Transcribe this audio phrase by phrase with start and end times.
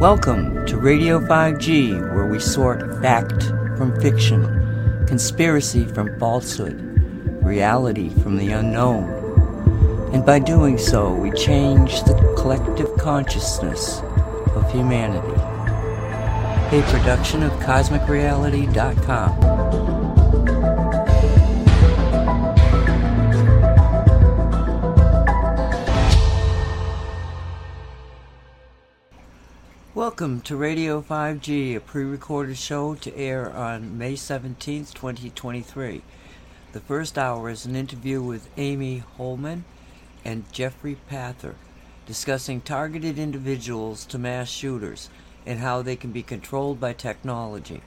[0.00, 3.42] Welcome to Radio 5G, where we sort fact
[3.76, 6.80] from fiction, conspiracy from falsehood,
[7.44, 9.04] reality from the unknown.
[10.14, 14.00] And by doing so, we change the collective consciousness
[14.54, 15.38] of humanity.
[16.74, 19.59] A production of CosmicReality.com.
[30.20, 36.02] Welcome to Radio 5G, a pre recorded show to air on May 17th, 2023.
[36.72, 39.64] The first hour is an interview with Amy Holman
[40.22, 41.54] and Jeffrey Pather
[42.04, 45.08] discussing targeted individuals to mass shooters
[45.46, 47.80] and how they can be controlled by technology.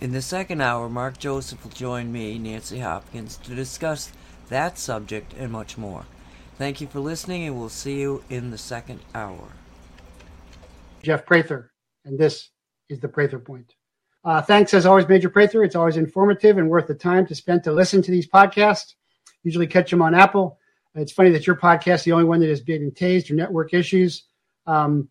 [0.00, 4.10] In the second hour, Mark Joseph will join me, Nancy Hopkins, to discuss
[4.48, 6.06] that subject and much more.
[6.58, 9.59] Thank you for listening, and we'll see you in the second hour.
[11.02, 11.72] Jeff Prather,
[12.04, 12.50] and this
[12.88, 13.74] is the Prather Point.
[14.24, 15.64] Uh, thanks as always, Major Prather.
[15.64, 18.94] It's always informative and worth the time to spend to listen to these podcasts.
[19.42, 20.58] Usually catch them on Apple.
[20.94, 23.72] It's funny that your podcast is the only one that is being tased or network
[23.72, 24.24] issues.
[24.66, 25.08] Um,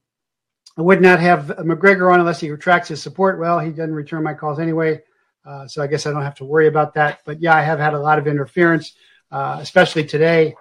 [0.78, 3.40] I would not have McGregor on unless he retracts his support.
[3.40, 5.02] Well, he doesn't return my calls anyway,
[5.46, 7.20] uh, so I guess I don't have to worry about that.
[7.26, 8.94] But yeah, I have had a lot of interference,
[9.32, 10.56] uh, especially today.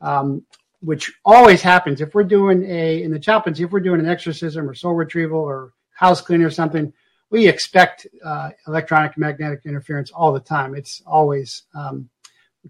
[0.00, 0.44] Um,
[0.84, 4.68] which always happens if we're doing a in the chaplaincy, if we're doing an exorcism
[4.68, 6.92] or soul retrieval or house cleaning or something,
[7.30, 10.74] we expect uh, electronic magnetic interference all the time.
[10.74, 12.08] It's always um,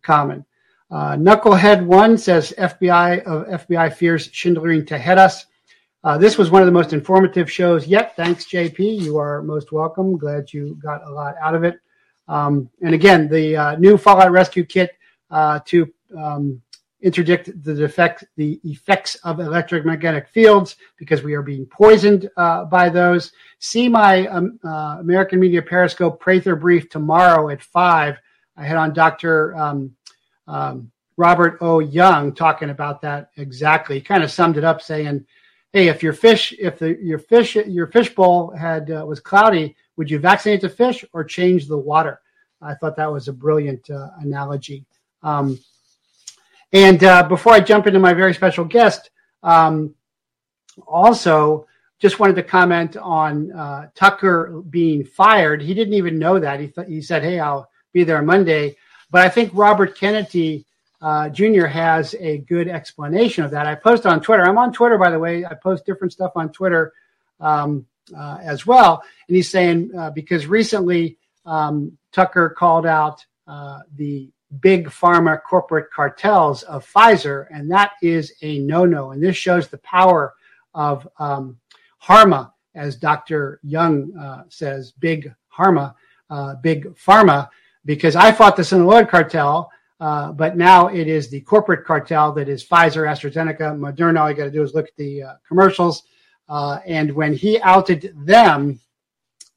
[0.02, 0.44] common.
[0.90, 5.46] Uh, Knucklehead One says FBI of FBI fears Schindlering Tejedas.
[6.04, 8.14] Uh, this was one of the most informative shows yet.
[8.14, 9.00] Thanks, JP.
[9.00, 10.16] You are most welcome.
[10.18, 11.80] Glad you got a lot out of it.
[12.28, 14.92] Um, and again, the uh, new Fallout Rescue Kit
[15.30, 16.60] uh, to um,
[17.04, 22.88] interdict the defect, the effects of electromagnetic fields because we are being poisoned uh, by
[22.88, 23.30] those.
[23.58, 28.16] See my um, uh, American Media Periscope Prather brief tomorrow at five.
[28.56, 29.54] I had on Dr.
[29.54, 29.94] Um,
[30.46, 31.78] um, Robert O.
[31.80, 33.96] Young talking about that exactly.
[33.96, 35.26] He kind of summed it up saying,
[35.72, 39.76] "Hey, if your fish, if the, your fish, your fish bowl had uh, was cloudy,
[39.96, 42.20] would you vaccinate the fish or change the water?"
[42.62, 44.86] I thought that was a brilliant uh, analogy.
[45.22, 45.58] Um,
[46.74, 49.10] and uh, before I jump into my very special guest,
[49.42, 49.94] um,
[50.86, 51.66] also
[52.00, 55.62] just wanted to comment on uh, Tucker being fired.
[55.62, 56.58] He didn't even know that.
[56.58, 58.76] He th- he said, "Hey, I'll be there Monday."
[59.10, 60.66] But I think Robert Kennedy
[61.00, 61.66] uh, Jr.
[61.66, 63.66] has a good explanation of that.
[63.66, 64.42] I post on Twitter.
[64.44, 65.44] I'm on Twitter, by the way.
[65.44, 66.92] I post different stuff on Twitter
[67.38, 67.86] um,
[68.16, 69.04] uh, as well.
[69.28, 75.90] And he's saying uh, because recently um, Tucker called out uh, the big pharma corporate
[75.90, 79.12] cartels of Pfizer, and that is a no-no.
[79.12, 80.34] And this shows the power
[80.74, 81.58] of um,
[82.02, 83.60] Harma, as Dr.
[83.62, 85.94] Young uh, says, big Harma,
[86.30, 87.48] uh, big pharma,
[87.84, 89.70] because I fought the Sinaloa cartel,
[90.00, 94.20] uh, but now it is the corporate cartel that is Pfizer, AstraZeneca, Moderna.
[94.20, 96.02] All you got to do is look at the uh, commercials.
[96.48, 98.80] Uh, and when he outed them,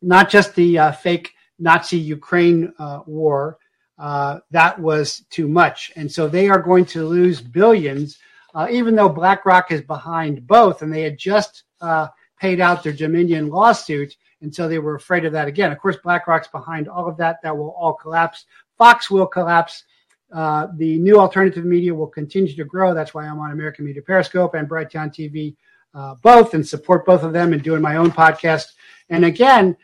[0.01, 2.71] not just the uh, fake Nazi Ukraine
[3.07, 3.57] war,
[3.97, 5.91] uh, that was too much.
[5.95, 8.19] And so they are going to lose billions,
[8.53, 10.81] uh, even though BlackRock is behind both.
[10.81, 12.07] And they had just uh,
[12.39, 14.15] paid out their Dominion lawsuit.
[14.41, 15.71] And so they were afraid of that again.
[15.71, 17.41] Of course, BlackRock's behind all of that.
[17.41, 18.45] That will all collapse.
[18.77, 19.83] Fox will collapse.
[20.31, 22.93] Uh, the new alternative media will continue to grow.
[22.93, 25.55] That's why I'm on American Media Periscope and Brighteon TV,
[25.95, 28.65] uh, both, and support both of them and doing my own podcast.
[29.09, 29.75] And again,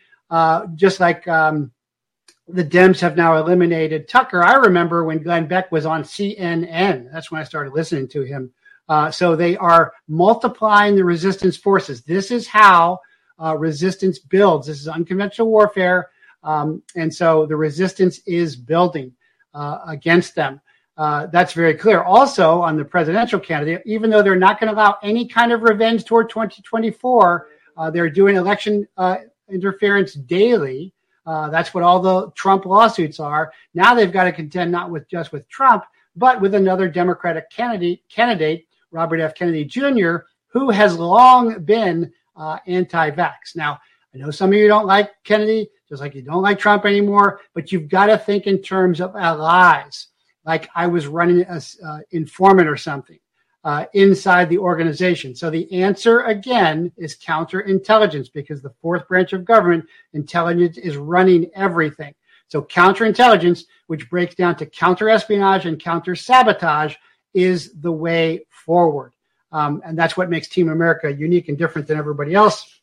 [0.76, 1.72] just like um,
[2.48, 4.44] the Dems have now eliminated Tucker.
[4.44, 7.12] I remember when Glenn Beck was on CNN.
[7.12, 8.52] That's when I started listening to him.
[8.90, 12.02] Uh, so they are multiplying the resistance forces.
[12.02, 13.00] This is how
[13.42, 14.68] uh, resistance builds.
[14.68, 16.10] This is unconventional warfare.
[16.44, 19.14] Um, and so the resistance is building
[19.54, 20.60] uh, against them.
[20.96, 22.04] Uh, that's very clear.
[22.04, 25.64] Also, on the presidential candidate, even though they're not going to allow any kind of
[25.64, 27.48] revenge toward 2024,
[27.78, 29.18] uh, they're doing election uh,
[29.50, 30.93] interference daily.
[31.26, 33.52] Uh, that's what all the Trump lawsuits are.
[33.74, 35.84] Now they've got to contend not with just with Trump,
[36.16, 39.36] but with another Democratic candidate, candidate Robert F.
[39.36, 40.18] Kennedy Jr.,
[40.48, 43.56] who has long been uh, anti-vax.
[43.56, 43.80] Now,
[44.14, 47.42] I know some of you don't like Kennedy, just like you don't like Trump anymore,
[47.54, 50.08] but you've got to think in terms of allies.
[50.46, 53.18] Like I was running an uh, informant or something
[53.64, 55.36] uh, inside the organization.
[55.36, 61.50] So the answer again is counterintelligence because the fourth branch of government, intelligence, is running
[61.56, 62.14] everything.
[62.50, 66.96] So counterintelligence, which breaks down to counter espionage and counter sabotage,
[67.34, 69.14] is the way forward.
[69.52, 72.80] Um, and that's what makes Team America unique and different than everybody else.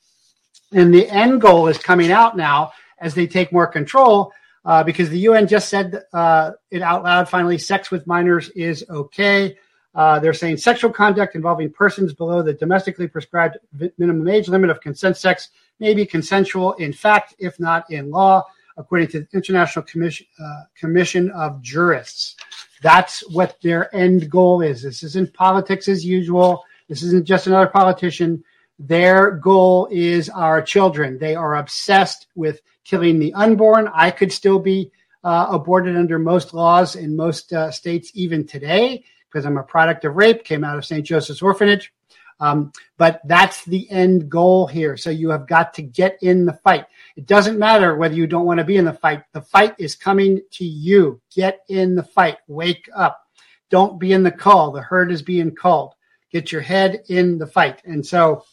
[0.73, 4.33] And the end goal is coming out now as they take more control
[4.65, 8.85] uh, because the UN just said uh, it out loud finally sex with minors is
[8.88, 9.56] okay.
[9.95, 13.59] Uh, they're saying sexual conduct involving persons below the domestically prescribed
[13.99, 15.51] minimum age limit of consent sex
[15.81, 18.45] may be consensual in fact, if not in law,
[18.77, 22.37] according to the International Commission, uh, Commission of Jurists.
[22.83, 24.83] That's what their end goal is.
[24.83, 26.65] This isn't politics as usual.
[26.89, 28.43] This isn't just another politician.
[28.79, 31.19] Their goal is our children.
[31.19, 33.91] They are obsessed with killing the unborn.
[33.93, 34.91] I could still be
[35.23, 40.05] uh, aborted under most laws in most uh, states, even today, because I'm a product
[40.05, 41.05] of rape, came out of St.
[41.05, 41.93] Joseph's Orphanage.
[42.41, 44.97] Um, but that's the end goal here.
[44.97, 46.87] So you have got to get in the fight.
[47.17, 49.25] It doesn't matter whether you don't want to be in the fight.
[49.32, 51.21] The fight is coming to you.
[51.35, 52.38] Get in the fight.
[52.49, 53.27] Wake up.
[53.69, 54.73] Don't be in the call.
[54.73, 55.94] The herd is being called.
[56.33, 57.83] Get your head in the fight.
[57.85, 58.44] And so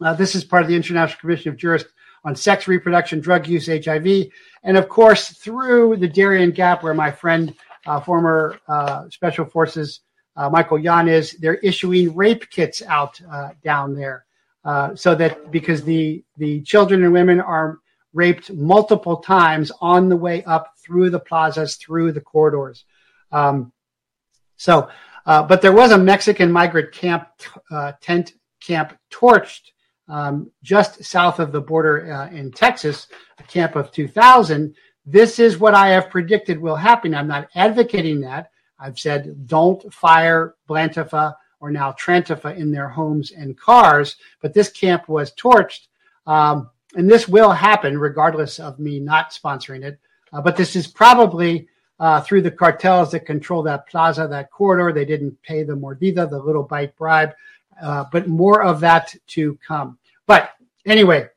[0.00, 1.90] uh, this is part of the International Commission of Jurists
[2.24, 4.26] on sex, reproduction, drug use, HIV,
[4.64, 7.54] and of course through the Darien Gap, where my friend,
[8.00, 10.00] former uh, Special Forces
[10.36, 10.78] uh, Michael
[11.08, 11.32] is.
[11.32, 14.24] They're issuing rape kits out uh, down there,
[14.64, 17.78] uh, so that because the the children and women are
[18.12, 22.84] raped multiple times on the way up through the plazas, through the corridors.
[23.32, 23.72] Um,
[24.56, 24.88] so,
[25.24, 27.28] but there was a Mexican migrant camp
[28.00, 29.70] tent camp torched
[30.08, 33.08] um, just south of the border uh, in Texas,
[33.38, 34.74] a camp of 2,000.
[35.10, 37.14] This is what I have predicted will happen.
[37.14, 38.50] I'm not advocating that.
[38.78, 44.70] I've said don't fire Blantifa or now Trantifa in their homes and cars, but this
[44.70, 45.86] camp was torched.
[46.26, 49.98] Um, and this will happen regardless of me not sponsoring it.
[50.30, 51.68] Uh, but this is probably
[51.98, 54.92] uh, through the cartels that control that plaza, that corridor.
[54.92, 57.32] They didn't pay the mordida, the little bite bribe.
[57.82, 59.96] Uh, but more of that to come.
[60.26, 60.50] But
[60.84, 61.28] anyway,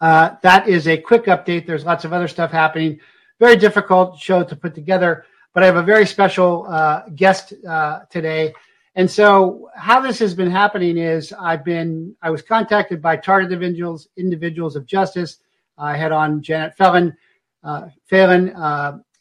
[0.00, 1.66] uh, that is a quick update.
[1.66, 3.00] There's lots of other stuff happening.
[3.38, 8.00] Very difficult show to put together, but I have a very special uh, guest uh,
[8.10, 8.52] today.
[8.94, 13.52] And so, how this has been happening is I've been I was contacted by targeted
[13.52, 15.38] individuals, individuals of justice.
[15.76, 17.14] I had on Janet Phelan,
[17.62, 18.48] uh, Phelan,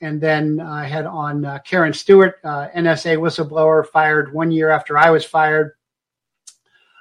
[0.02, 5.26] and then I had on Karen Stewart, NSA whistleblower, fired one year after I was
[5.26, 5.74] fired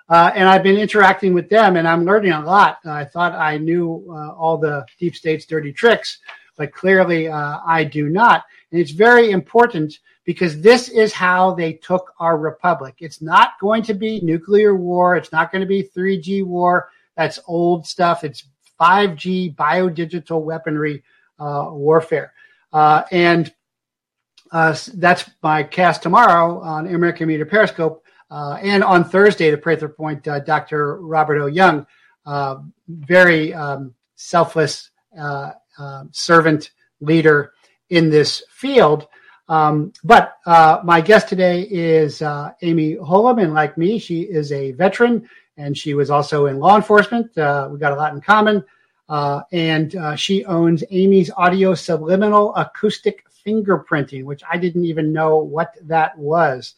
[0.08, 2.78] uh, and I've been interacting with them, and I'm learning a lot.
[2.84, 6.18] I thought I knew uh, all the deep state's dirty tricks,
[6.56, 8.44] but clearly uh, I do not.
[8.70, 12.96] And it's very important because this is how they took our republic.
[12.98, 15.16] It's not going to be nuclear war.
[15.16, 16.88] It's not going to be 3G war.
[17.16, 18.24] That's old stuff.
[18.24, 18.44] It's
[18.80, 21.02] 5G biodigital weaponry
[21.38, 22.32] uh, warfare.
[22.72, 23.52] Uh, and
[24.52, 30.26] that's my cast tomorrow on American Media Periscope uh, and on Thursday, the Prather Point,
[30.26, 31.00] uh, Dr.
[31.00, 31.46] Robert O.
[31.46, 31.86] Young,
[32.26, 32.56] uh,
[32.88, 37.52] very um, selfless uh, um, servant leader
[37.90, 39.06] in this field.
[39.48, 44.52] Um, but uh, my guest today is uh, Amy Hollum, and like me, she is
[44.52, 45.28] a veteran,
[45.58, 47.26] and she was also in law enforcement.
[47.36, 48.64] we got a lot in common.
[49.52, 56.16] and she owns Amy's Audio Subliminal Acoustic Fingerprinting, which I didn't even know what that
[56.16, 56.74] was.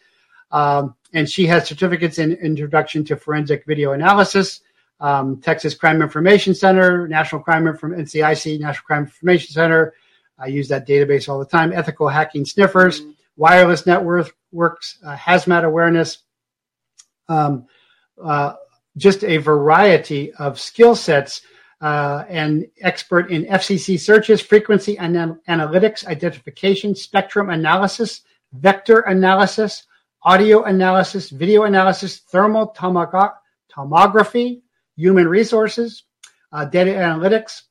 [0.50, 4.60] Um, and she has certificates in Introduction to Forensic Video Analysis,
[5.00, 9.94] um, Texas Crime Information Center, National Crime from NCIC, National Crime Information Center.
[10.38, 11.72] I use that database all the time.
[11.72, 13.10] Ethical hacking sniffers, mm-hmm.
[13.36, 16.18] wireless networks, uh, hazmat awareness,
[17.28, 17.66] um,
[18.22, 18.54] uh,
[18.96, 21.42] just a variety of skill sets.
[21.78, 28.22] Uh, and expert in FCC searches, frequency anal- analytics, identification, spectrum analysis,
[28.54, 29.84] vector analysis,
[30.26, 34.60] audio analysis, video analysis, thermal tomography,
[34.96, 36.02] human resources,
[36.52, 37.62] uh, data analytics.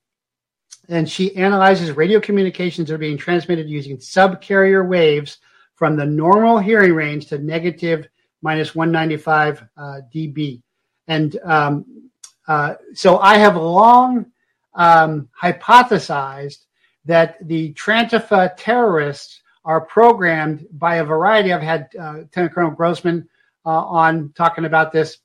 [0.88, 5.40] And she analyzes radio communications that are being transmitted using subcarrier waves
[5.74, 8.08] from the normal hearing range to negative
[8.42, 10.62] minus 195 uh, dB.
[11.10, 12.10] And um,
[12.48, 14.28] uh, so I have long
[14.76, 16.66] um, hypothesized
[17.04, 21.52] that the Trantifa terrorists are programmed by a variety.
[21.52, 23.28] I've had uh, Lieutenant Colonel Grossman
[23.66, 25.18] uh, on talking about this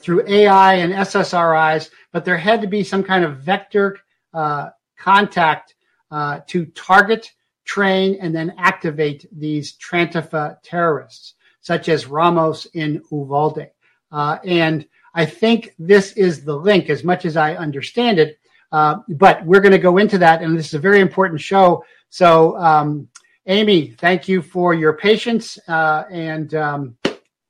[0.00, 3.98] through AI and SSRIs, but there had to be some kind of vector
[4.34, 5.74] uh, contact
[6.10, 7.30] uh, to target,
[7.64, 13.68] train, and then activate these Trantifa terrorists, such as Ramos in Uvalde.
[14.10, 18.38] Uh, and I think this is the link, as much as I understand it.
[18.72, 21.84] Uh, but we're going to go into that, and this is a very important show.
[22.08, 23.08] So um,
[23.46, 26.96] Amy, thank you for your patience uh, and um,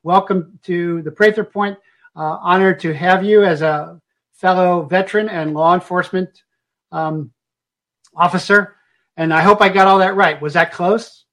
[0.02, 1.78] welcome to the Prather Point.
[2.16, 4.00] Uh, honored to have you as a
[4.32, 6.44] fellow veteran and law enforcement
[6.92, 7.30] um,
[8.16, 8.76] officer.
[9.18, 10.40] And I hope I got all that right.
[10.40, 11.26] Was that close?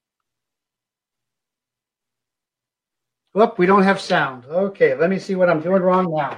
[3.33, 4.45] Look, we don't have sound.
[4.45, 6.37] Okay, let me see what I'm doing wrong now.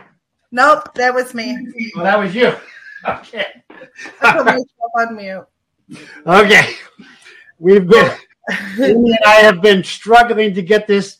[0.51, 1.57] Nope, that was me.
[1.95, 2.53] Well, that was you.
[3.03, 3.47] Okay.
[4.21, 5.47] I put myself on mute.
[6.27, 6.75] Okay.
[7.61, 8.11] We've been,
[8.79, 11.19] Amy and I have been struggling to get this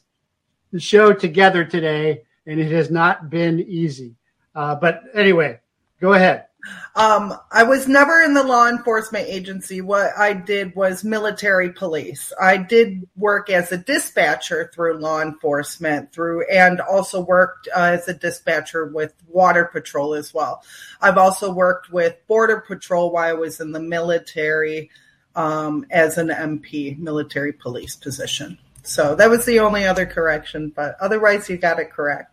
[0.80, 4.16] show together today, and it has not been easy.
[4.56, 5.60] Uh, but anyway,
[6.00, 6.48] go ahead.
[6.96, 9.82] Um, I was never in the law enforcement agency.
[9.82, 12.34] What I did was military police.
[12.42, 18.08] I did work as a dispatcher through law enforcement through, and also worked uh, as
[18.08, 20.64] a dispatcher with water patrol as well.
[21.02, 24.90] I've also worked with border patrol while I was in the military
[25.36, 28.58] um, as an MP, military police position.
[28.84, 32.32] So that was the only other correction, but otherwise you got it correct.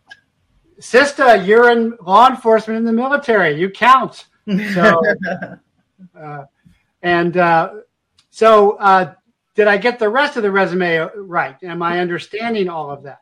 [0.80, 3.58] Sista, you're in law enforcement in the military.
[3.58, 4.26] You count.
[4.72, 5.02] So,
[6.18, 6.44] uh,
[7.02, 7.74] and uh,
[8.30, 9.14] so, uh,
[9.54, 11.56] did I get the rest of the resume right?
[11.64, 13.20] Am I understanding all of that?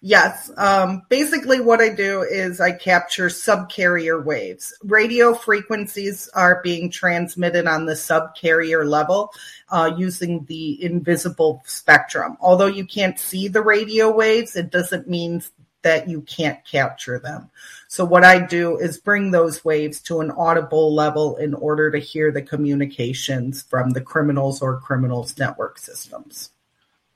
[0.00, 0.50] Yes.
[0.58, 4.76] Um, basically, what I do is I capture subcarrier waves.
[4.82, 9.32] Radio frequencies are being transmitted on the subcarrier level
[9.70, 12.36] uh, using the invisible spectrum.
[12.40, 15.42] Although you can't see the radio waves, it doesn't mean
[15.84, 17.50] that you can't capture them.
[17.88, 21.98] So what I do is bring those waves to an audible level in order to
[21.98, 26.50] hear the communications from the criminals or criminals network systems.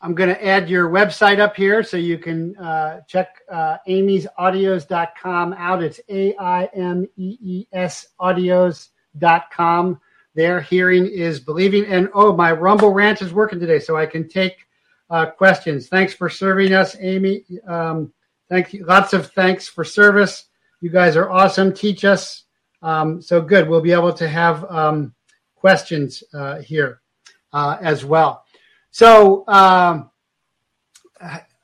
[0.00, 5.52] I'm going to add your website up here so you can uh, check uh, aimeesaudios.com
[5.54, 5.82] out.
[5.82, 10.00] It's A I M E E S audios.com.
[10.34, 11.84] There, hearing is believing.
[11.86, 14.56] And oh, my Rumble Rants is working today, so I can take
[15.10, 15.88] uh, questions.
[15.88, 17.44] Thanks for serving us, Amy.
[17.66, 18.12] Um,
[18.48, 18.84] thank you.
[18.84, 20.44] Lots of thanks for service.
[20.80, 21.72] You guys are awesome.
[21.72, 22.44] Teach us.
[22.82, 23.68] Um, so good.
[23.68, 25.12] We'll be able to have um,
[25.56, 27.00] questions uh, here
[27.52, 28.44] uh, as well.
[28.98, 30.10] So um,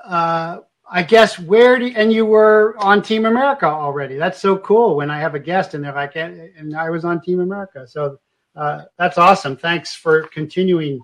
[0.05, 4.15] uh, I guess where do and you were on Team America already?
[4.17, 4.95] That's so cool.
[4.95, 7.89] When I have a guest and they're like, and I was on Team America.
[7.89, 8.19] So
[8.55, 9.57] uh, that's awesome.
[9.57, 11.01] Thanks for continuing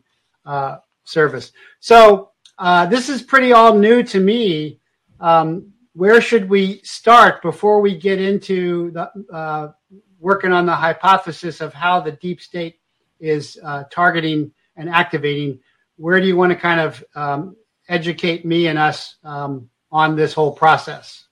[0.46, 1.50] uh, service.
[1.80, 4.78] So uh, this is pretty all new to me.
[5.18, 9.72] Um, where should we start before we get into the uh,
[10.20, 12.78] working on the hypothesis of how the deep state
[13.18, 15.58] is uh, targeting and activating?
[16.00, 20.32] Where do you want to kind of um, educate me and us um, on this
[20.32, 21.26] whole process?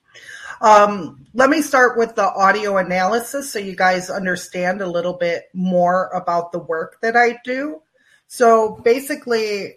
[0.61, 5.45] Um, let me start with the audio analysis so you guys understand a little bit
[5.55, 7.81] more about the work that I do.
[8.27, 9.77] So basically,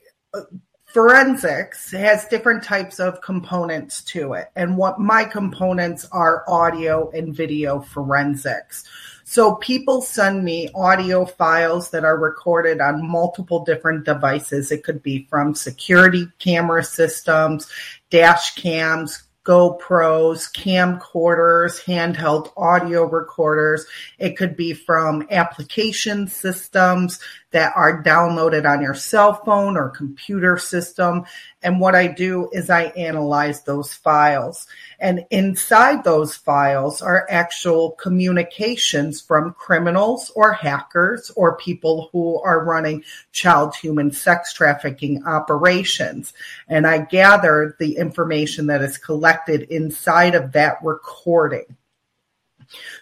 [0.84, 4.50] forensics has different types of components to it.
[4.58, 8.84] And what my components are audio and video forensics.
[9.32, 14.74] So people send me audio files that are recorded on multiple different devices.
[14.74, 17.72] It could be from security camera systems,
[18.10, 23.86] dash cams, GoPros, camcorders, handheld audio recorders.
[24.20, 27.22] It could be from application systems
[27.52, 31.26] that are downloaded on your cell phone or computer system.
[31.62, 34.68] And what I do is I analyze those files.
[35.00, 42.64] And inside those files are actual communications from criminals or hackers or people who are
[42.64, 46.34] running child human sex trafficking operations.
[46.68, 51.78] And I gather the information that is collected inside of that recording.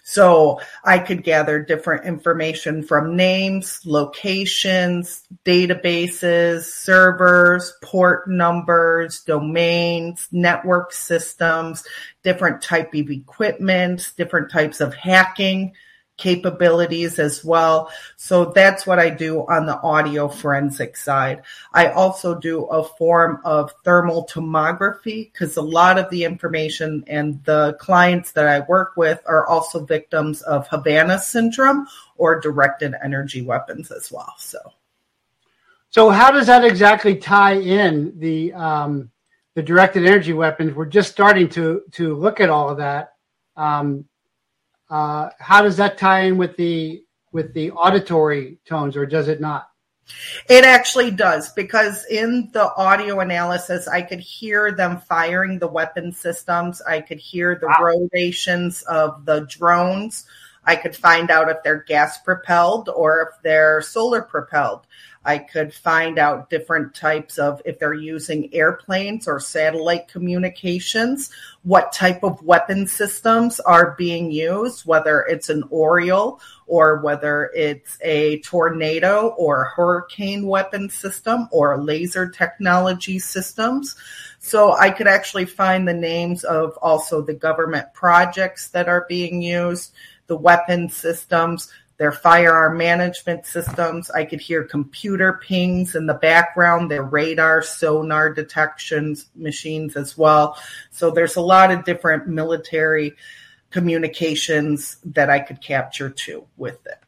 [0.04, 10.94] So I could gather different information from names, locations, databases, servers, port numbers, domains, network
[10.94, 11.84] systems,
[12.24, 15.74] different type of equipment, different types of hacking
[16.20, 17.90] capabilities as well.
[18.18, 21.44] So that's what I do on the audio forensic side.
[21.74, 27.44] I also do a form of thermal tomography because a lot of the information and
[27.46, 33.42] the clients that I work with are also victims of Havana syndrome or directed energy
[33.42, 34.36] weapons as well.
[34.38, 34.60] So,
[35.90, 39.10] so how does that exactly tie in the um,
[39.56, 40.76] the directed energy weapons?
[40.76, 43.14] We're just starting to to look at all of that.
[43.56, 44.09] Um,
[44.90, 49.40] uh, how does that tie in with the with the auditory tones, or does it
[49.40, 49.70] not?
[50.50, 56.12] It actually does because in the audio analysis, I could hear them firing the weapon
[56.12, 56.82] systems.
[56.82, 57.84] I could hear the wow.
[57.84, 60.26] rotations of the drones.
[60.66, 64.88] I could find out if they're gas propelled or if they're solar propelled.
[65.26, 71.30] I could find out different types of if they're using airplanes or satellite communications,
[71.64, 77.98] what type of weapon systems are being used, whether it's an Oriole or whether it's
[78.02, 83.98] a tornado or hurricane weapon system or laser technology systems.
[84.40, 89.42] So I could actually find the names of also the government projects that are being
[89.42, 89.92] used,
[90.28, 94.10] the weapon systems, their firearm management systems.
[94.10, 100.58] I could hear computer pings in the background, their radar, sonar detections machines as well.
[100.92, 103.16] So there's a lot of different military
[103.70, 107.04] communications that I could capture too with it.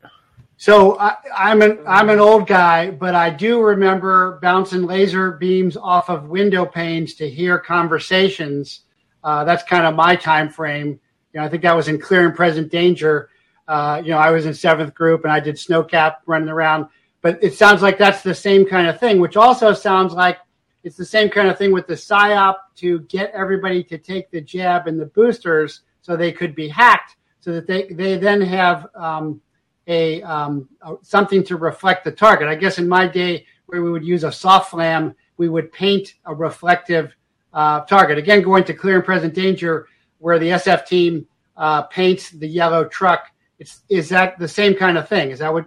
[0.58, 5.78] So I, am an I'm an old guy, but I do remember bouncing laser beams
[5.78, 8.82] off of window panes to hear conversations.
[9.24, 11.00] Uh, that's kind of my time frame.
[11.34, 13.30] You know, I think that was in Clear and Present Danger
[13.68, 16.88] uh, you know, I was in seventh group and I did snowcap running around.
[17.22, 20.40] But it sounds like that's the same kind of thing, which also sounds like
[20.84, 24.42] it's the same kind of thing with the psyop to get everybody to take the
[24.42, 28.88] jab and the boosters so they could be hacked, so that they they then have
[28.96, 29.40] um,
[29.88, 30.68] a, um,
[31.04, 32.48] something to reflect the target.
[32.48, 36.34] I guess in my day, where we would use a SOFLAM, we would paint a
[36.34, 37.16] reflective
[37.54, 38.18] uh, target.
[38.18, 39.88] Again, going to clear and present danger,
[40.18, 41.28] where the SF team
[41.58, 43.31] uh, paints the yellow truck
[43.62, 45.30] it's, is that the same kind of thing?
[45.30, 45.66] Is that what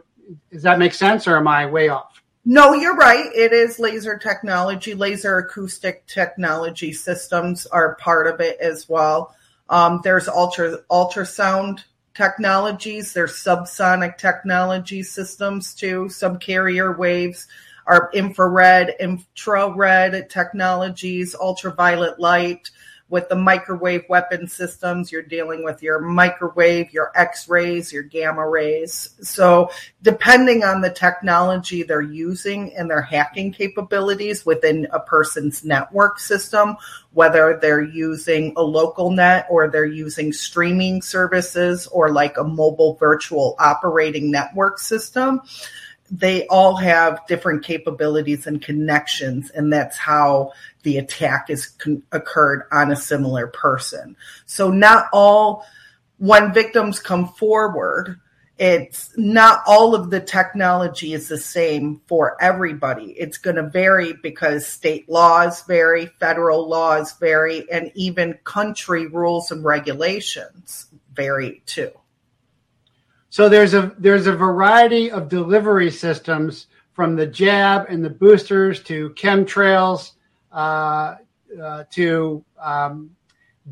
[0.51, 2.21] does that make sense, or am I way off?
[2.45, 3.31] No, you're right.
[3.33, 4.95] It is laser technology.
[4.95, 9.37] Laser acoustic technology systems are part of it as well.
[9.71, 11.85] Um, there's ultra ultrasound
[12.15, 13.13] technologies.
[13.13, 16.07] There's subsonic technology systems too.
[16.07, 17.47] Subcarrier waves
[17.87, 22.71] are infrared, infrared technologies, ultraviolet light
[23.15, 28.45] with the microwave weapon systems, you're dealing with your microwave, your X rays, your gamma
[28.45, 29.11] rays.
[29.23, 29.71] So,
[30.03, 36.77] depending on the technology they're using and their hacking capabilities within a person's network system,
[37.13, 42.97] whether they're using a local net or they're using streaming services or like a mobile
[42.97, 45.41] virtual operating network system,
[46.11, 50.53] they all have different capabilities and connections, and that's how
[50.85, 54.17] the attack has con- occurred on a similar person.
[54.47, 55.67] So, not all,
[56.19, 58.21] when victims come forward,
[58.57, 63.07] it's not all of the technology is the same for everybody.
[63.19, 69.51] It's going to vary because state laws vary, federal laws vary, and even country rules
[69.51, 71.91] and regulations vary too.
[73.31, 78.81] So there's a there's a variety of delivery systems from the jab and the boosters
[78.85, 80.13] to chemtrails
[80.55, 81.17] uh,
[81.61, 83.11] uh, to um,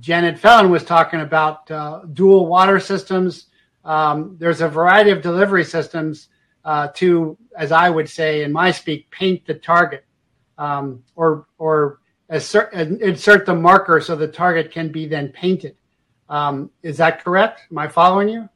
[0.01, 3.47] Janet Fallon was talking about uh, dual water systems.
[3.85, 6.29] Um, there's a variety of delivery systems
[6.65, 10.05] uh, to, as I would say in my speak, paint the target
[10.59, 15.77] um, or or insert, insert the marker so the target can be then painted.
[16.29, 17.63] Um, is that correct?
[17.71, 18.49] Am I following you?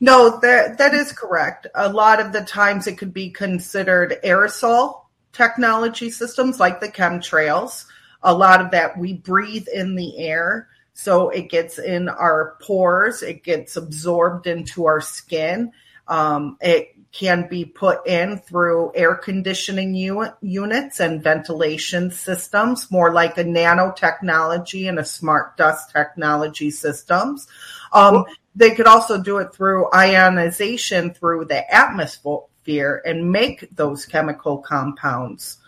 [0.00, 1.66] No, that that is correct.
[1.74, 5.01] A lot of the times it could be considered aerosol
[5.32, 7.86] technology systems like the chemtrails.
[8.22, 10.68] A lot of that we breathe in the air.
[10.94, 15.72] So it gets in our pores, it gets absorbed into our skin.
[16.06, 23.12] Um, it can be put in through air conditioning u- units and ventilation systems, more
[23.12, 27.46] like a nanotechnology and a smart dust technology systems.
[27.92, 34.58] Um, they could also do it through ionization through the atmosphere and make those chemical
[34.58, 35.58] compounds.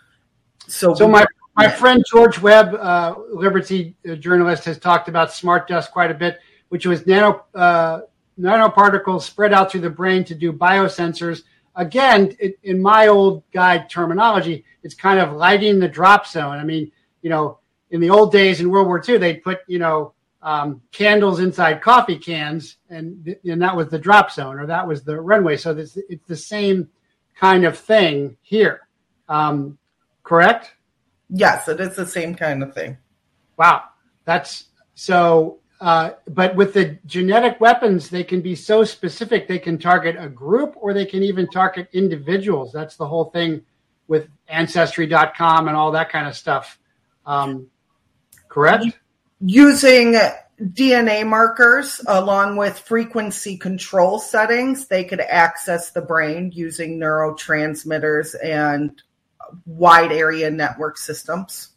[0.67, 5.91] So, so my my friend George Webb, uh, Liberty journalist, has talked about smart dust
[5.91, 8.01] quite a bit, which was nano uh,
[8.39, 11.43] nanoparticles spread out through the brain to do biosensors.
[11.75, 16.57] Again, it, in my old guide terminology, it's kind of lighting the drop zone.
[16.57, 17.59] I mean, you know,
[17.91, 20.13] in the old days in World War II, they'd put you know
[20.45, 25.03] um, candles inside coffee cans, and and that was the drop zone, or that was
[25.03, 25.57] the runway.
[25.57, 26.87] So this, it's the same
[27.35, 28.81] kind of thing here,
[29.27, 29.79] um,
[30.23, 30.75] correct?
[31.31, 32.95] Yes, it is the same kind of thing.
[33.57, 33.85] Wow,
[34.23, 35.57] that's so.
[35.81, 39.47] Uh, but with the genetic weapons, they can be so specific.
[39.47, 42.71] They can target a group, or they can even target individuals.
[42.71, 43.61] That's the whole thing
[44.07, 46.79] with Ancestry.com and all that kind of stuff.
[47.25, 47.67] Um,
[48.47, 48.85] correct?
[49.45, 50.15] Using
[50.59, 59.01] DNA markers along with frequency control settings, they could access the brain using neurotransmitters and
[59.65, 61.71] wide area network systems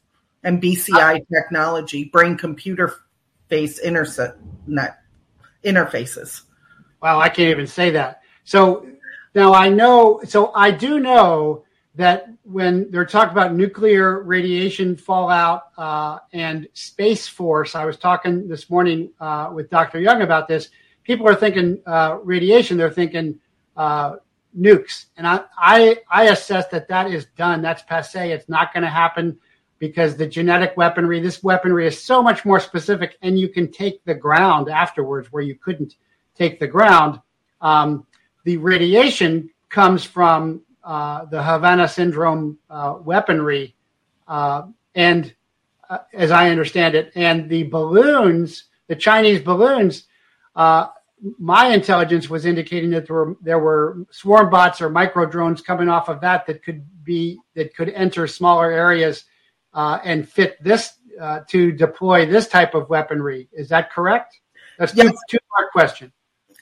[0.45, 2.95] and BCI uh, technology, brain computer
[3.49, 5.01] face internet
[5.65, 6.43] interfaces.
[7.03, 8.23] Wow, I can't even say that.
[8.45, 8.87] So
[9.35, 10.21] now I know.
[10.25, 17.27] So I do know that when they're talking about nuclear radiation fallout uh, and space
[17.27, 20.01] force, I was talking this morning uh, with Dr.
[20.01, 20.71] Young about this.
[21.03, 23.39] People are thinking uh, radiation; they're thinking
[23.77, 24.17] uh,
[24.57, 27.63] nukes, and I, I I assess that that is done.
[27.63, 28.31] That's passe.
[28.31, 29.39] It's not going to happen
[29.79, 34.05] because the genetic weaponry, this weaponry is so much more specific, and you can take
[34.05, 35.97] the ground afterwards where you couldn't
[36.35, 37.21] take the ground.
[37.61, 38.07] Um,
[38.45, 43.75] the radiation comes from the Havana syndrome uh, weaponry,
[44.27, 44.63] uh,
[44.95, 45.35] and
[45.89, 50.05] uh, as I understand it, and the balloons, the Chinese balloons.
[50.55, 50.89] Uh,
[51.39, 55.89] my intelligence was indicating that there were there were swarm bots or micro drones coming
[55.89, 59.25] off of that that could be that could enter smaller areas
[59.75, 60.95] and fit this
[61.49, 63.49] to deploy this type of weaponry.
[63.53, 64.39] Is that correct?
[64.79, 65.11] That's yes.
[65.11, 66.13] two, two part question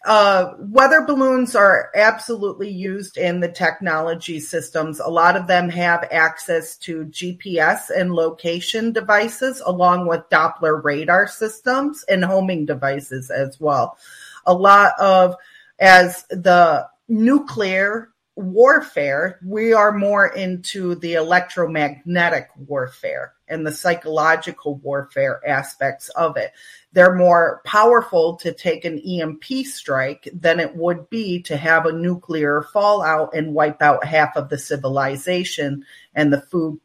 [0.06, 5.00] uh, weather balloons are absolutely used in the technology systems.
[5.00, 11.26] A lot of them have access to GPS and location devices, along with Doppler radar
[11.26, 13.98] systems and homing devices as well.
[14.46, 15.34] A lot of,
[15.80, 25.40] as the nuclear warfare, we are more into the electromagnetic warfare and the psychological warfare
[25.46, 26.52] aspects of it.
[26.92, 31.92] They're more powerful to take an EMP strike than it would be to have a
[31.92, 36.78] nuclear fallout and wipe out half of the civilization and the food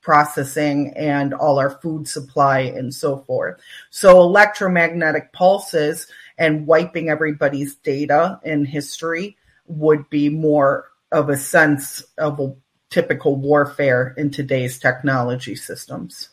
[0.00, 3.60] processing and all our food supply and so forth.
[3.90, 6.06] So electromagnetic pulses
[6.38, 9.36] and wiping everybody's data and history
[9.66, 12.54] would be more of a sense of a
[12.90, 16.30] typical warfare in today's technology systems.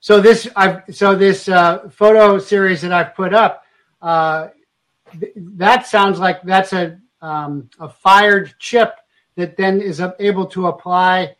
[0.00, 3.62] So this, I've, so this uh, photo series that I've put up,
[4.02, 4.48] uh,
[5.18, 8.96] th- that sounds like that's a um, a fired chip
[9.36, 11.36] that then is able to apply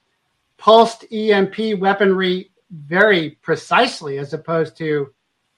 [0.57, 5.13] pulsed EMP weaponry very precisely, as opposed to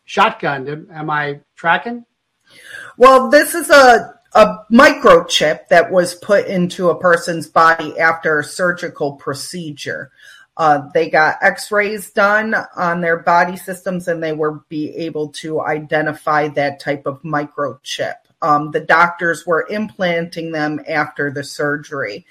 [0.04, 0.66] shotgun.
[0.66, 2.06] Am, am I tracking?
[2.96, 8.44] Well, this is a a microchip that was put into a person's body after a
[8.44, 10.10] surgical procedure.
[10.56, 15.60] Uh, they got x-rays done on their body systems and they were be able to
[15.60, 18.14] identify that type of microchip.
[18.42, 22.26] Um, the doctors were implanting them after the surgery.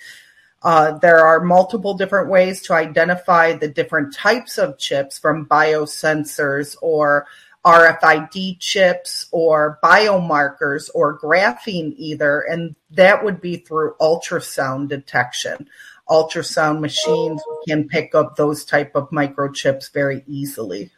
[0.62, 6.78] Uh, there are multiple different ways to identify the different types of chips from biosensors
[6.82, 7.28] or
[7.66, 15.70] RFID chips or biomarkers or graphene either, and that would be through ultrasound detection.
[16.10, 20.92] Ultrasound machines can pick up those type of microchips very easily.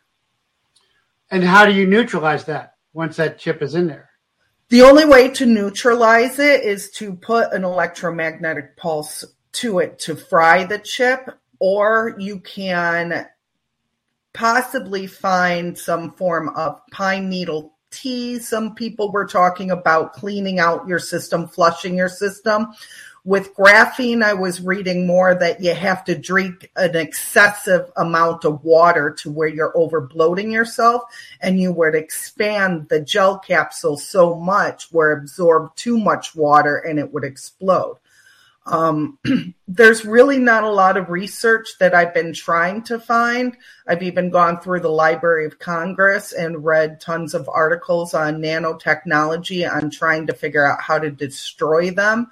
[1.29, 4.09] And how do you neutralize that once that chip is in there?
[4.69, 9.23] The only way to neutralize it is to put an electromagnetic pulse
[9.53, 13.27] to it to fry the chip, or you can
[14.35, 18.37] possibly find some form of pine needle tea.
[18.37, 22.67] Some people were talking about cleaning out your system, flushing your system.
[23.23, 28.63] With graphene, I was reading more that you have to drink an excessive amount of
[28.63, 31.03] water to where you're over bloating yourself
[31.41, 36.99] and you would expand the gel capsule so much where absorb too much water and
[36.99, 37.97] it would explode.
[38.65, 39.19] Um,
[39.67, 43.55] there's really not a lot of research that I've been trying to find.
[43.87, 49.71] I've even gone through the Library of Congress and read tons of articles on nanotechnology
[49.71, 52.31] on trying to figure out how to destroy them.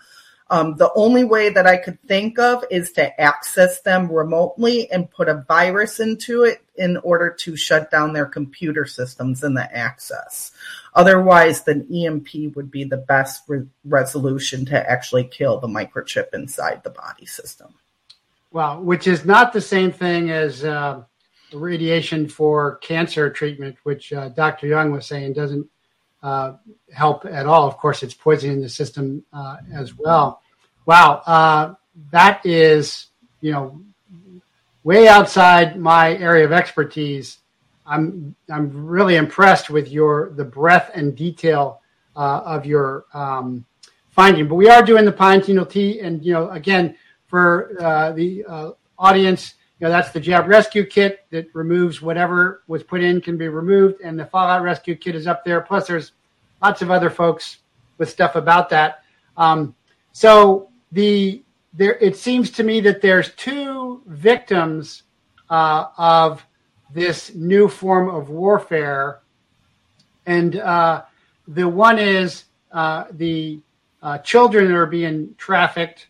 [0.54, 5.10] Um, the only way that I could think of is to access them remotely and
[5.10, 9.76] put a virus into it in order to shut down their computer systems and the
[9.76, 10.52] access.
[10.94, 16.84] Otherwise, the EMP would be the best re- resolution to actually kill the microchip inside
[16.84, 17.74] the body system.
[18.52, 21.02] Well, which is not the same thing as uh,
[21.52, 24.68] radiation for cancer treatment, which uh, Dr.
[24.68, 25.68] Young was saying doesn't
[26.22, 26.58] uh,
[26.94, 27.68] help at all.
[27.68, 30.43] Of course, it's poisoning the system uh, as well.
[30.86, 31.76] Wow, uh,
[32.12, 33.08] that is,
[33.42, 33.82] you know,
[34.84, 37.40] way outside my area of expertise.
[37.86, 41.82] I'm I'm really impressed with your the breadth and detail
[42.16, 43.66] uh, of your um,
[44.12, 44.48] finding.
[44.48, 46.96] But we are doing the pine needle tea, and you know, again,
[47.28, 52.64] for uh, the uh, audience, you know, that's the jab rescue kit that removes whatever
[52.68, 55.62] was put in can be removed, and the fallout rescue kit is up there.
[55.62, 56.14] Plus, there's
[56.62, 57.60] lots of other folks
[57.98, 59.04] with stuff about that.
[59.36, 59.76] Um,
[60.14, 65.04] so the there, it seems to me that there's two victims
[65.50, 66.46] uh, of
[66.94, 69.22] this new form of warfare.
[70.26, 71.04] And uh,
[71.48, 73.60] the one is uh, the
[74.02, 76.08] uh, children that are being trafficked,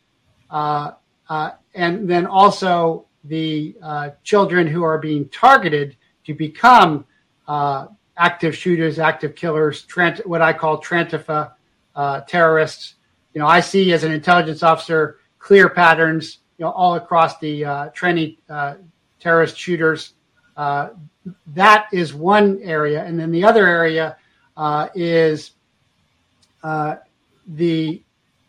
[0.49, 0.91] uh,
[1.29, 3.75] uh, and then also the
[4.23, 7.05] children who are being targeted to become
[8.17, 9.87] active shooters, active killers,
[10.25, 11.53] what I call Trantifa
[12.27, 12.95] terrorists.
[13.33, 17.65] You know, I see as an intelligence officer clear patterns, you know, all across the
[17.65, 18.37] uh, tranny
[19.19, 20.13] terrorist shooters.
[20.55, 24.17] that is one area, and then the other area
[24.95, 25.51] is
[26.63, 26.95] uh,
[27.47, 28.01] the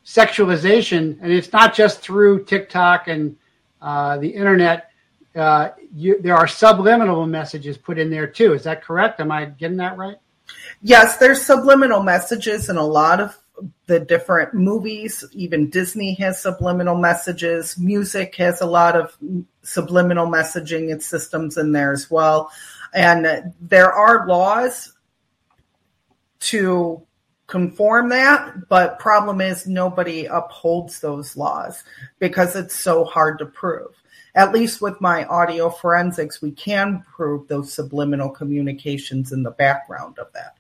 [0.05, 3.37] sexualization, and it's not just through TikTok and
[3.83, 4.91] uh, the internet.
[5.35, 8.53] Uh, you, there are subliminal messages put in there too.
[8.53, 9.21] Is that correct?
[9.21, 10.17] Am I getting that right?
[10.83, 13.37] Yes, there's subliminal messages in a lot of
[13.87, 15.25] the different movies.
[15.33, 17.79] Even Disney has subliminal messages.
[17.79, 19.17] Music has a lot of
[19.63, 22.51] subliminal messaging and systems in there as well.
[22.93, 24.93] And there are laws
[26.41, 27.07] to
[27.47, 31.85] conform that, but problem is nobody upholds those laws
[32.19, 33.95] because it's so hard to prove.
[34.35, 40.19] At least with my audio forensics, we can prove those subliminal communications in the background
[40.19, 40.57] of that.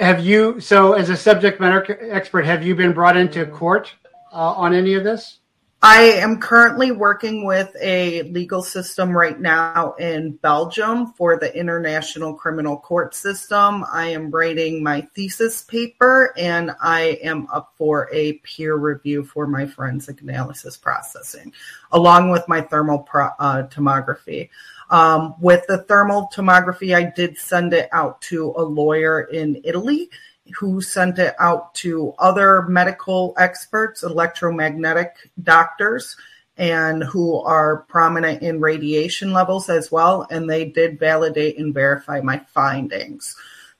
[0.00, 3.94] Have you, so as a subject matter expert, have you been brought into court
[4.32, 5.38] uh, on any of this?
[5.80, 12.34] I am currently working with a legal system right now in Belgium for the International
[12.34, 13.84] Criminal Court System.
[13.92, 19.46] I am writing my thesis paper and I am up for a peer review for
[19.46, 21.52] my forensic analysis processing,
[21.92, 24.50] along with my thermal pro- uh, tomography.
[24.90, 30.10] Um, with the thermal tomography, I did send it out to a lawyer in Italy
[30.58, 36.16] who sent it out to other medical experts, electromagnetic doctors,
[36.56, 40.26] and who are prominent in radiation levels as well.
[40.30, 43.36] And they did validate and verify my findings.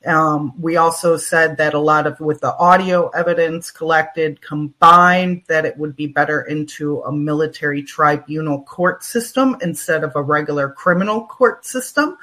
[0.06, 5.64] Um, we also said that a lot of with the audio evidence collected combined, that
[5.64, 11.26] it would be better into a military tribunal court system instead of a regular criminal
[11.26, 12.16] court system.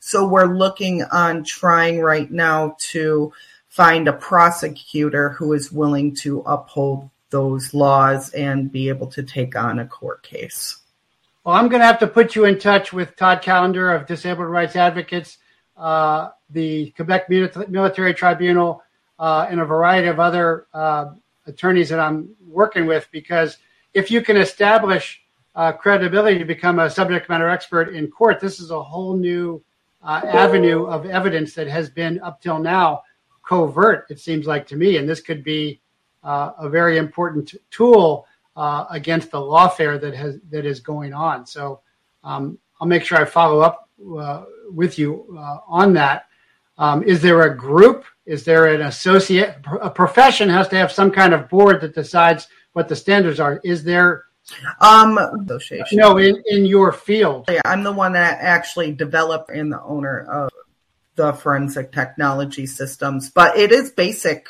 [0.00, 3.32] So we're looking on trying right now to
[3.68, 9.56] find a prosecutor who is willing to uphold those laws and be able to take
[9.56, 10.76] on a court case.
[11.44, 14.48] Well, I'm going to have to put you in touch with Todd Callender of Disabled
[14.48, 15.38] Rights Advocates,
[15.76, 18.82] uh, the Quebec Military Tribunal,
[19.18, 21.12] uh, and a variety of other uh,
[21.46, 23.58] attorneys that I'm working with because
[23.94, 25.22] if you can establish
[25.54, 29.62] uh, credibility to become a subject matter expert in court, this is a whole new
[30.02, 33.02] uh, avenue of evidence that has been up till now
[33.46, 34.96] covert, it seems like to me.
[34.96, 35.80] And this could be
[36.24, 41.46] a very important tool against the lawfare that has that is going on.
[41.46, 41.80] So
[42.24, 43.88] um, I'll make sure I follow up
[44.18, 46.26] uh, with you uh, on that.
[46.78, 48.04] Um, is there a group?
[48.26, 49.56] Is there an associate?
[49.80, 53.60] A profession has to have some kind of board that decides what the standards are.
[53.64, 54.24] Is there
[54.80, 55.98] um, association.
[55.98, 57.46] No, in, in your field.
[57.48, 60.50] Yeah, I'm the one that actually developed and the owner of
[61.14, 64.48] the forensic technology systems, but it is basic,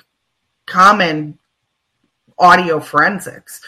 [0.67, 1.39] common
[2.39, 3.61] audio forensics.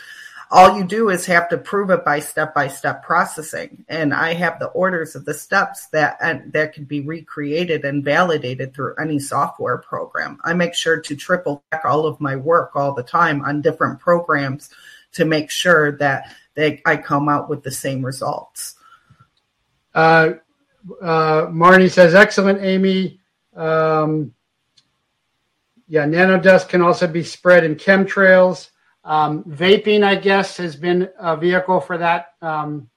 [0.55, 3.85] All you do is have to prove it by step by step processing.
[3.89, 8.05] And I have the orders of the steps that and that can be recreated and
[8.05, 10.39] validated through any software program.
[10.45, 13.99] I make sure to triple check all of my work all the time on different
[13.99, 14.71] programs
[15.15, 18.77] to make sure that they, I come out with the same results.
[19.93, 20.35] Uh,
[21.03, 23.19] uh, Marnie says, excellent, Amy.
[23.57, 24.33] Um,
[25.89, 28.71] yeah, nanodust can also be spread in chemtrails.
[29.05, 32.89] Um, vaping, I guess, has been a vehicle for that um,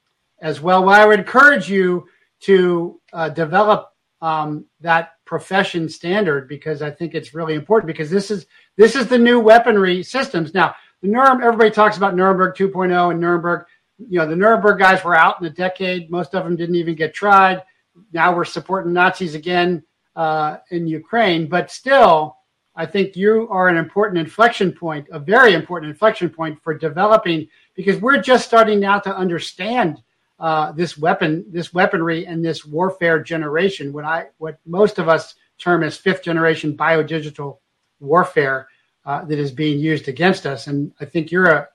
[0.41, 0.83] as well.
[0.83, 2.07] Well, I would encourage you
[2.41, 3.89] to uh, develop
[4.21, 8.45] um, that profession standard because I think it's really important because this is
[8.77, 10.53] this is the new weaponry systems.
[10.53, 13.65] Now, the Nuremberg, everybody talks about Nuremberg 2.0 and Nuremberg.
[13.97, 16.09] You know, the Nuremberg guys were out in a decade.
[16.09, 17.63] Most of them didn't even get tried
[18.11, 19.83] now we're supporting Nazis again
[20.15, 21.47] uh, in Ukraine.
[21.47, 22.36] But still,
[22.77, 27.47] I think you are an important inflection point, a very important inflection point for developing,
[27.73, 30.03] because we're just starting now to understand
[30.39, 33.91] uh, this weapon, this weaponry, and this warfare generation.
[33.91, 37.57] What I, what most of us term as fifth generation biodigital
[37.99, 38.67] warfare
[39.05, 41.67] uh, that is being used against us, and I think you're a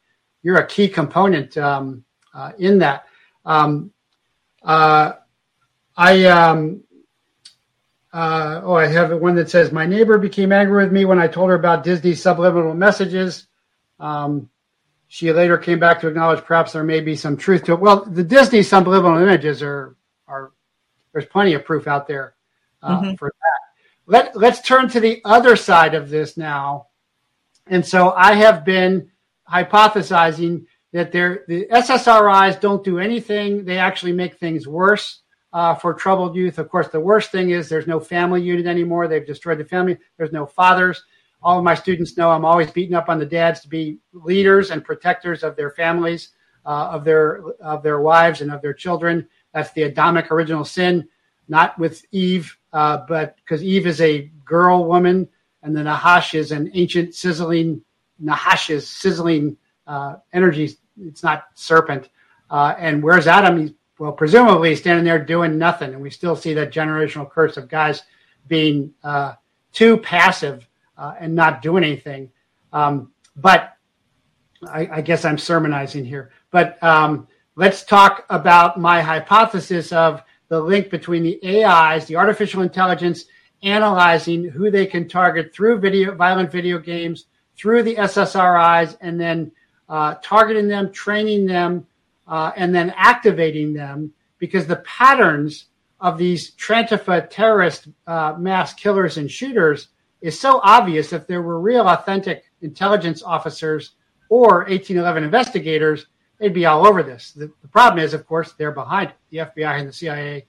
[0.45, 3.07] you're a key component um, uh, in that.
[3.45, 3.93] Um,
[4.63, 5.15] uh,
[5.97, 6.85] I um,
[8.13, 11.29] uh, oh, I have one that says my neighbor became angry with me when I
[11.29, 13.47] told her about Disney's subliminal messages.
[13.99, 14.51] Um,
[15.09, 17.81] she later came back to acknowledge perhaps there may be some truth to it.
[17.81, 19.97] Well, the Disney subliminal images are
[20.29, 20.53] are
[21.13, 22.35] there's plenty of proof out there
[22.83, 23.15] uh, mm-hmm.
[23.15, 24.13] for that.
[24.13, 26.89] let let's turn to the other side of this now.
[27.67, 29.11] And so I have been
[29.51, 36.35] hypothesizing that the SSRIs don't do anything; they actually make things worse uh, for troubled
[36.35, 36.59] youth.
[36.59, 39.09] Of course, the worst thing is there's no family unit anymore.
[39.09, 39.99] They've destroyed the family.
[40.17, 41.03] There's no fathers.
[41.43, 44.71] All of my students know I'm always beating up on the dads to be leaders
[44.71, 46.31] and protectors of their families,
[46.65, 49.29] uh, of their of their wives and of their children.
[49.53, 51.09] That's the Adamic original sin,
[51.49, 55.29] not with Eve, uh, but because Eve is a girl woman,
[55.63, 57.83] and the Nahash is an ancient sizzling
[58.23, 60.71] Nahash is sizzling uh, energy.
[61.01, 62.09] It's not serpent.
[62.49, 63.59] Uh, and where's Adam?
[63.59, 67.69] He's well, presumably standing there doing nothing, and we still see that generational curse of
[67.69, 68.03] guys
[68.49, 69.35] being uh,
[69.73, 72.29] too passive uh, and not doing anything.
[72.73, 73.77] Um, but
[74.67, 76.33] I, I, guess I'm sermonizing here.
[76.51, 82.63] But um, let's talk about my hypothesis of the link between the AIs, the artificial
[82.63, 83.27] intelligence,
[83.63, 89.53] analyzing who they can target through video, violent video games, through the SSRIs, and then
[89.89, 91.87] uh, targeting them, training them
[92.33, 95.67] uh, and then activating them because the patterns
[96.01, 99.89] of these Trantifa terrorist uh, mass killers and shooters
[100.23, 101.13] is so obvious.
[101.13, 103.97] If there were real, authentic intelligence officers
[104.31, 106.07] or 1811 investigators,
[106.39, 107.33] they'd be all over this.
[107.33, 109.17] The, the problem is, of course, they're behind it.
[109.29, 110.47] the FBI and the CIA,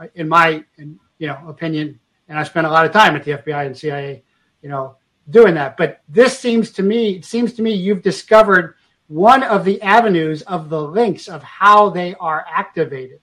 [0.00, 2.00] uh, in my in, you know opinion.
[2.28, 4.22] And I spent a lot of time at the FBI and CIA,
[4.62, 4.96] you know,
[5.28, 5.76] doing that.
[5.76, 8.75] But this seems to me, it seems to me, you've discovered
[9.08, 13.20] one of the avenues of the links of how they are activated.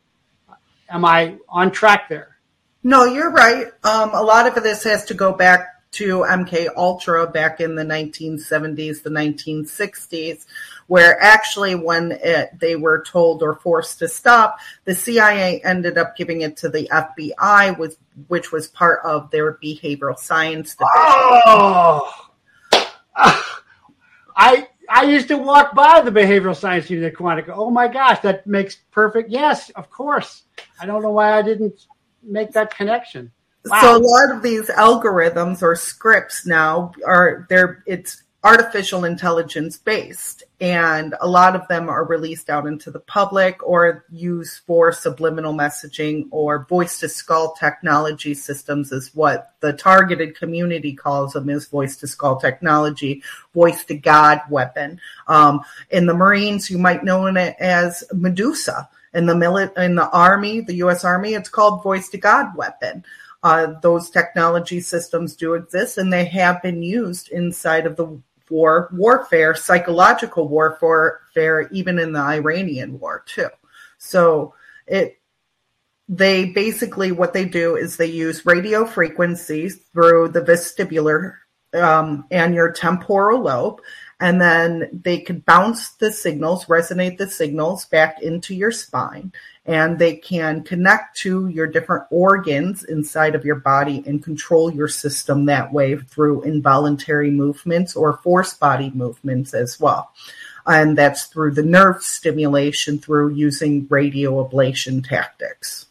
[0.89, 2.37] Am I on track there?
[2.83, 3.67] No, you're right.
[3.83, 7.83] Um, a lot of this has to go back to MK Ultra back in the
[7.83, 10.45] 1970s, the 1960s,
[10.87, 16.17] where actually when it, they were told or forced to stop, the CIA ended up
[16.17, 21.41] giving it to the FBI, with, which was part of their behavioral science division.
[21.45, 22.29] Oh,
[24.35, 27.53] I I used to walk by the behavioral science unit at Quantico.
[27.56, 29.32] Oh my gosh, that makes perfect.
[29.32, 30.43] Yes, of course.
[30.79, 31.88] I don't know why I didn't
[32.21, 33.32] make that connection.
[33.65, 33.82] Wow.
[33.82, 37.84] So a lot of these algorithms or scripts now are there.
[37.88, 43.65] It's artificial intelligence based and a lot of them are released out into the public
[43.65, 50.36] or used for subliminal messaging or voice to skull technology systems is what the targeted
[50.38, 54.99] community calls them is voice to skull technology voice to god weapon.
[55.27, 58.89] Um, in the marines you might know it as medusa.
[59.13, 63.06] In the milit- in the army the us army it's called voice to god weapon.
[63.41, 68.89] Uh, those technology systems do exist and they have been used inside of the war
[68.91, 73.49] warfare, psychological warfare, even in the Iranian war too.
[73.97, 74.53] So
[74.88, 75.19] it
[76.10, 81.36] they basically what they do is they use radio frequencies through the vestibular
[81.73, 83.79] um, and your temporal lobe
[84.23, 89.34] and then they could bounce the signals, resonate the signals back into your spine,
[89.65, 94.89] and they can connect to your different organs inside of your body and control your
[94.89, 100.12] system that way through involuntary movements or force body movements as well.
[100.65, 105.88] And that's through the nerve stimulation through using radio ablation tactics.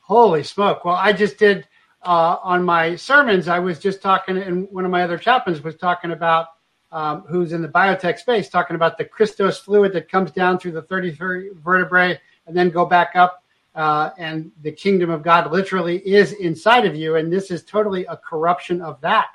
[0.00, 0.84] Holy smoke.
[0.84, 1.66] Well, I just did
[2.02, 5.76] uh, on my sermons, I was just talking, and one of my other chaplains was
[5.76, 6.48] talking about
[6.90, 10.72] um, who's in the biotech space, talking about the Christos fluid that comes down through
[10.72, 13.42] the 33 vertebrae and then go back up.
[13.74, 17.16] Uh, and the kingdom of God literally is inside of you.
[17.16, 19.28] And this is totally a corruption of that.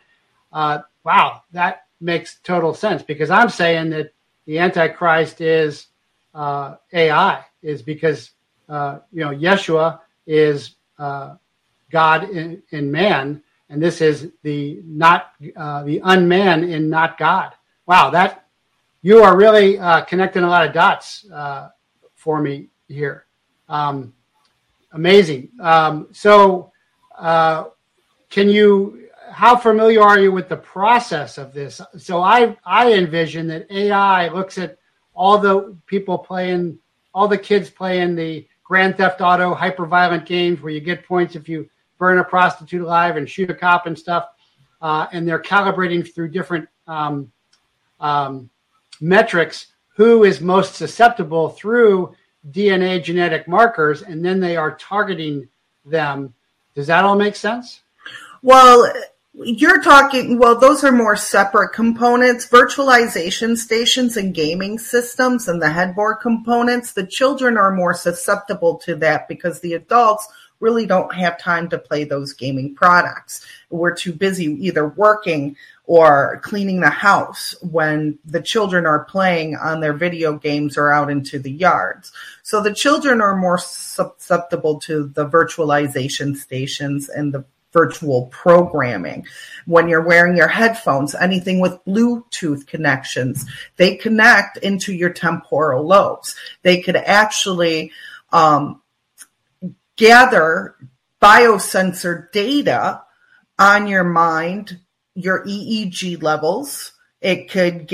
[0.53, 4.13] Uh, wow, that makes total sense because I'm saying that
[4.45, 5.87] the Antichrist is
[6.35, 8.31] uh, AI, is because,
[8.69, 11.35] uh, you know, Yeshua is uh,
[11.89, 17.53] God in, in man and this is the not uh, the unman in not God.
[17.85, 18.45] Wow, that
[19.01, 21.25] you are really connecting a lot of dots
[22.15, 23.26] for me here.
[23.69, 24.13] Um,
[24.93, 25.50] amazing.
[25.62, 26.71] Um, so,
[27.17, 27.65] uh,
[28.30, 29.04] can you?
[29.30, 31.82] How familiar are you with the process of this?
[31.97, 34.78] So, I I envision that AI looks at
[35.13, 36.77] all the people playing,
[37.13, 41.35] all the kids playing the Grand Theft Auto hyper violent games where you get points
[41.35, 44.27] if you burn a prostitute alive and shoot a cop and stuff.
[44.81, 47.31] Uh, and they're calibrating through different um,
[48.00, 48.50] um,
[49.02, 52.13] metrics who is most susceptible through
[52.52, 55.48] DNA genetic markers, and then they are targeting
[55.85, 56.33] them.
[56.75, 57.81] Does that all make sense?
[58.41, 58.91] Well,
[59.33, 62.48] you're talking, well, those are more separate components.
[62.48, 68.95] Virtualization stations and gaming systems and the headboard components, the children are more susceptible to
[68.95, 70.27] that because the adults
[70.60, 73.45] really don't have time to play those gaming products.
[73.69, 75.56] We're too busy either working
[75.88, 81.10] or cleaning the house when the children are playing on their video games or out
[81.10, 82.12] into the yards.
[82.44, 89.25] So the children are more susceptible to the virtualization stations and the virtual programming.
[89.65, 93.46] When you're wearing your headphones, anything with Bluetooth connections,
[93.77, 96.35] they connect into your temporal lobes.
[96.63, 97.92] They could actually
[98.33, 98.81] um,
[99.96, 100.75] gather
[101.21, 103.04] biosensor data
[103.58, 104.79] on your mind,
[105.17, 106.91] your EEG levels.
[107.21, 107.87] It could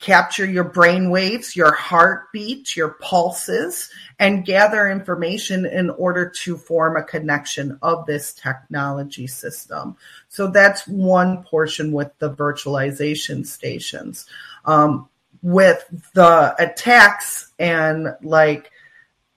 [0.00, 6.96] capture your brain waves, your heartbeat, your pulses, and gather information in order to form
[6.96, 9.96] a connection of this technology system.
[10.30, 14.24] So that's one portion with the virtualization stations.
[14.64, 15.10] Um,
[15.42, 18.70] with the attacks and like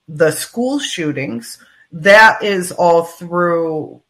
[0.08, 1.60] the school shootings,
[1.92, 4.02] that is all through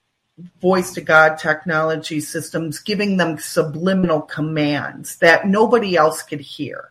[0.61, 6.89] voice to God technology systems, giving them subliminal commands that nobody else could hear.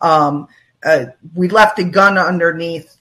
[0.00, 0.48] Um,
[0.84, 2.96] uh, we left a gun underneath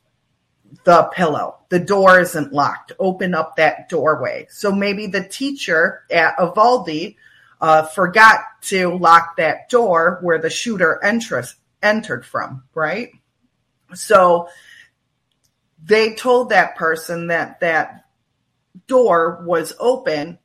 [0.83, 1.57] the pillow.
[1.69, 2.91] The door isn't locked.
[2.99, 4.47] Open up that doorway.
[4.49, 7.15] So maybe the teacher at Uvalde
[7.61, 13.11] uh, forgot to lock that door where the shooter entrus, entered from, right?
[13.93, 14.49] So
[15.83, 18.05] they told that person that that
[18.87, 20.39] door was open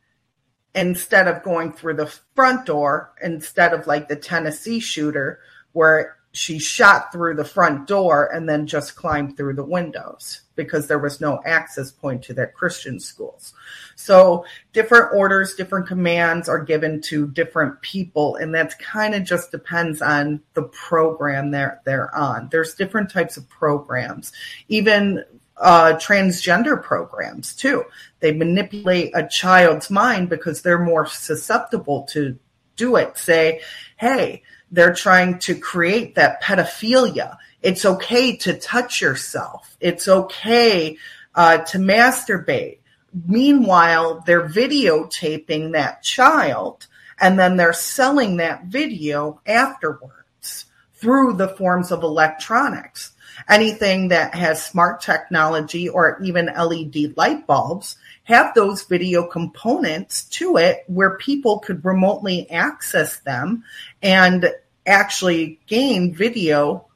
[0.75, 5.41] instead of going through the front door instead of like the Tennessee shooter
[5.73, 10.89] where she shot through the front door and then just climbed through the windows because
[10.89, 13.55] there was no access point to their Christian schools.
[13.95, 19.53] So different orders, different commands are given to different people, and that kind of just
[19.53, 22.49] depends on the program they're they're on.
[22.51, 24.33] There's different types of programs,
[24.69, 25.25] even
[25.57, 27.85] uh, transgender programs too.
[28.21, 32.39] They manipulate a child's mind because they're more susceptible to
[32.77, 33.17] do it.
[33.17, 33.61] Say,
[33.97, 37.37] hey, they're trying to create that pedophilia.
[37.63, 39.77] It's okay to touch yourself.
[39.81, 40.97] It's okay
[41.35, 42.79] uh, to masturbate.
[43.27, 46.89] Meanwhile, they're videotaping that child
[47.21, 53.13] and then they're selling that video afterwards through the forms of electronics.
[53.49, 60.57] Anything that has smart technology or even LED light bulbs have those video components to
[60.57, 63.65] it where people could remotely access them
[64.03, 64.51] and
[64.87, 66.87] actually gain video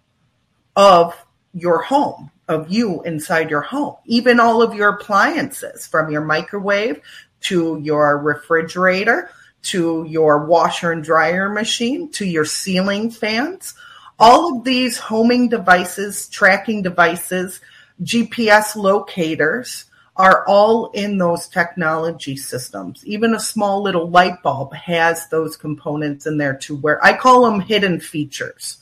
[0.74, 1.14] of
[1.53, 7.01] your home, of you inside your home, even all of your appliances from your microwave
[7.40, 9.30] to your refrigerator
[9.61, 13.74] to your washer and dryer machine to your ceiling fans
[14.19, 17.61] all of these homing devices, tracking devices,
[18.03, 19.85] GPS locators
[20.16, 23.07] are all in those technology systems.
[23.07, 27.45] Even a small little light bulb has those components in there too, where I call
[27.45, 28.79] them hidden features.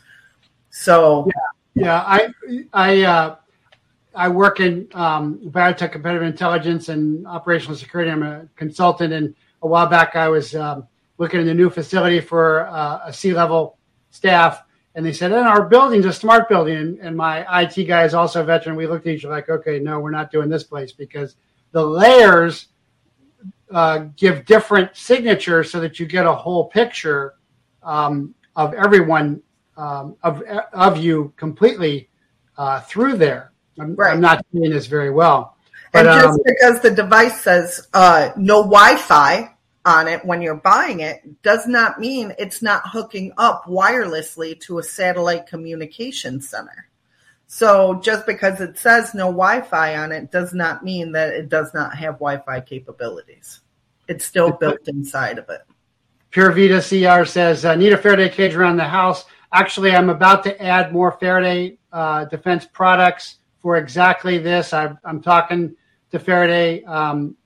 [0.71, 1.29] So,
[1.75, 2.29] yeah, yeah I,
[2.73, 3.37] I, uh,
[4.15, 8.11] I work in um, biotech competitive intelligence and operational security.
[8.11, 10.87] I'm a consultant, and a while back I was um,
[11.19, 13.77] looking at a new facility for uh, a C-level
[14.11, 14.63] staff,
[14.97, 18.15] and they said, "And our building's a smart building." And, and, my IT guy is
[18.15, 18.77] also a veteran.
[18.77, 21.37] We looked at each other like, "Okay, no, we're not doing this place because
[21.73, 22.69] the layers
[23.71, 27.35] uh, give different signatures so that you get a whole picture
[27.83, 29.43] um, of everyone
[29.77, 30.43] um, of
[30.73, 32.09] of you completely
[32.57, 34.15] uh, through there." I'm, right.
[34.15, 35.57] I'm, not doing this very well.
[35.93, 39.55] But, and just um, because the device says uh, no Wi-Fi,
[39.87, 44.81] on it when you're buying it does not mean it's not hooking up wirelessly to
[44.81, 46.89] a satellite communication center.
[47.47, 51.73] So just because it says no Wi-Fi on it does not mean that it does
[51.73, 53.61] not have Wi-Fi capabilities.
[54.09, 55.63] It's still built inside of it.
[56.31, 59.25] Pure Vita CR says, uh, need a Faraday cage around the house.
[59.53, 64.73] Actually, I'm about to add more Faraday uh, defense products for exactly this.
[64.73, 65.77] I, am talking
[66.11, 67.37] to Faraday um,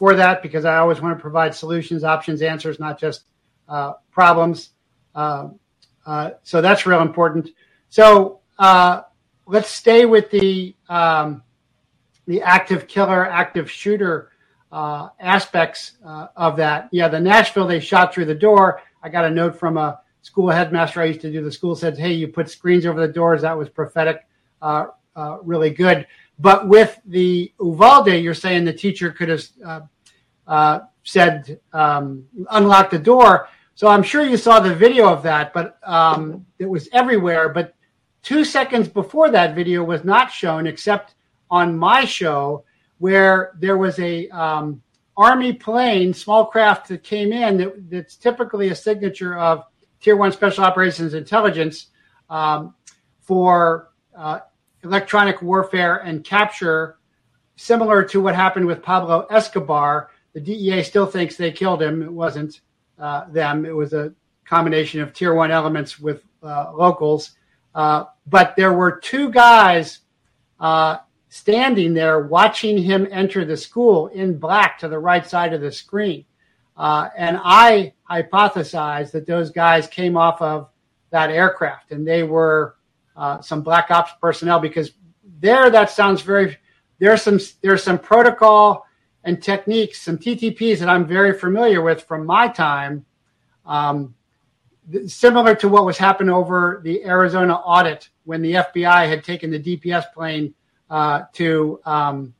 [0.00, 3.24] for that because I always want to provide solutions, options, answers, not just
[3.68, 4.70] uh, problems.
[5.14, 5.48] Uh,
[6.06, 7.50] uh, so that's real important.
[7.90, 9.02] So uh,
[9.46, 11.42] let's stay with the um,
[12.26, 14.30] the active killer, active shooter
[14.72, 16.88] uh, aspects uh, of that.
[16.92, 18.80] Yeah, the Nashville they shot through the door.
[19.02, 21.44] I got a note from a school headmaster I used to do.
[21.44, 23.42] The school said, "Hey, you put screens over the doors.
[23.42, 24.26] That was prophetic,
[25.42, 26.06] really good."
[26.40, 29.80] But with the Uvalde, you're saying the teacher could have uh,
[30.46, 33.48] uh, said, um, unlock the door.
[33.74, 37.50] So I'm sure you saw the video of that, but um, it was everywhere.
[37.50, 37.74] But
[38.22, 41.14] two seconds before that video was not shown, except
[41.50, 42.64] on my show,
[42.98, 44.82] where there was a um,
[45.16, 49.64] Army plane, small craft that came in that, that's typically a signature of
[50.00, 51.88] Tier 1 Special Operations Intelligence
[52.30, 52.74] um,
[53.20, 54.40] for uh,
[54.84, 56.98] electronic warfare and capture,
[57.56, 60.10] similar to what happened with Pablo Escobar.
[60.32, 62.02] The DEA still thinks they killed him.
[62.02, 62.60] It wasn't
[62.98, 64.12] uh, them, it was a
[64.44, 67.32] combination of Tier 1 elements with uh, locals.
[67.74, 70.00] Uh, but there were two guys
[70.58, 75.60] uh, standing there watching him enter the school in black to the right side of
[75.60, 76.24] the screen.
[76.76, 80.68] Uh, and I hypothesized that those guys came off of
[81.10, 82.76] that aircraft and they were
[83.20, 84.92] uh, some black ops personnel because
[85.40, 86.56] there that sounds very
[86.98, 88.86] there's some there's some protocol
[89.24, 93.04] and techniques some ttps that i'm very familiar with from my time
[93.66, 94.14] um,
[95.06, 99.60] similar to what was happening over the arizona audit when the fbi had taken the
[99.60, 100.54] dps plane
[100.88, 102.34] uh, to um,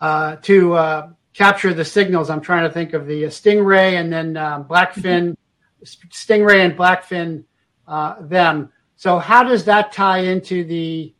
[0.00, 2.28] uh, to uh, capture the signals.
[2.28, 5.36] I'm trying to think of the Stingray and then um, Blackfin,
[5.84, 7.44] Stingray and Blackfin,
[7.86, 8.72] uh, them.
[9.02, 11.12] So how does that tie into the?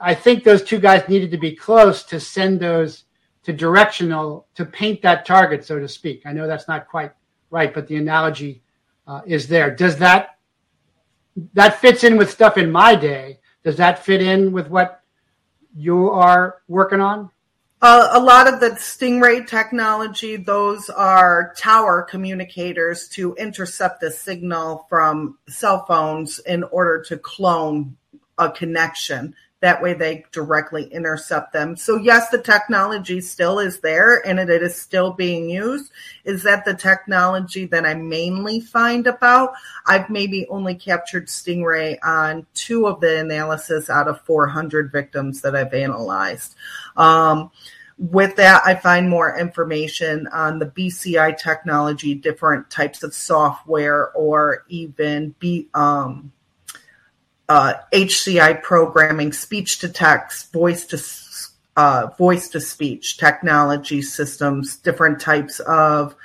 [0.00, 3.06] I think those two guys needed to be close to send those
[3.42, 6.22] to directional to paint that target, so to speak.
[6.26, 7.10] I know that's not quite
[7.50, 8.62] right, but the analogy
[9.08, 9.74] uh, is there.
[9.74, 10.38] Does that
[11.54, 13.40] that fits in with stuff in my day?
[13.64, 15.02] Does that fit in with what
[15.74, 17.30] you are working on?
[17.80, 24.84] Uh, a lot of the Stingray technology, those are tower communicators to intercept the signal
[24.88, 27.96] from cell phones in order to clone
[28.36, 29.32] a connection.
[29.60, 31.76] That way they directly intercept them.
[31.76, 35.90] So yes, the technology still is there and it is still being used.
[36.24, 39.54] Is that the technology that I mainly find about?
[39.84, 45.56] I've maybe only captured Stingray on two of the analysis out of 400 victims that
[45.56, 46.54] I've analyzed.
[46.96, 47.50] Um,
[47.98, 54.64] with that, I find more information on the BCI technology, different types of software, or
[54.68, 56.32] even be, um,
[57.48, 60.98] uh, HCI programming, speech to text, voice to
[61.76, 66.16] uh, voice to speech technology systems, different types of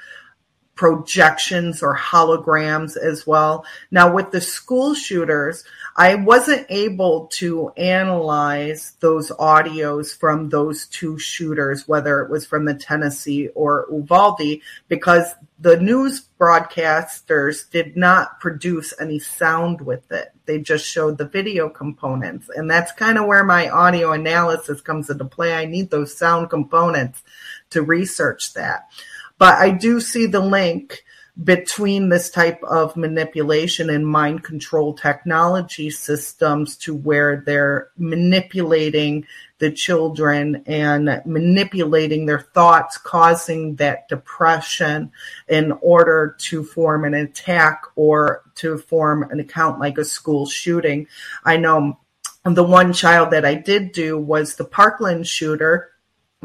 [0.76, 3.63] projections or holograms as well.
[3.91, 5.63] Now, with the school shooters,
[5.95, 12.65] I wasn't able to analyze those audios from those two shooters, whether it was from
[12.65, 20.33] the Tennessee or Uvalde, because the news broadcasters did not produce any sound with it.
[20.45, 22.49] They just showed the video components.
[22.49, 25.53] And that's kind of where my audio analysis comes into play.
[25.53, 27.23] I need those sound components
[27.69, 28.89] to research that.
[29.37, 31.03] But I do see the link
[31.41, 39.25] between this type of manipulation and mind control technology systems to where they're manipulating
[39.57, 45.11] the children and manipulating their thoughts, causing that depression
[45.47, 51.07] in order to form an attack or to form an account like a school shooting.
[51.43, 51.97] I know
[52.43, 55.92] the one child that I did do was the Parkland shooter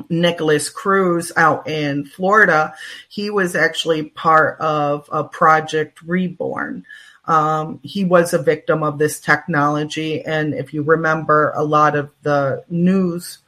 [0.09, 2.74] Nikolas Cruz out in Florida,
[3.09, 6.84] he was actually part of a project Reborn.
[7.24, 12.11] Um, he was a victim of this technology, and if you remember, a lot of
[12.22, 13.38] the news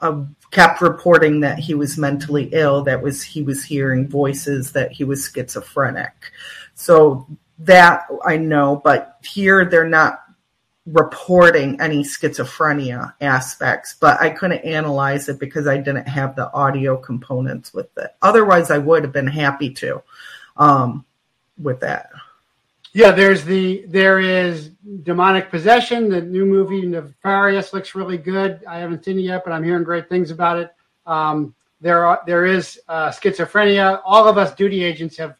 [0.00, 2.82] uh, kept reporting that he was mentally ill.
[2.84, 6.32] That was he was hearing voices that he was schizophrenic.
[6.74, 7.26] So
[7.58, 10.22] that I know, but here they're not
[10.92, 16.96] reporting any schizophrenia aspects, but I couldn't analyze it because I didn't have the audio
[16.96, 18.14] components with it.
[18.22, 20.02] Otherwise, I would have been happy to
[20.56, 21.04] um,
[21.60, 22.10] with that.
[22.94, 24.70] Yeah, there's the there is
[25.02, 26.08] demonic possession.
[26.08, 28.64] The new movie Nefarious looks really good.
[28.66, 30.74] I haven't seen it yet, but I'm hearing great things about it.
[31.06, 34.00] Um, there are there is uh, schizophrenia.
[34.04, 35.36] All of us duty agents have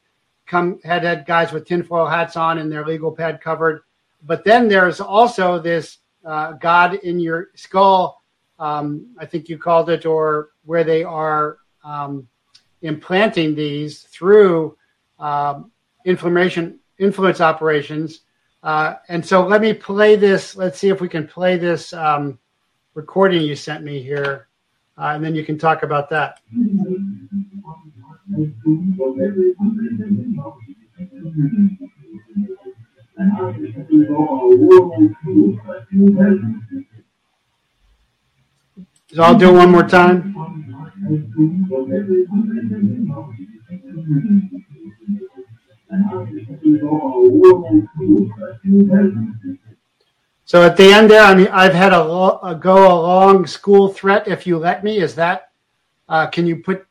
[0.46, 3.82] come had had guys with tinfoil hats on and their legal pad covered
[4.22, 8.22] but then there's also this uh, God in your skull,
[8.58, 12.28] um, I think you called it, or where they are um,
[12.82, 14.76] implanting these through
[15.18, 15.70] um,
[16.04, 18.20] inflammation influence operations.
[18.62, 20.56] Uh, and so let me play this.
[20.56, 22.38] Let's see if we can play this um,
[22.94, 24.48] recording you sent me here,
[24.98, 26.40] uh, and then you can talk about that.
[39.12, 40.34] So I'll do it one more time.
[50.44, 53.46] So at the end there, I mean, I've had a, lo- a go a long
[53.46, 54.98] school threat if you let me.
[54.98, 55.50] Is that?
[56.08, 56.86] Uh, can you put?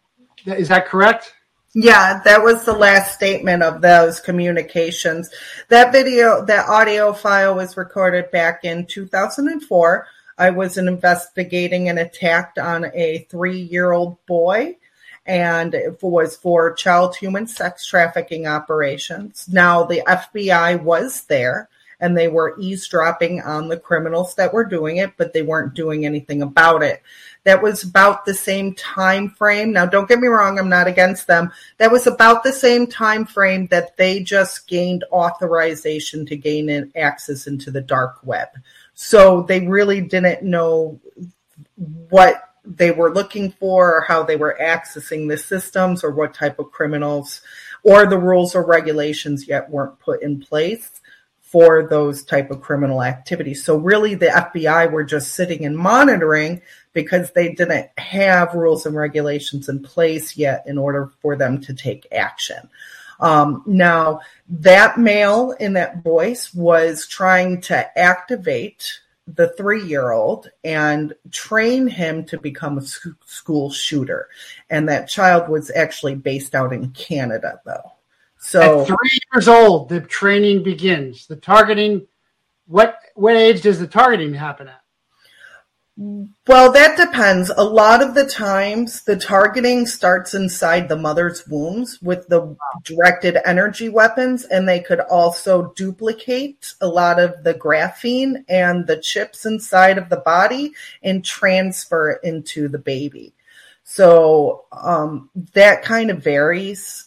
[0.45, 1.33] Is that correct?
[1.73, 5.29] Yeah, that was the last statement of those communications.
[5.69, 10.07] That video, that audio file was recorded back in 2004.
[10.37, 14.77] I was investigating an attack on a three year old boy
[15.25, 19.47] and it was for child human sex trafficking operations.
[19.51, 21.67] Now, the FBI was there
[21.99, 26.05] and they were eavesdropping on the criminals that were doing it, but they weren't doing
[26.05, 27.01] anything about it.
[27.43, 29.71] That was about the same time frame.
[29.71, 31.51] Now, don't get me wrong, I'm not against them.
[31.77, 37.47] That was about the same time frame that they just gained authorization to gain access
[37.47, 38.49] into the dark web.
[38.93, 40.99] So they really didn't know
[42.09, 46.59] what they were looking for or how they were accessing the systems or what type
[46.59, 47.41] of criminals
[47.83, 50.96] or the rules or regulations yet weren't put in place
[51.47, 53.63] for those type of criminal activities.
[53.63, 58.95] So really the FBI were just sitting and monitoring because they didn't have rules and
[58.95, 62.69] regulations in place yet in order for them to take action.
[63.21, 64.19] Um, now
[64.49, 71.87] that male in that voice was trying to activate the three year old and train
[71.87, 72.85] him to become a
[73.25, 74.27] school shooter.
[74.69, 77.93] And that child was actually based out in Canada, though.
[78.47, 81.27] So at three years old, the training begins.
[81.27, 82.07] The targeting.
[82.65, 84.81] What what age does the targeting happen at?
[85.97, 87.49] Well, that depends.
[87.49, 93.37] A lot of the times, the targeting starts inside the mother's wombs with the directed
[93.43, 99.45] energy weapons, and they could also duplicate a lot of the graphene and the chips
[99.45, 100.71] inside of the body
[101.03, 103.33] and transfer it into the baby.
[103.83, 107.06] So um, that kind of varies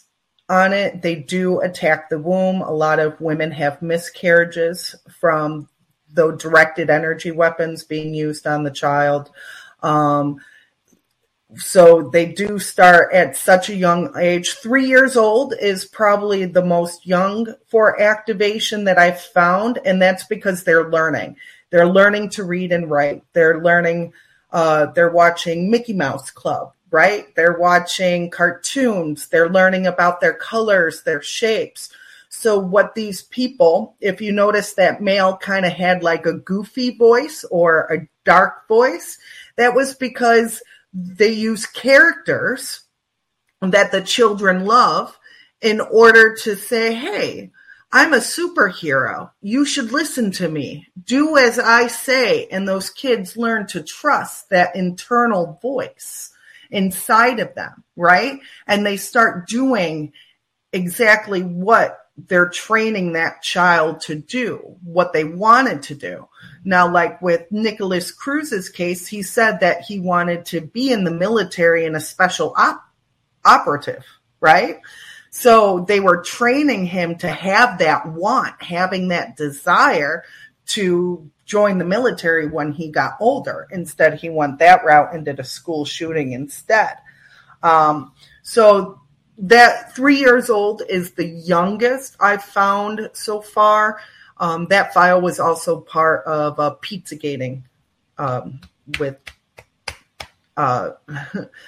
[0.51, 1.01] on it.
[1.01, 2.61] They do attack the womb.
[2.61, 5.69] A lot of women have miscarriages from
[6.13, 9.31] the directed energy weapons being used on the child.
[9.81, 10.41] Um,
[11.55, 14.51] so they do start at such a young age.
[14.51, 20.25] Three years old is probably the most young for activation that I've found, and that's
[20.25, 21.37] because they're learning.
[21.69, 23.23] They're learning to read and write.
[23.33, 24.13] They're learning.
[24.51, 27.33] Uh, they're watching Mickey Mouse Club, right?
[27.35, 29.27] They're watching cartoons.
[29.27, 31.89] They're learning about their colors, their shapes.
[32.29, 36.95] So what these people, if you notice that male kind of had like a goofy
[36.95, 39.17] voice or a dark voice,
[39.55, 40.61] that was because
[40.93, 42.83] they use characters
[43.61, 45.17] that the children love
[45.61, 47.51] in order to say, Hey,
[47.91, 49.31] I'm a superhero.
[49.41, 50.87] You should listen to me.
[51.03, 52.47] Do as I say.
[52.47, 56.31] And those kids learn to trust that internal voice
[56.71, 58.39] inside of them, right?
[58.67, 60.13] And they start doing
[60.73, 61.97] exactly what
[62.27, 66.27] they're training that child to do what they wanted to do.
[66.63, 71.11] Now, like with Nikolas Cruz's case, he said that he wanted to be in the
[71.11, 72.83] military and a special op-
[73.43, 74.05] operative,
[74.39, 74.79] right?
[75.31, 80.23] So they were training him to have that want, having that desire
[80.67, 83.67] to join the military when he got older.
[83.71, 86.95] Instead, he went that route and did a school shooting instead.
[87.61, 89.01] Um, so
[89.37, 93.99] that three years old is the youngest I've found so far.
[94.37, 97.65] Um, that file was also part of a pizza gating
[98.17, 98.61] um,
[98.97, 99.17] with,
[100.55, 100.91] uh,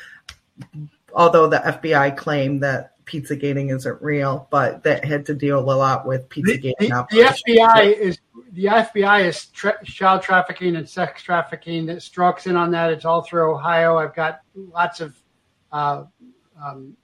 [1.14, 5.76] although the FBI claimed that pizza gating isn't real, but that had to deal a
[5.76, 6.90] lot with pizza gating.
[6.90, 8.18] The, the, the FBI is
[8.54, 12.92] the FBI is tra- child trafficking and sex trafficking that strokes in on that.
[12.92, 13.98] It's all through Ohio.
[13.98, 15.18] I've got lots of
[15.72, 16.04] uh,
[16.64, 16.96] um,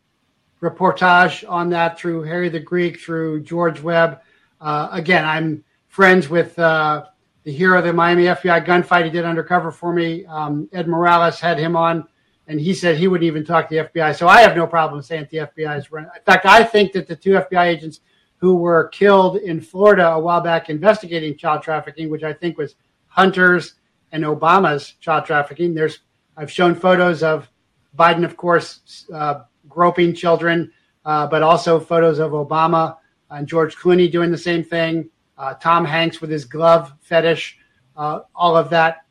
[0.61, 4.21] reportage on that through Harry the Greek, through George Webb.
[4.61, 7.05] Uh, again, I'm friends with uh,
[7.43, 10.25] the hero of the Miami FBI gunfight he did undercover for me.
[10.27, 12.07] Um, Ed Mireles had him on,
[12.47, 14.15] and he said he wouldn't even talk to the FBI.
[14.15, 16.11] So I have no problem saying the FBI is running.
[16.15, 18.01] In fact, I think that the two FBI agents
[18.39, 22.75] who were killed in Florida a while back investigating child trafficking, which I think was
[23.07, 23.75] Hunter's
[24.11, 25.73] and Obama's child trafficking.
[25.73, 25.99] There's
[26.37, 27.49] I've shown photos of
[27.97, 30.71] Biden, of course, uh, groping children,
[31.03, 32.97] uh, but also photos of Obama
[33.29, 35.09] and George Clooney doing the same thing.
[35.37, 37.57] Uh, Tom Hanks with his glove fetish,
[37.97, 39.05] uh, all of that.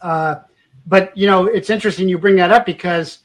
[0.00, 0.36] Uh,
[0.86, 3.18] but you know, it's interesting you bring that up because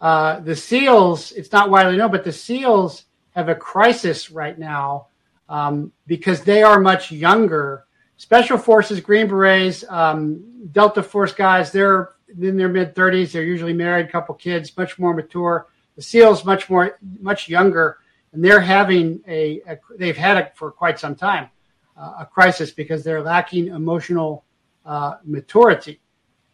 [0.00, 1.32] uh, the SEALs.
[1.32, 3.04] It's not widely known, but the SEALs
[3.40, 5.06] have a crisis right now
[5.48, 7.84] um, because they are much younger.
[8.18, 12.10] Special Forces, Green Berets, um, Delta Force guys, they're
[12.40, 13.32] in their mid 30s.
[13.32, 15.68] They're usually married, couple kids, much more mature.
[15.96, 17.98] The SEALs much more much younger,
[18.32, 21.48] and they're having a, a they've had it for quite some time,
[21.96, 24.44] uh, a crisis because they're lacking emotional
[24.84, 26.00] uh, maturity.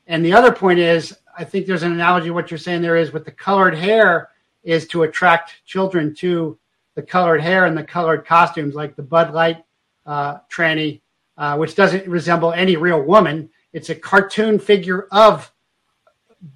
[0.07, 2.31] And the other point is, I think there's an analogy.
[2.31, 4.31] What you're saying there is with the colored hair
[4.67, 6.59] is to attract children to
[6.97, 9.65] the colored hair and the colored costumes, like the Bud Light
[10.07, 11.03] uh, tranny,
[11.39, 13.49] uh, which doesn't resemble any real woman.
[13.73, 15.53] It's a cartoon figure of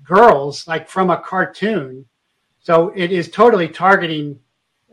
[0.02, 2.06] girls, like from a cartoon.
[2.58, 4.40] So it is totally targeting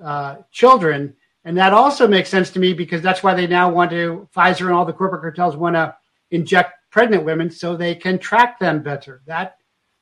[0.03, 1.15] uh, children.
[1.45, 4.65] And that also makes sense to me because that's why they now want to, Pfizer
[4.65, 5.95] and all the corporate cartels want to
[6.31, 9.21] inject pregnant women so they can track them better.
[9.25, 9.57] That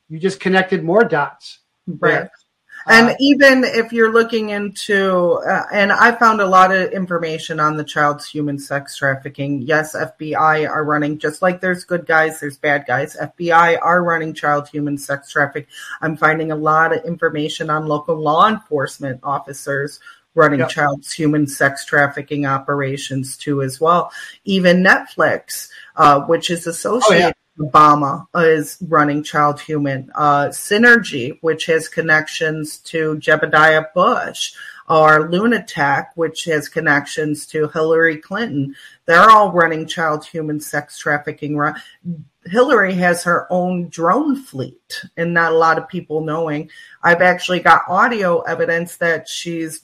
[0.08, 1.60] you just connected more dots.
[1.86, 2.28] Right.
[2.86, 7.58] And uh, even if you're looking into, uh, and I found a lot of information
[7.58, 9.62] on the child's human sex trafficking.
[9.62, 13.16] Yes, FBI are running, just like there's good guys, there's bad guys.
[13.16, 15.68] FBI are running child human sex trafficking.
[16.00, 19.98] I'm finding a lot of information on local law enforcement officers
[20.36, 20.68] running yep.
[20.68, 24.12] child human sex trafficking operations too, as well.
[24.44, 27.24] Even Netflix, uh, which is associated.
[27.24, 30.10] Oh, yeah Obama is running Child Human.
[30.14, 34.54] Uh, Synergy, which has connections to Jebediah Bush,
[34.88, 38.74] or Lunatek, which has connections to Hillary Clinton.
[39.06, 41.58] They're all running child human sex trafficking.
[42.44, 46.70] Hillary has her own drone fleet, and not a lot of people knowing.
[47.02, 49.82] I've actually got audio evidence that she's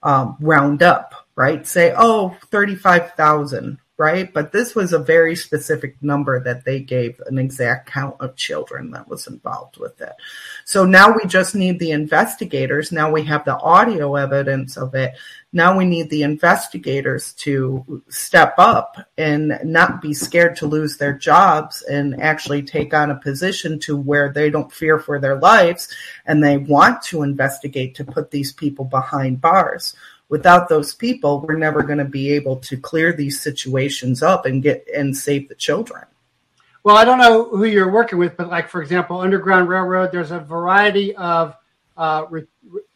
[0.02, 1.66] um, round up, right?
[1.66, 4.32] Say, oh, 35,000 right?
[4.32, 8.92] But this was a very specific number that they gave an exact count of children
[8.92, 10.12] that was involved with it.
[10.64, 12.92] So now we just need the investigators.
[12.92, 15.14] Now we have the audio evidence of it.
[15.52, 21.14] Now we need the investigators to step up and not be scared to lose their
[21.14, 25.88] jobs and actually take on a position to where they don't fear for their lives
[26.26, 29.96] and they want to investigate to put these people behind bars
[30.28, 34.62] without those people, we're never going to be able to clear these situations up and
[34.62, 36.04] get and save the children.
[36.84, 40.30] Well, I don't know who you're working with, but like for example, Underground Railroad, there's
[40.30, 41.56] a variety of
[41.98, 42.46] uh, re-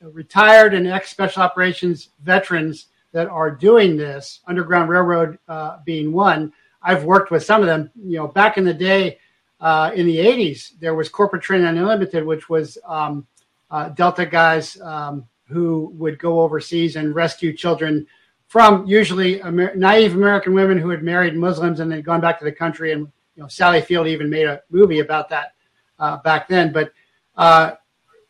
[0.01, 4.41] retired and ex special operations veterans that are doing this.
[4.47, 6.53] Underground Railroad uh, being one.
[6.83, 7.91] I've worked with some of them.
[7.95, 9.19] You know, back in the day,
[9.61, 13.27] uh, in the '80s, there was Corporate Training Unlimited, which was um,
[13.71, 18.07] uh, Delta guys um, who would go overseas and rescue children
[18.47, 22.45] from usually Amer- naive American women who had married Muslims and then gone back to
[22.45, 22.93] the country.
[22.93, 25.55] And you know, Sally Field even made a movie about that
[25.99, 26.73] uh, back then.
[26.73, 26.93] But
[27.37, 27.73] uh,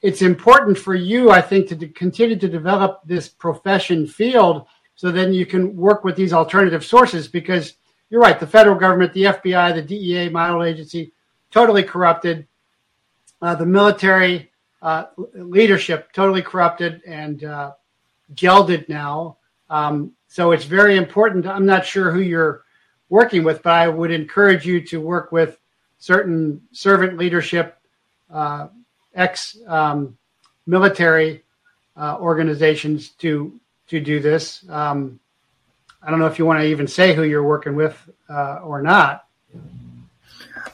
[0.02, 5.32] it's important for you, I think, to, continue to develop this profession field so then
[5.32, 7.74] you can work with these alternative sources because
[8.10, 8.38] you're right.
[8.38, 11.12] The federal government, the FBI, the DEA, model agency,
[11.50, 12.46] totally corrupted.
[13.40, 14.50] Uh, the military
[14.82, 17.72] uh, leadership totally corrupted and uh,
[18.34, 19.38] gelded now.
[19.70, 21.46] Um, so it's very important.
[21.46, 22.64] I'm not sure who you're
[23.08, 25.58] working with, but I would encourage you to work with
[25.98, 27.78] certain servant leadership,
[28.30, 28.68] uh,
[29.14, 30.16] ex um,
[30.66, 31.42] military
[31.96, 33.58] uh, organizations to
[33.88, 34.64] to do this.
[34.68, 35.20] Um,
[36.02, 37.96] I don't know if you want to even say who you're working with
[38.28, 39.26] uh, or not.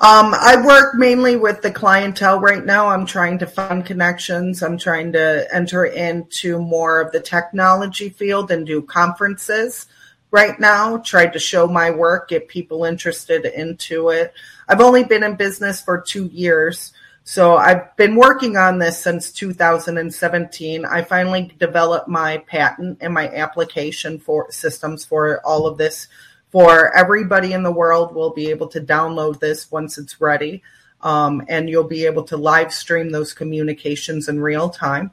[0.01, 2.86] Um, I work mainly with the clientele right now.
[2.86, 4.62] I'm trying to find connections.
[4.62, 9.86] I'm trying to enter into more of the technology field and do conferences
[10.30, 10.99] right now.
[10.99, 14.32] Tried to show my work, get people interested into it.
[14.68, 16.93] I've only been in business for two years.
[17.28, 20.86] So I've been working on this since 2017.
[20.86, 26.08] I finally developed my patent and my application for systems for all of this
[26.48, 30.62] for everybody in the world will be able to download this once it's ready.
[31.02, 35.10] Um, and you'll be able to live stream those communications in real time.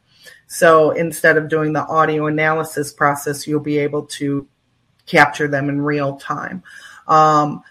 [0.47, 4.47] So instead of doing the audio analysis process, you'll be able to
[5.05, 6.63] capture them in real time.
[7.09, 7.61] Um,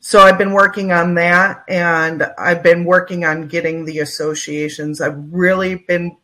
[0.00, 5.02] so I've been working on that and I've been working on getting the associations.
[5.02, 6.16] I've really been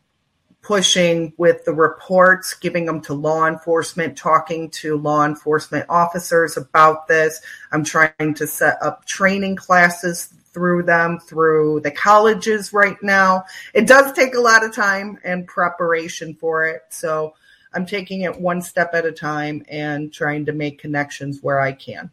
[0.63, 7.07] pushing with the reports, giving them to law enforcement, talking to law enforcement officers about
[7.07, 7.39] this.
[7.71, 13.45] I'm trying to set up training classes through them, through the colleges right now.
[13.75, 16.81] It does take a lot of time and preparation for it.
[16.89, 17.35] So
[17.73, 21.73] I'm taking it one step at a time and trying to make connections where I
[21.73, 22.09] can.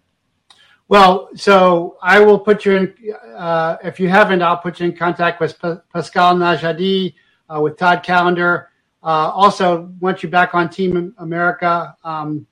[0.89, 2.95] Well, so I will put you in,
[3.35, 5.59] uh, if you haven't, I'll put you in contact with
[5.93, 7.14] Pascal Najadi
[7.49, 8.68] uh, with Todd Callender.
[9.03, 11.97] Uh, also, want you back on Team America.
[12.05, 12.47] Um,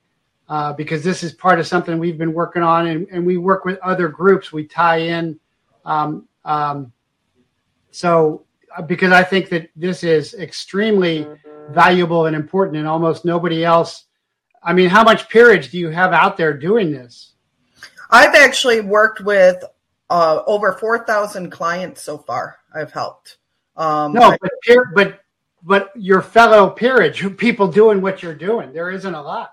[0.49, 3.65] uh, because this is part of something we've been working on, and, and we work
[3.65, 4.53] with other groups.
[4.53, 5.41] We tie in.
[5.87, 6.93] Um, um,
[7.91, 8.45] so,
[8.77, 11.27] uh, because I think that this is extremely
[11.71, 14.05] valuable and important, and almost nobody else.
[14.63, 17.32] I mean, how much peerage do you have out there doing this?
[18.13, 19.65] I've actually worked with
[20.11, 22.59] uh, over 4,000 clients so far.
[22.75, 23.39] I've helped.
[23.77, 24.51] Um, no, but
[24.95, 25.21] but
[25.63, 29.53] but your fellow peerage, people doing what you're doing, there isn't a lot.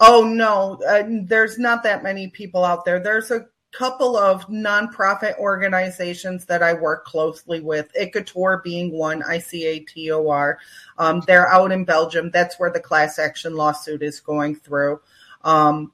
[0.00, 3.00] Oh no, uh, there's not that many people out there.
[3.00, 10.56] There's a couple of nonprofit organizations that I work closely with, ICAATOR being one, ICAATOR.
[10.98, 12.30] Um, they're out in Belgium.
[12.30, 15.00] That's where the class action lawsuit is going through.
[15.42, 15.92] Um,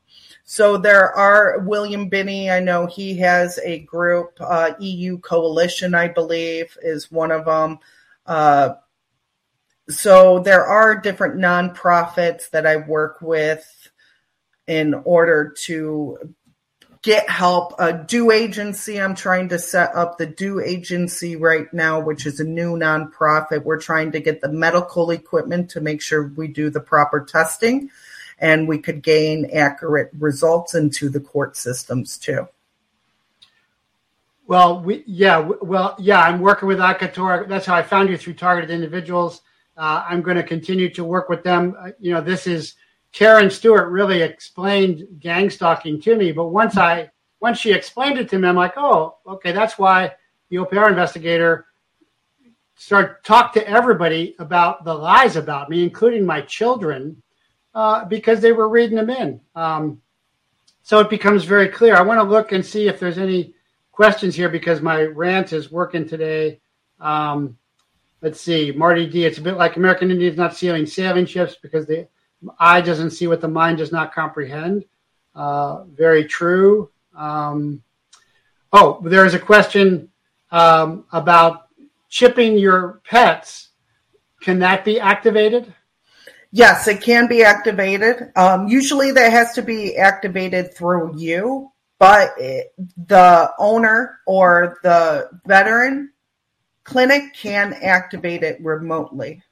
[0.48, 2.52] so there are William Binney.
[2.52, 7.80] I know he has a group, uh, EU Coalition, I believe, is one of them.
[8.24, 8.74] Uh,
[9.88, 13.66] so there are different nonprofits that I work with
[14.68, 16.34] in order to
[17.02, 17.74] get help.
[17.80, 22.38] A Do Agency, I'm trying to set up the Do Agency right now, which is
[22.38, 23.64] a new nonprofit.
[23.64, 27.90] We're trying to get the medical equipment to make sure we do the proper testing
[28.38, 32.48] and we could gain accurate results into the court systems too.
[34.46, 37.48] Well, we, yeah, well, yeah, I'm working with ICAATOR.
[37.48, 39.42] That's how I found you through targeted individuals.
[39.76, 41.74] Uh, I'm going to continue to work with them.
[41.78, 42.74] Uh, you know, this is
[43.12, 46.32] Karen Stewart really explained gang stalking to me.
[46.32, 47.10] But once I
[47.40, 50.12] once she explained it to me, I'm like, oh, okay, that's why
[50.48, 51.66] the OPR investigator
[52.76, 57.22] started talk to everybody about the lies about me, including my children,
[57.76, 59.38] uh, because they were reading them in.
[59.54, 60.00] Um,
[60.82, 61.94] so it becomes very clear.
[61.94, 63.54] I want to look and see if there's any
[63.92, 66.58] questions here because my rant is working today.
[67.00, 67.58] Um,
[68.22, 69.26] let's see, Marty D.
[69.26, 72.08] It's a bit like American Indians not sealing sailing ships because the
[72.58, 74.86] eye doesn't see what the mind does not comprehend.
[75.34, 76.90] Uh, very true.
[77.14, 77.82] Um,
[78.72, 80.08] oh, there is a question
[80.50, 81.68] um, about
[82.08, 83.68] chipping your pets.
[84.40, 85.74] Can that be activated?
[86.56, 88.32] Yes, it can be activated.
[88.34, 92.72] Um, usually, that has to be activated through you, but it,
[93.06, 96.12] the owner or the veteran
[96.84, 99.42] clinic can activate it remotely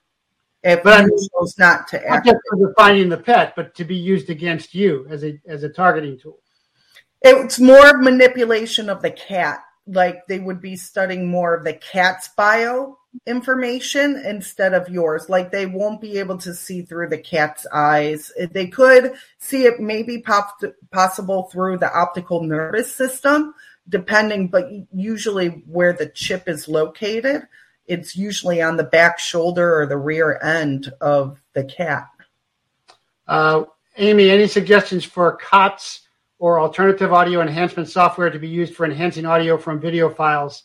[0.63, 3.97] if but you chose not to not just for finding the pet, but to be
[3.97, 6.39] used against you as a as a targeting tool.
[7.21, 9.63] It's more manipulation of the cat.
[9.87, 15.29] Like they would be studying more of the cat's bio information instead of yours.
[15.29, 18.33] Like they won't be able to see through the cat's eyes.
[18.51, 23.55] They could see it maybe pop- possible through the optical nervous system,
[23.89, 27.47] depending, but usually where the chip is located
[27.87, 32.09] it's usually on the back shoulder or the rear end of the cat.
[33.27, 33.65] Uh,
[33.97, 36.01] Amy, any suggestions for COTS
[36.39, 40.65] or alternative audio enhancement software to be used for enhancing audio from video files?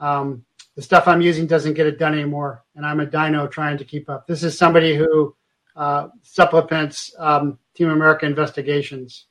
[0.00, 0.44] Um,
[0.78, 3.84] the stuff I'm using doesn't get it done anymore, and I'm a dino trying to
[3.84, 4.28] keep up.
[4.28, 5.34] This is somebody who
[5.74, 9.26] uh, supplements um, Team America investigations.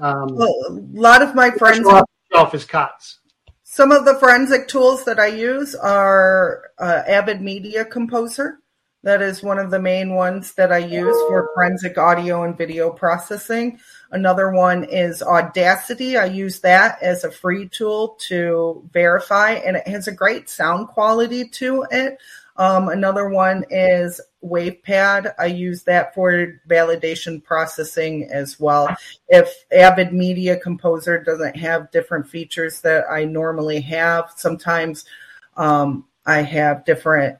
[0.00, 3.18] Um, well, a lot of my friends off his COTS.
[3.62, 8.60] Some of the forensic tools that I use are uh, Avid Media Composer.
[9.02, 12.88] That is one of the main ones that I use for forensic audio and video
[12.88, 13.78] processing.
[14.12, 16.16] Another one is Audacity.
[16.16, 20.88] I use that as a free tool to verify, and it has a great sound
[20.88, 22.18] quality to it.
[22.56, 25.32] Um, another one is WavePad.
[25.38, 28.94] I use that for validation processing as well.
[29.28, 35.04] If Avid Media Composer doesn't have different features that I normally have, sometimes
[35.56, 37.38] um, I have different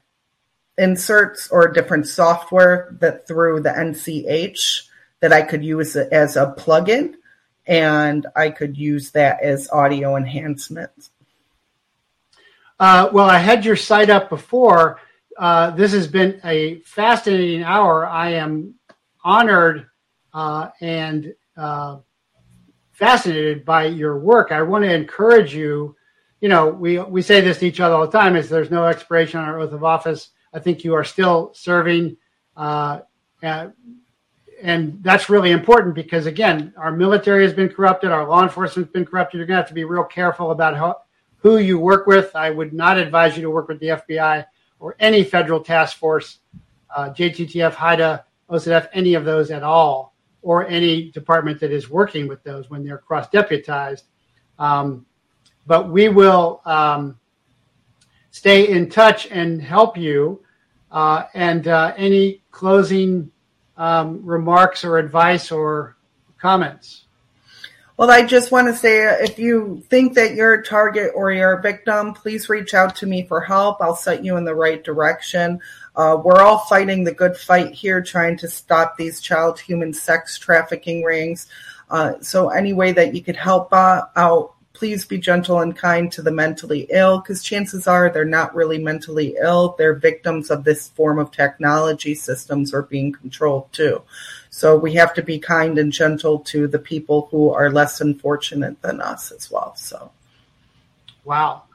[0.77, 4.87] inserts or different software that through the NCH
[5.21, 7.15] that I could use as a plugin,
[7.65, 11.09] and I could use that as audio enhancement.
[12.79, 14.99] Uh, well, I had your site up before
[15.37, 18.05] uh, this has been a fascinating hour.
[18.05, 18.75] I am
[19.23, 19.87] honored
[20.33, 21.97] uh, and uh,
[22.91, 24.51] fascinated by your work.
[24.51, 25.95] I want to encourage you.
[26.41, 28.85] You know, we we say this to each other all the time: is there's no
[28.85, 30.29] expiration on our oath of office.
[30.53, 32.17] I think you are still serving,
[32.57, 32.99] uh,
[34.61, 38.93] and that's really important because again, our military has been corrupted, our law enforcement has
[38.93, 39.37] been corrupted.
[39.37, 41.01] You're going to have to be real careful about how,
[41.37, 42.35] who you work with.
[42.35, 44.45] I would not advise you to work with the FBI
[44.79, 46.39] or any federal task force,
[46.95, 52.27] uh, JTTF, HIDTA, OCDF, any of those at all, or any department that is working
[52.27, 54.05] with those when they're cross deputized.
[54.59, 55.05] Um,
[55.67, 57.19] but we will um,
[58.31, 60.43] stay in touch and help you.
[60.91, 63.31] Uh, and uh, any closing
[63.77, 65.95] um, remarks or advice or
[66.39, 67.05] comments?
[68.01, 71.53] Well, I just want to say if you think that you're a target or you're
[71.53, 73.77] a victim, please reach out to me for help.
[73.79, 75.59] I'll set you in the right direction.
[75.95, 80.39] Uh, we're all fighting the good fight here, trying to stop these child human sex
[80.39, 81.45] trafficking rings.
[81.91, 86.11] Uh, so, any way that you could help uh, out, please be gentle and kind
[86.11, 89.75] to the mentally ill because chances are they're not really mentally ill.
[89.77, 94.01] They're victims of this form of technology systems are being controlled too.
[94.49, 98.81] So we have to be kind and gentle to the people who are less unfortunate
[98.81, 99.75] than us as well.
[99.75, 100.09] So,
[101.25, 101.65] wow,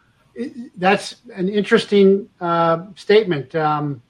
[0.76, 3.54] that's an interesting uh, statement.
[3.54, 4.02] Um,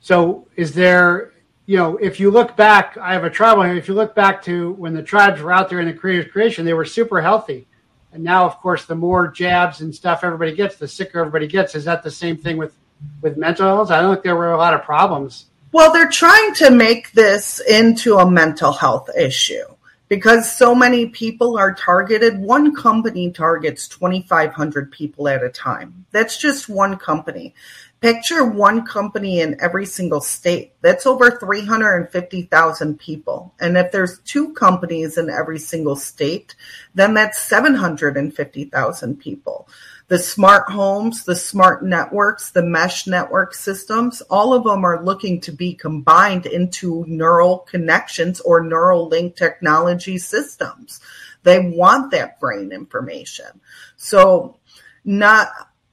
[0.00, 1.34] so, is there,
[1.66, 3.76] you know, if you look back, I have a tribal here.
[3.76, 6.74] If you look back to when the tribes were out there in the creation, they
[6.74, 7.68] were super healthy
[8.12, 11.74] and now, of course, the more jabs and stuff everybody gets, the sicker everybody gets.
[11.74, 12.74] Is that the same thing with
[13.20, 13.90] with mental health?
[13.90, 15.46] I don't think there were a lot of problems.
[15.72, 19.64] Well, they're trying to make this into a mental health issue
[20.08, 22.38] because so many people are targeted.
[22.38, 26.06] One company targets 2,500 people at a time.
[26.10, 27.54] That's just one company.
[28.00, 30.72] Picture one company in every single state.
[30.82, 33.52] That's over 350,000 people.
[33.58, 36.54] And if there's two companies in every single state,
[36.94, 39.68] then that's 750,000 people.
[40.06, 45.40] The smart homes, the smart networks, the mesh network systems, all of them are looking
[45.42, 51.00] to be combined into neural connections or neural link technology systems.
[51.42, 53.60] They want that brain information.
[53.96, 54.56] So
[55.04, 55.48] not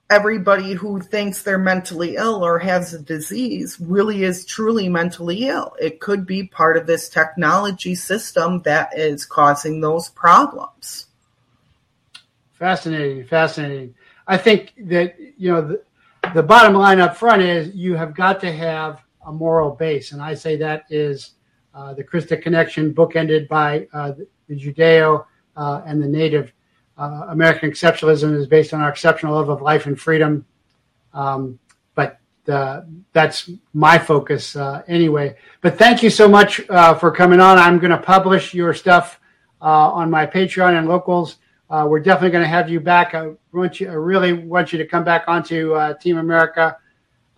[0.09, 5.75] everybody who thinks they're mentally ill or has a disease really is truly mentally ill.
[5.79, 11.07] It could be part of this technology system that is causing those problems.
[12.53, 13.95] Fascinating, fascinating.
[14.27, 15.83] I think that, you know, the,
[16.33, 20.11] the bottom line up front is you have got to have a moral base.
[20.11, 21.31] And I say that is
[21.73, 24.13] uh, the Christic connection, bookended by uh,
[24.47, 25.25] the Judeo
[25.57, 26.53] uh, and the native
[26.97, 30.45] uh, American exceptionalism is based on our exceptional love of life and freedom.
[31.13, 31.59] Um,
[31.93, 32.81] but uh,
[33.11, 35.35] that's my focus uh, anyway.
[35.61, 37.57] But thank you so much uh, for coming on.
[37.57, 39.19] I'm going to publish your stuff
[39.61, 41.37] uh, on my Patreon and locals.
[41.69, 43.13] Uh, we're definitely going to have you back.
[43.13, 46.77] I want you, I really want you to come back onto Team America.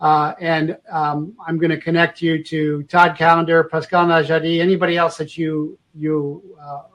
[0.00, 5.36] and um, I'm going to connect you to Todd Callender, Pascal Najadi, anybody else that
[5.36, 6.42] you you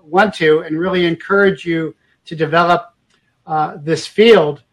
[0.03, 1.93] want to, and really encourage you
[2.25, 2.93] to develop
[3.45, 4.63] uh, this field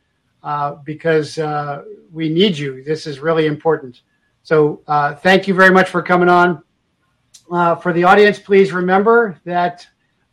[0.43, 2.83] uh, because uh, we need you.
[2.83, 4.03] This is really important.
[4.43, 6.63] So uh, thank you very much for coming on.
[7.51, 9.87] Uh, for the audience, please remember that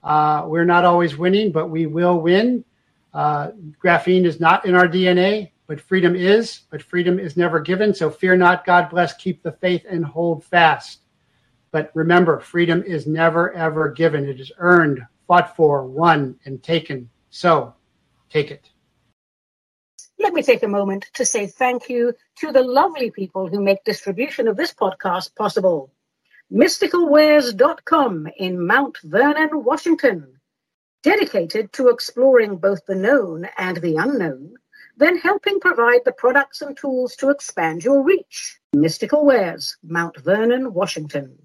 [0.04, 2.64] uh, we're not always winning, but we will win.
[3.14, 6.62] graphene is not in our DNA, but freedom is.
[6.70, 7.94] But freedom is never given.
[7.94, 8.66] So fear not.
[8.66, 9.16] God bless.
[9.16, 11.02] Keep the faith and hold fast.
[11.72, 14.26] But remember, freedom is never, ever given.
[14.26, 17.10] It is earned fought for, won, and taken.
[17.30, 17.74] So
[18.30, 18.70] take it.
[20.20, 23.84] Let me take a moment to say thank you to the lovely people who make
[23.84, 25.92] distribution of this podcast possible.
[26.52, 30.40] MysticalWares.com in Mount Vernon, Washington,
[31.04, 34.56] dedicated to exploring both the known and the unknown,
[34.96, 38.60] then helping provide the products and tools to expand your reach.
[38.74, 41.38] Mystical Wares, Mount Vernon, Washington.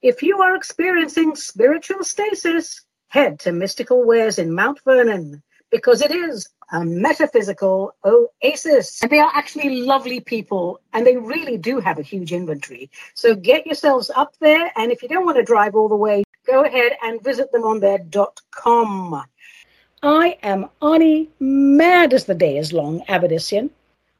[0.00, 2.85] If you are experiencing spiritual stasis,
[3.16, 9.02] head to Mystical Wares in Mount Vernon because it is a metaphysical oasis.
[9.02, 12.90] And they are actually lovely people and they really do have a huge inventory.
[13.14, 14.70] So get yourselves up there.
[14.76, 17.64] And if you don't want to drive all the way, go ahead and visit them
[17.64, 18.00] on their
[18.50, 19.24] .com.
[20.02, 23.70] I am Ani, mad as the day is long, Abadisian.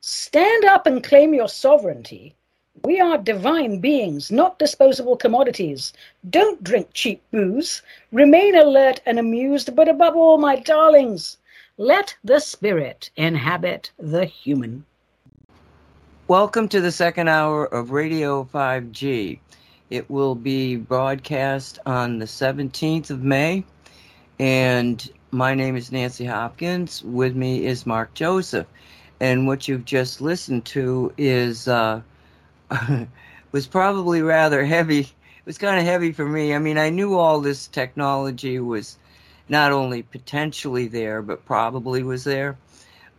[0.01, 2.36] Stand up and claim your sovereignty.
[2.85, 5.93] We are divine beings, not disposable commodities.
[6.29, 7.83] Don't drink cheap booze.
[8.12, 11.39] Remain alert and amused, but above all, my darlings,
[11.79, 14.85] let the spirit inhabit the human.
[16.29, 19.39] Welcome to the second hour of Radio 5G.
[19.89, 23.64] It will be broadcast on the 17th of May,
[24.39, 27.03] and my name is Nancy Hopkins.
[27.03, 28.66] With me is Mark Joseph.
[29.18, 32.03] And what you've just listened to is uh,
[33.53, 35.01] was probably rather heavy.
[35.01, 36.55] It was kind of heavy for me.
[36.55, 38.99] I mean, I knew all this technology was
[39.49, 42.57] not only potentially there, but probably was there.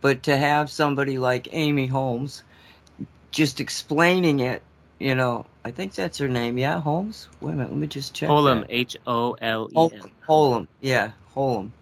[0.00, 2.42] But to have somebody like Amy Holmes
[3.30, 4.62] just explaining it,
[4.98, 6.58] you know, I think that's her name.
[6.58, 7.28] Yeah, Holmes.
[7.40, 8.28] Wait a minute, let me just check.
[8.28, 10.10] Holem, H O L E M.
[10.26, 11.72] Holm, yeah, Holm.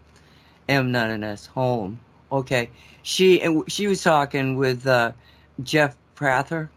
[0.69, 1.47] M, not an S.
[1.47, 2.01] Holm.
[2.33, 2.71] Okay,
[3.03, 5.12] she she was talking with uh,
[5.62, 6.71] Jeff Prather,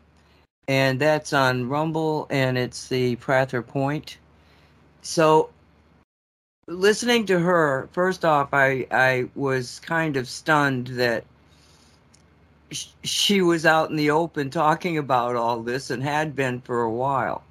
[0.70, 4.20] and that's on Rumble, and it's the Prather Point.
[5.02, 5.50] So
[6.68, 11.26] listening to her, first off, I I was kind of stunned that
[12.70, 16.84] sh- she was out in the open talking about all this and had been for
[16.84, 17.44] a while,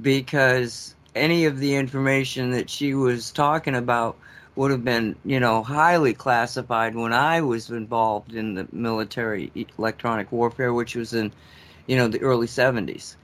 [0.00, 4.16] because any of the information that she was talking about
[4.56, 10.32] would have been, you know, highly classified when I was involved in the military electronic
[10.32, 11.30] warfare, which was in,
[11.88, 13.16] you know, the early 70s.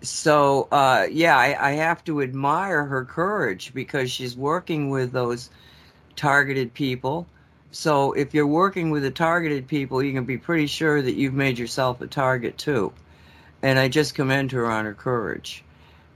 [0.00, 5.50] So, uh, yeah, I, I have to admire her courage because she's working with those
[6.16, 7.26] targeted people.
[7.72, 11.34] So, if you're working with the targeted people, you can be pretty sure that you've
[11.34, 12.92] made yourself a target too.
[13.62, 15.64] And I just commend her on her courage.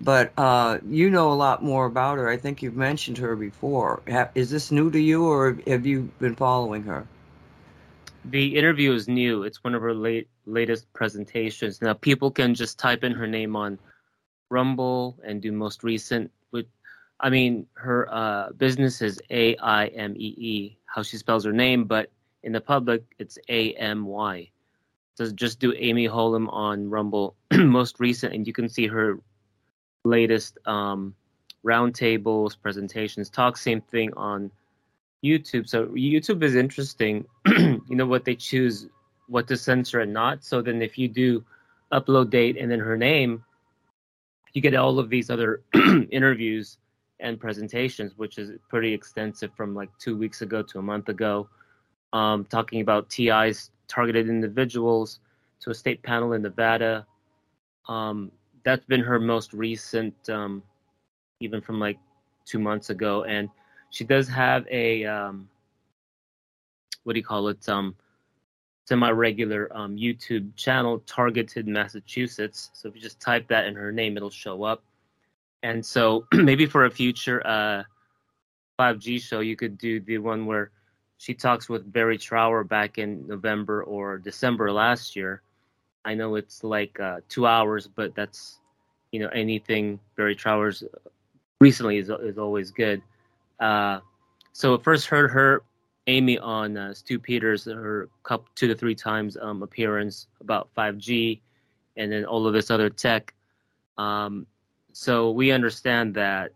[0.00, 2.28] But uh, you know a lot more about her.
[2.28, 4.00] I think you've mentioned her before.
[4.34, 7.06] Is this new to you, or have you been following her?
[8.24, 9.42] The interview is new.
[9.42, 11.80] It's one of her late latest presentations.
[11.82, 13.78] Now people can just type in her name on
[14.50, 16.30] Rumble and do most recent.
[16.52, 16.66] With,
[17.20, 21.52] I mean, her uh, business is A I M E E, how she spells her
[21.52, 22.10] name, but
[22.42, 24.50] in the public it's A M Y.
[25.16, 29.18] So just do Amy Holem on Rumble, most recent, and you can see her
[30.04, 31.14] latest um,
[31.64, 33.56] roundtables, presentations, talk.
[33.56, 34.50] Same thing on
[35.24, 35.68] YouTube.
[35.68, 37.26] So YouTube is interesting.
[37.46, 38.86] you know what they choose,
[39.28, 40.44] what to censor and not.
[40.44, 41.44] So then if you do
[41.92, 43.44] upload date and then her name,
[44.52, 45.62] you get all of these other
[46.10, 46.78] interviews
[47.20, 51.48] and presentations, which is pretty extensive from like two weeks ago to a month ago,
[52.12, 55.20] um, talking about TI's targeted individuals
[55.60, 57.06] to a state panel in Nevada.
[57.88, 58.30] Um,
[58.64, 60.62] that's been her most recent, um,
[61.40, 61.98] even from like
[62.44, 63.24] two months ago.
[63.24, 63.48] And
[63.90, 65.48] she does have a um,
[67.04, 67.64] what do you call it?
[68.90, 72.70] Um, semi-regular um, YouTube channel targeted Massachusetts.
[72.72, 74.82] So if you just type that in her name, it'll show up.
[75.62, 77.82] And so maybe for a future uh,
[78.78, 80.70] 5G show, you could do the one where
[81.18, 85.42] she talks with Barry Trower back in November or December last year.
[86.04, 88.60] I know it's like uh, two hours, but that's
[89.12, 90.84] you know anything Barry Trower's
[91.60, 93.02] recently is is always good.
[93.58, 93.98] Uh,
[94.52, 95.62] so first heard her
[96.08, 101.38] Amy on uh, Stu Peters, her couple two to three times um, appearance about 5G,
[101.96, 103.34] and then all of this other tech.
[103.98, 104.46] Um,
[104.92, 106.52] so we understand that,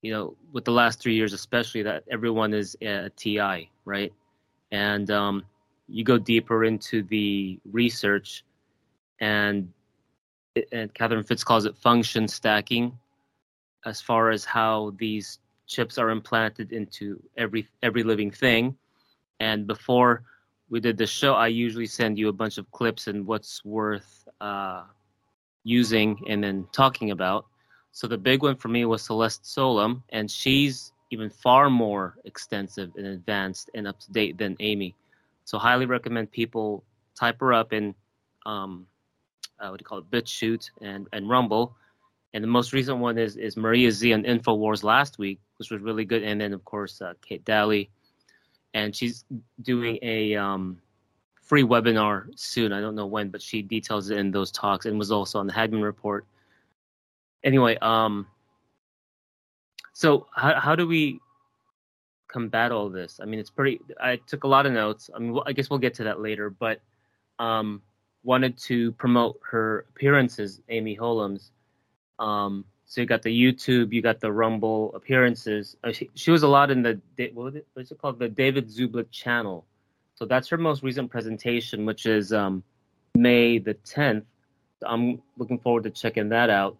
[0.00, 4.12] you know, with the last three years, especially that everyone is a TI, right?
[4.72, 5.44] And um,
[5.86, 8.44] you go deeper into the research,
[9.20, 9.70] and
[10.72, 12.98] and Catherine Fitts calls it function stacking,
[13.84, 15.38] as far as how these
[15.68, 18.76] chips are implanted into every every living thing.
[19.38, 20.24] And before
[20.68, 24.26] we did the show, I usually send you a bunch of clips and what's worth
[24.40, 24.82] uh,
[25.62, 27.46] using and then talking about.
[27.92, 32.90] So the big one for me was Celeste Solum, and she's even far more extensive
[32.96, 34.94] and advanced and up to date than Amy.
[35.44, 36.84] So highly recommend people
[37.18, 37.94] type her up in
[38.44, 38.86] um,
[39.60, 41.76] uh, what do you call it, BitChute and and Rumble.
[42.34, 45.80] And the most recent one is is Maria Zeee on Infowars last week, which was
[45.80, 46.22] really good.
[46.22, 47.90] And then of course uh, Kate Dalley.
[48.74, 49.24] and she's
[49.62, 50.80] doing a um,
[51.40, 52.72] free webinar soon.
[52.72, 55.46] I don't know when, but she details it in those talks and was also on
[55.46, 56.26] the Hagmann report.
[57.44, 58.26] Anyway, um,
[59.94, 61.20] so how how do we
[62.28, 63.20] combat all this?
[63.22, 63.80] I mean, it's pretty.
[64.00, 65.10] I took a lot of notes.
[65.14, 66.80] I mean, I guess we'll get to that later, but
[67.38, 67.80] um,
[68.22, 71.52] wanted to promote her appearances, Amy Holmes.
[72.18, 75.76] Um, so you got the YouTube, you got the Rumble appearances.
[75.84, 77.00] Uh, she, she, was a lot in the
[77.34, 79.66] what it, what's it called, the David Zublick channel.
[80.14, 82.64] So that's her most recent presentation, which is um,
[83.14, 84.24] May the 10th.
[84.84, 86.76] I'm looking forward to checking that out.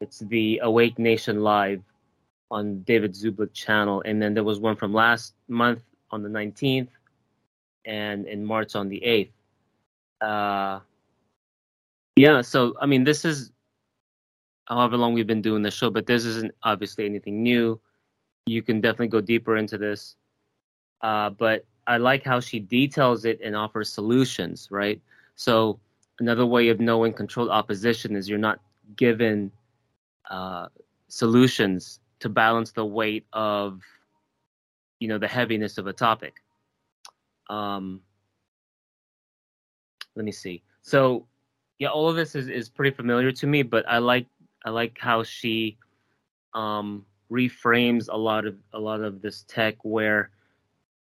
[0.00, 1.82] It's the Awake Nation Live
[2.50, 6.88] on David Zublick channel, and then there was one from last month on the 19th,
[7.84, 9.30] and in March on the 8th.
[10.20, 10.80] Uh,
[12.16, 13.50] yeah, so I mean, this is
[14.68, 17.80] however long we've been doing the show, but this isn't obviously anything new.
[18.46, 20.16] You can definitely go deeper into this.
[21.00, 25.00] Uh, but I like how she details it and offers solutions, right?
[25.36, 25.80] So
[26.20, 28.60] another way of knowing controlled opposition is you're not
[28.96, 29.50] given
[30.30, 30.66] uh,
[31.08, 33.80] solutions to balance the weight of,
[35.00, 36.34] you know, the heaviness of a topic.
[37.48, 38.02] Um,
[40.14, 40.62] let me see.
[40.82, 41.26] So
[41.78, 44.26] yeah, all of this is, is pretty familiar to me, but I like
[44.68, 45.78] I like how she
[46.52, 50.30] um, reframes a lot of a lot of this tech where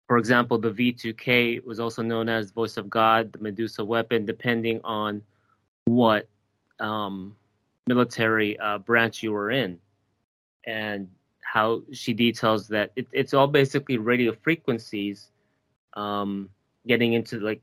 [0.08, 4.80] for example the v2k was also known as voice of god the medusa weapon depending
[4.84, 5.22] on
[5.84, 6.28] what
[6.80, 7.36] um,
[7.86, 9.78] military uh, branch you were in
[10.64, 11.08] and
[11.52, 12.92] how she details that.
[12.96, 15.30] It, it's all basically radio frequencies
[15.94, 16.48] um,
[16.86, 17.60] getting into like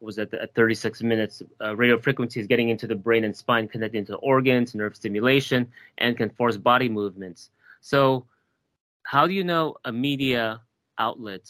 [0.00, 4.04] was at, at 36 minutes uh, radio frequencies getting into the brain and spine connecting
[4.06, 5.66] to organs nerve stimulation
[5.98, 7.50] and can force body movements.
[7.80, 8.26] So
[9.02, 10.60] how do you know a media
[10.98, 11.42] outlet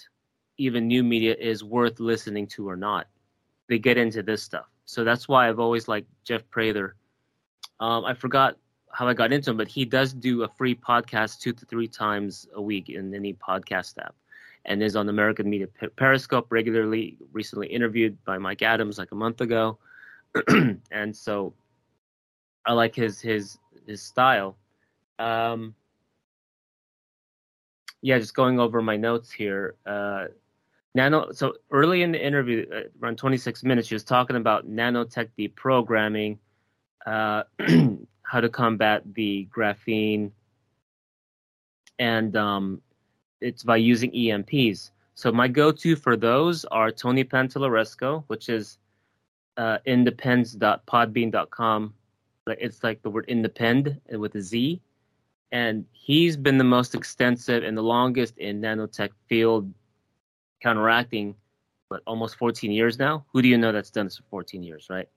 [0.59, 3.06] even new media is worth listening to or not?
[3.68, 4.66] They get into this stuff.
[4.85, 6.97] So that's why i've always liked jeff prather.
[7.78, 8.56] Um, i forgot
[8.93, 11.89] how I got into him, but he does do a free podcast two to three
[11.89, 14.14] times a week in any podcast app,
[14.65, 15.66] and is on American Media
[15.97, 17.16] Periscope regularly.
[17.32, 19.78] Recently interviewed by Mike Adams like a month ago,
[20.91, 21.55] and so
[22.66, 24.57] I like his his his style.
[25.19, 25.74] Um,
[28.03, 29.74] yeah, just going over my notes here.
[29.87, 30.27] Uh,
[30.95, 31.32] nano.
[31.32, 36.39] So early in the interview, uh, around 26 minutes, she was talking about nanotech deprogramming.
[37.07, 37.45] Uh,
[38.23, 40.31] how to combat the graphene,
[41.99, 42.81] and um,
[43.41, 44.91] it's by using EMPs.
[45.15, 48.79] So my go-to for those are Tony Pantalleresco, which is
[49.57, 51.95] uh, independs.podbean.com.
[52.47, 54.81] It's like the word independ with a Z.
[55.53, 59.73] And he's been the most extensive and the longest in nanotech field
[60.62, 61.35] counteracting,
[61.89, 63.25] but almost 14 years now.
[63.33, 65.09] Who do you know that's done this for 14 years, right?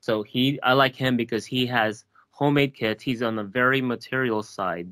[0.00, 3.02] So he, I like him because he has homemade kits.
[3.02, 4.88] He's on the very material side.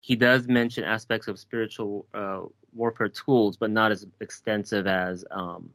[0.00, 2.42] He does mention aspects of spiritual uh,
[2.74, 5.70] warfare tools, but not as extensive as, um,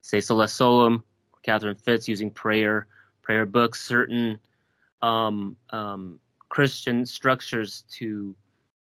[0.00, 1.04] say, Celeste Solum,
[1.42, 2.86] Catherine Fitts using prayer,
[3.22, 4.38] prayer books, certain
[5.02, 8.34] um, um, Christian structures to,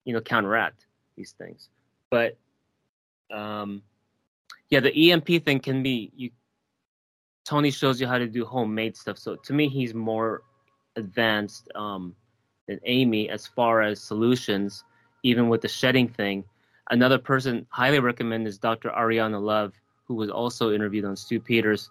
[0.03, 0.85] you know, counteract
[1.15, 1.69] these things.
[2.09, 2.37] But
[3.31, 3.81] um,
[4.69, 6.31] yeah, the EMP thing can be you.
[7.45, 9.17] Tony shows you how to do homemade stuff.
[9.19, 10.41] So to me, he's more
[10.95, 12.15] advanced um,
[12.67, 14.83] than Amy as far as solutions,
[15.23, 16.43] even with the shedding thing.
[16.89, 18.89] Another person highly recommend is Dr.
[18.89, 19.73] Ariyana Love,
[20.07, 21.89] who was also interviewed on Stu Peters.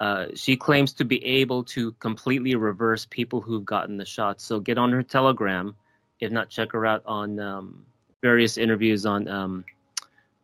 [0.00, 4.40] Uh, she claims to be able to completely reverse people who've gotten the shot.
[4.40, 5.74] So get on her Telegram.
[6.20, 7.84] If not, check her out on um,
[8.22, 9.64] various interviews on um,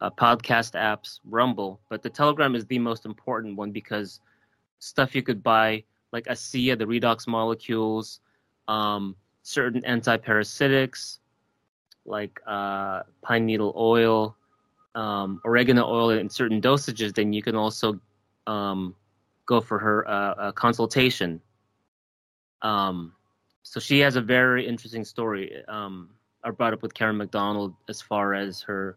[0.01, 1.81] uh, podcast apps, Rumble.
[1.89, 4.21] But the Telegram is the most important one because
[4.81, 8.21] stuff you could buy like ASEA, the redox molecules,
[8.69, 11.19] um, certain antiparasitics
[12.07, 14.37] like uh, pine needle oil,
[14.95, 18.01] um, oregano oil in certain dosages, then you can also
[18.47, 18.95] um,
[19.47, 21.41] go for her uh, consultation.
[22.63, 23.13] Um,
[23.63, 25.63] so she has a very interesting story.
[25.69, 26.11] Um,
[26.43, 28.97] I brought up with Karen McDonald as far as her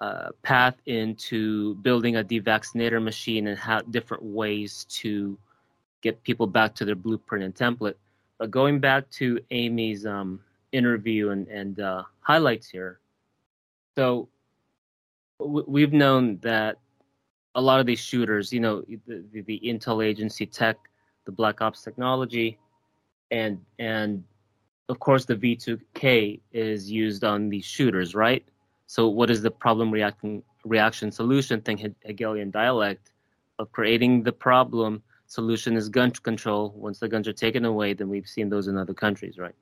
[0.00, 5.38] uh, path into building a devaccinator machine and how different ways to
[6.00, 7.94] get people back to their blueprint and template.
[8.38, 10.40] But going back to Amy's um,
[10.72, 12.98] interview and, and uh, highlights here,
[13.96, 14.28] so
[15.38, 16.78] w- we've known that
[17.54, 20.76] a lot of these shooters, you know, the, the, the intel agency tech,
[21.24, 22.58] the black ops technology,
[23.30, 24.24] and and
[24.88, 28.44] of course the V2K is used on these shooters, right?
[28.86, 33.12] So what is the problem reacting reaction solution thing Hegelian dialect
[33.58, 36.72] of creating the problem solution is gun control.
[36.76, 39.54] Once the guns are taken away, then we've seen those in other countries, right?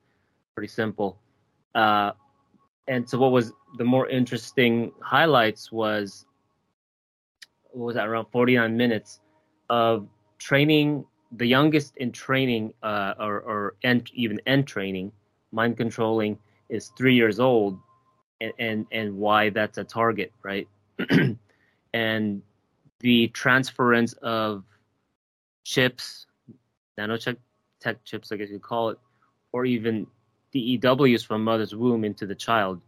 [0.55, 1.19] Pretty simple.
[1.73, 2.11] Uh,
[2.87, 6.25] and so, what was the more interesting highlights was
[7.71, 9.19] what was that around 49 minutes
[9.69, 10.07] of
[10.37, 11.05] training
[11.37, 15.11] the youngest in training uh, or, or end, even end training
[15.51, 16.37] mind controlling
[16.69, 17.79] is three years old
[18.41, 20.67] and, and, and why that's a target right
[21.93, 22.41] and
[22.99, 24.63] the transference of
[25.63, 26.25] chips,
[26.99, 27.37] nanotech
[27.79, 28.97] tech chips, I guess you call it,
[29.51, 30.07] or even
[30.53, 32.81] DEWs from mother's womb into the child.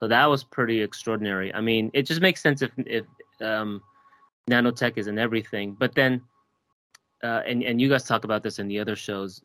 [0.00, 1.54] So that was pretty extraordinary.
[1.54, 3.04] I mean, it just makes sense if if
[3.40, 3.82] um,
[4.50, 5.76] nanotech is in everything.
[5.78, 6.22] But then,
[7.22, 9.42] uh, and and you guys talk about this in the other shows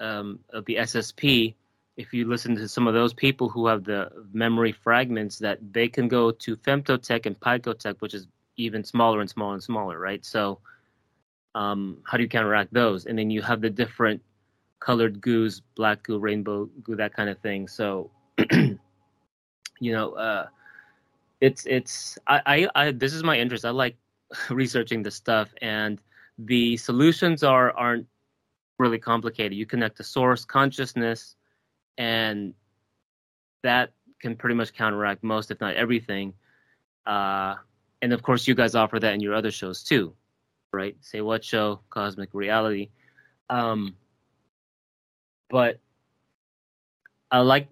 [0.00, 1.54] um, of the SSP.
[1.96, 5.88] If you listen to some of those people who have the memory fragments, that they
[5.88, 8.26] can go to femtotech and picotech, which is
[8.56, 10.24] even smaller and smaller and smaller, right?
[10.24, 10.60] So
[11.54, 13.06] um, how do you counteract those?
[13.06, 14.22] And then you have the different
[14.80, 17.68] colored goos, black goo, rainbow goo, that kind of thing.
[17.68, 18.10] So,
[18.50, 18.78] you
[19.80, 20.46] know, uh,
[21.40, 23.64] it's it's I, I I this is my interest.
[23.64, 23.96] I like
[24.50, 26.00] researching this stuff, and
[26.38, 28.06] the solutions are aren't
[28.78, 29.56] really complicated.
[29.56, 31.36] You connect the source consciousness,
[31.98, 32.54] and
[33.62, 36.32] that can pretty much counteract most, if not everything.
[37.06, 37.56] Uh,
[38.00, 40.14] and of course, you guys offer that in your other shows too
[40.72, 40.96] right?
[41.00, 42.88] Say what show, Cosmic Reality.
[43.50, 43.96] Um,
[45.50, 45.78] but
[47.30, 47.68] I like,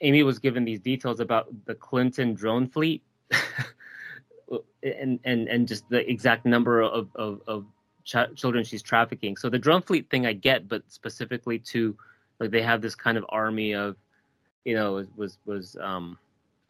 [0.00, 3.02] Amy was given these details about the Clinton drone fleet,
[4.82, 7.66] and and and just the exact number of of, of
[8.04, 9.36] ch- children she's trafficking.
[9.36, 11.96] So the drone fleet thing I get, but specifically to
[12.38, 13.96] like they have this kind of army of,
[14.64, 16.16] you know, was was um,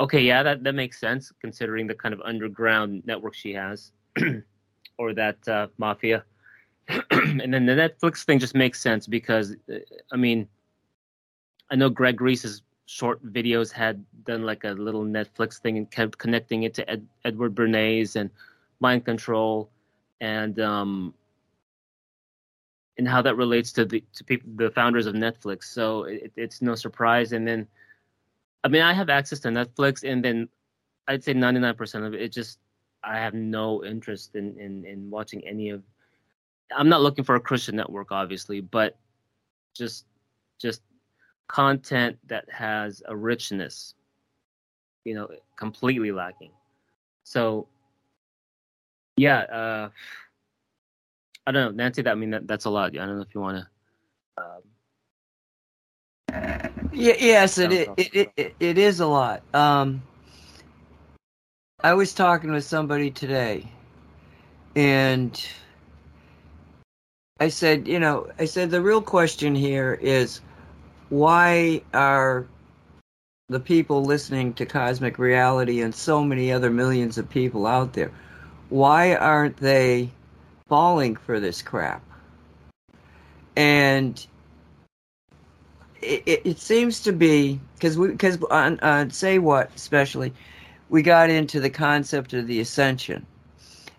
[0.01, 3.93] okay, yeah, that that makes sense considering the kind of underground network she has,
[4.99, 6.25] or that uh, mafia.
[7.11, 9.79] and then the Netflix thing just makes sense because, uh,
[10.13, 10.49] I mean,
[11.71, 16.17] I know Greg Reese's short videos had done like a little Netflix thing and kept
[16.17, 18.31] connecting it to Ed, Edward Bernays and
[18.81, 19.71] mind control
[20.21, 21.13] and um
[22.97, 25.65] and how that relates to the to people the founders of Netflix.
[25.65, 27.33] So it, it's no surprise.
[27.33, 27.67] And then,
[28.65, 30.49] I mean, I have access to Netflix, and then
[31.07, 32.59] I'd say ninety nine percent of it, it just
[33.09, 35.83] I have no interest in in in watching any of.
[36.77, 38.97] I'm not looking for a Christian network, obviously, but
[39.75, 40.05] just
[40.59, 40.83] just
[41.49, 43.95] content that has a richness,
[45.05, 46.51] you know, completely lacking.
[47.25, 47.67] So,
[49.17, 49.89] yeah, uh,
[51.47, 52.03] I don't know, Nancy.
[52.03, 52.93] That I mean, that, that's a lot.
[52.93, 54.45] I don't know if you want to.
[54.45, 54.63] Um,
[56.93, 59.43] yeah, yes, it, it, it, it, it is a lot.
[59.55, 60.03] Um,
[61.81, 63.65] I was talking with somebody today,
[64.75, 65.41] and
[67.39, 70.41] I said, you know, I said the real question here is
[71.09, 72.49] why are
[73.49, 78.11] the people listening to Cosmic Reality and so many other millions of people out there,
[78.71, 80.11] why aren't they
[80.69, 82.03] falling for this crap?
[83.55, 84.27] And
[86.03, 90.33] it, it, it seems to be because we because on, on say what especially
[90.89, 93.27] we got into the concept of the ascension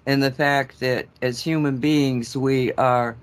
[0.05, 3.15] and the fact that as human beings we are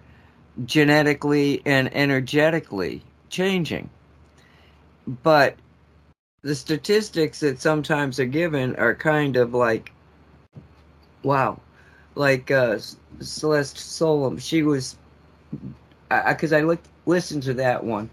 [0.65, 3.89] genetically and energetically changing.
[5.23, 5.57] But
[6.43, 9.93] the statistics that sometimes are given are kind of like,
[11.23, 11.61] wow,
[12.15, 12.79] like uh,
[13.21, 14.39] Celeste Solum.
[14.39, 14.97] She was,
[16.09, 18.09] because I, I looked, listened to that one,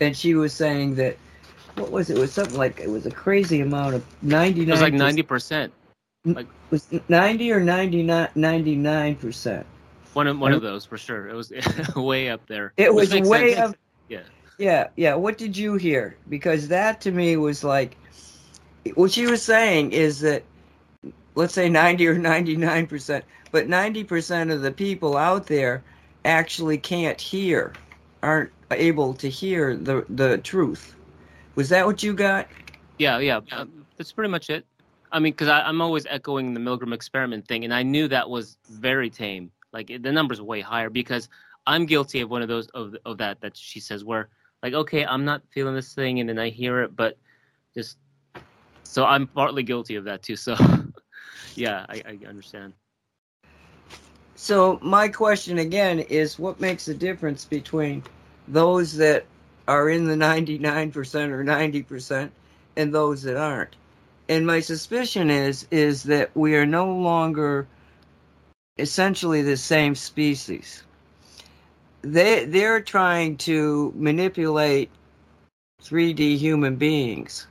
[0.00, 1.16] and she was saying that
[1.76, 2.16] what was it?
[2.16, 4.68] it was something like it was a crazy amount of ninety nine.
[4.68, 5.72] It was like ninety percent.
[6.24, 9.66] Like was ninety or 99 percent.
[10.12, 11.28] One of one of those for sure.
[11.28, 11.52] It was
[11.96, 12.72] way up there.
[12.76, 13.70] It was way sense.
[13.70, 13.76] up.
[14.08, 14.22] Yeah.
[14.58, 15.14] Yeah, yeah.
[15.14, 16.16] What did you hear?
[16.28, 17.96] Because that to me was like,
[18.94, 20.44] what she was saying is that,
[21.34, 25.82] let's say ninety or ninety nine percent, but ninety percent of the people out there
[26.24, 27.72] actually can't hear,
[28.22, 30.94] aren't able to hear the the truth.
[31.54, 32.48] Was that what you got?
[32.98, 33.40] Yeah, yeah.
[33.50, 33.66] Uh,
[33.96, 34.66] that's pretty much it.
[35.10, 38.56] I mean, because I'm always echoing the Milgram experiment thing, and I knew that was
[38.70, 39.50] very tame.
[39.72, 41.28] Like the number's way higher because
[41.66, 44.28] I'm guilty of one of those of of that that she says where
[44.62, 47.16] like okay I'm not feeling this thing and then I hear it but
[47.74, 47.96] just
[48.82, 50.36] so I'm partly guilty of that too.
[50.36, 50.56] So
[51.54, 52.74] yeah, I, I understand.
[54.34, 58.02] So my question again is what makes the difference between
[58.48, 59.24] those that
[59.68, 60.94] are in the 99%
[61.30, 62.30] or 90%
[62.76, 63.76] and those that aren't?
[64.28, 67.66] And my suspicion is is that we are no longer
[68.78, 70.84] essentially the same species.
[72.02, 74.90] They they're trying to manipulate
[75.82, 77.46] 3D human beings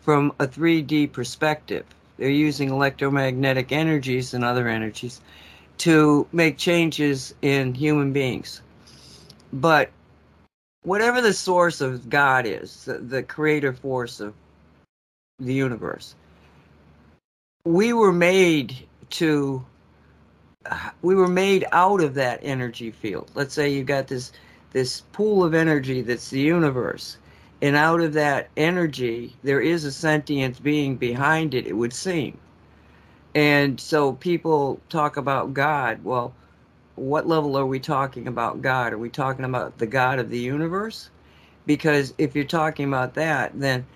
[0.00, 1.84] from a 3D perspective.
[2.16, 5.20] They're using electromagnetic energies and other energies
[5.78, 8.62] to make changes in human beings.
[9.52, 9.90] But
[10.86, 14.32] whatever the source of God is, the, the creator force of
[15.40, 16.14] the universe,
[17.64, 19.64] we were made to
[21.02, 23.30] we were made out of that energy field.
[23.34, 24.32] Let's say you got this
[24.72, 27.18] this pool of energy that's the universe,
[27.62, 31.66] and out of that energy there is a sentient being behind it.
[31.66, 32.38] It would seem,
[33.34, 36.04] and so people talk about God.
[36.04, 36.32] Well,
[36.96, 38.92] what level are we talking about God?
[38.92, 41.10] Are we talking about the God of the universe?
[41.66, 43.86] Because if you're talking about that, then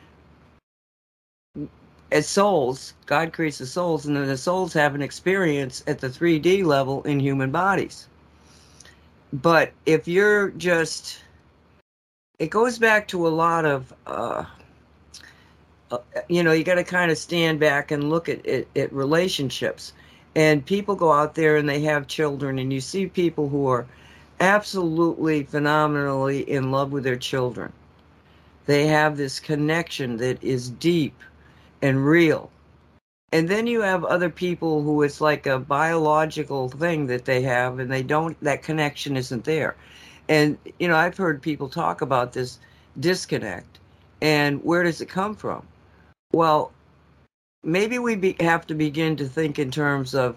[2.12, 6.09] as souls, God creates the souls, and then the souls have an experience at the
[6.09, 8.09] 3D level in human bodies.
[9.32, 11.22] But if you're just,
[12.39, 14.44] it goes back to a lot of, uh,
[15.93, 15.98] uh,
[16.28, 19.93] you know, you got to kind of stand back and look at, at, at relationships.
[20.35, 23.86] And people go out there and they have children, and you see people who are
[24.40, 27.73] absolutely phenomenally in love with their children.
[28.66, 31.15] They have this connection that is deep
[31.82, 32.51] and real.
[33.32, 37.78] And then you have other people who it's like a biological thing that they have
[37.78, 39.77] and they don't that connection isn't there.
[40.28, 42.59] And you know, I've heard people talk about this
[42.98, 43.78] disconnect
[44.20, 45.66] And where does it come from?
[46.32, 46.73] Well,
[47.62, 50.36] maybe we be, have to begin to think in terms of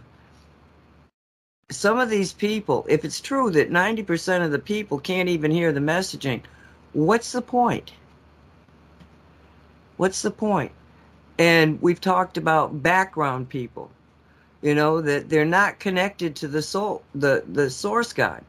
[1.69, 2.85] some of these people.
[2.89, 6.41] If it's true that 90% of the people can't even hear the messaging,
[6.93, 7.93] what's the point?
[9.97, 10.71] What's the point?
[11.39, 13.89] And we've talked about background people,
[14.61, 18.43] you know, that they're not connected to the soul, the, the source God.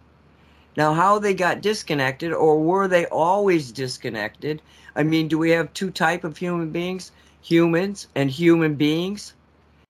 [0.77, 4.61] Now, how they got disconnected, or were they always disconnected?
[4.97, 7.13] I mean, do we have two type of human beings?
[7.45, 9.35] Humans and human beings.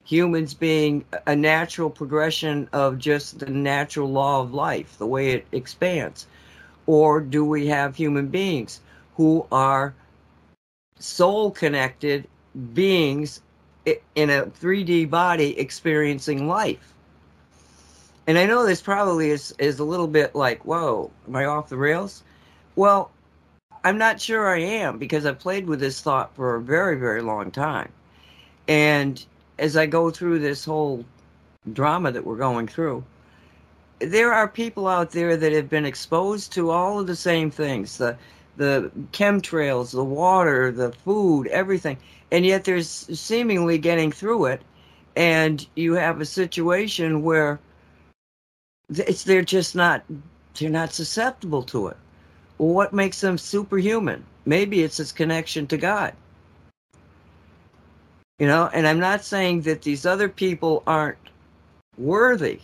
[0.06, 5.46] Humans being a natural progression of just the natural law of life, the way it
[5.52, 6.26] expands.
[6.86, 8.80] Or do we have human beings
[9.16, 9.94] who are
[10.98, 12.26] soul connected
[12.74, 13.40] beings
[13.86, 16.92] in a 3D body experiencing life?
[18.26, 21.68] And I know this probably is, is a little bit like, whoa, am I off
[21.68, 22.24] the rails?
[22.74, 23.12] Well,
[23.84, 27.20] I'm not sure I am because I've played with this thought for a very, very
[27.20, 27.92] long time.
[28.66, 29.24] And
[29.58, 31.04] as I go through this whole
[31.74, 33.04] drama that we're going through,
[33.98, 37.98] there are people out there that have been exposed to all of the same things
[37.98, 38.16] the
[38.56, 41.98] the chemtrails, the water, the food, everything,
[42.30, 44.62] and yet there's seemingly getting through it.
[45.16, 47.58] And you have a situation where
[48.88, 50.04] it's they're just not
[50.58, 51.96] they're not susceptible to it.
[52.56, 54.24] What makes them superhuman?
[54.46, 56.14] Maybe it's its connection to God.
[58.38, 61.18] You know, and I'm not saying that these other people aren't
[61.96, 62.60] worthy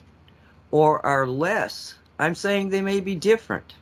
[0.70, 1.94] or are less.
[2.18, 3.74] I'm saying they may be different.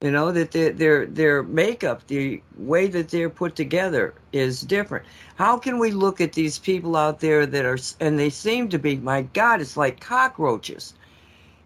[0.00, 5.04] You know that their their their makeup, the way that they're put together, is different.
[5.34, 8.78] How can we look at these people out there that are, and they seem to
[8.78, 10.94] be, my God, it's like cockroaches.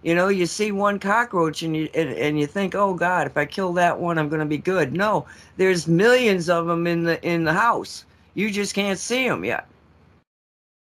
[0.03, 3.37] You know, you see one cockroach and you and, and you think, oh God, if
[3.37, 4.93] I kill that one, I'm going to be good.
[4.93, 5.27] No,
[5.57, 8.05] there's millions of them in the in the house.
[8.35, 9.69] You just can't see them yet.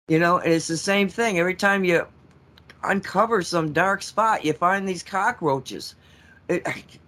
[0.08, 1.38] You know, and it's the same thing.
[1.38, 2.08] Every time you
[2.84, 5.96] uncover some dark spot, you find these cockroaches.
[6.50, 7.00] Eh, it,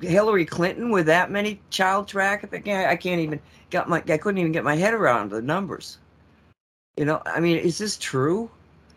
[0.00, 3.40] Hillary Clinton with that many child trafficking, I can't even
[3.70, 5.98] got my I couldn't even get my head around the numbers.
[6.96, 8.50] You know, I mean, is this true?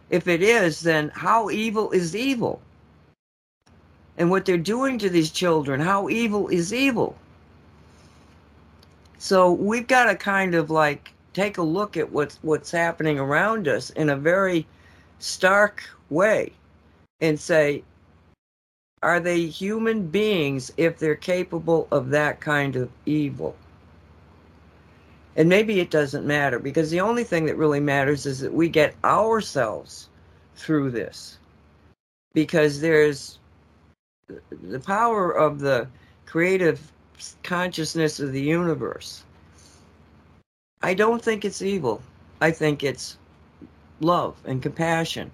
[0.10, 2.62] If it is, then how evil is evil?
[4.18, 7.16] And what they're doing to these children, how evil is evil?
[9.18, 13.68] So we've got to kind of like take a look at what's what's happening around
[13.68, 14.66] us in a very
[15.20, 16.54] stark way
[17.20, 17.84] and say,
[19.02, 23.56] are they human beings if they're capable of that kind of evil?
[25.36, 28.70] And maybe it doesn't matter because the only thing that really matters is that we
[28.70, 30.10] get ourselves
[30.56, 31.38] through this.
[32.34, 33.40] Because there's
[34.64, 35.88] the power of the
[36.26, 36.92] creative
[37.44, 39.24] consciousness of the universe.
[40.82, 42.02] I don't think it's evil.
[42.42, 43.18] I think it's
[44.00, 45.32] love and compassion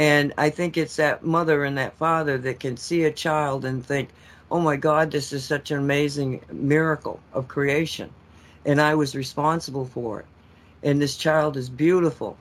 [0.00, 3.84] and I think it's that mother and that father that can see a child and
[3.84, 4.08] think,
[4.50, 8.08] oh my God, this is such an amazing miracle of creation.
[8.64, 10.26] And I was responsible for it.
[10.82, 12.36] And this child is beautiful.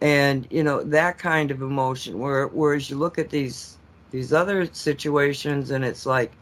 [0.00, 3.76] And, you know, that kind of emotion, where, whereas you look at these
[4.10, 6.32] these other situations and it's like,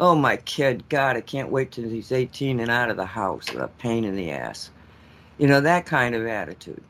[0.00, 3.54] oh my kid, God, I can't wait till he's 18 and out of the house.
[3.54, 4.70] A pain in the ass.
[5.38, 6.82] You know, that kind of attitude.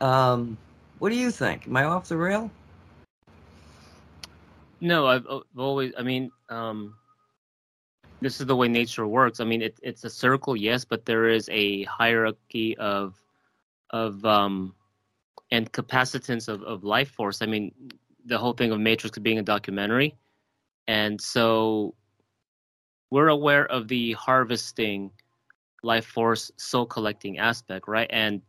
[0.00, 0.56] Um,
[0.98, 1.66] what do you think?
[1.66, 2.50] Am I off the rail?
[4.80, 5.92] No, I've, I've always.
[5.98, 6.96] I mean, um,
[8.22, 9.40] this is the way nature works.
[9.40, 13.14] I mean, it, it's a circle, yes, but there is a hierarchy of
[13.90, 14.74] of um,
[15.50, 17.42] and capacitance of, of life force.
[17.42, 17.72] I mean,
[18.24, 20.16] the whole thing of Matrix being a documentary,
[20.86, 21.94] and so
[23.10, 25.10] we're aware of the harvesting
[25.82, 28.08] life force soul collecting aspect, right?
[28.10, 28.40] And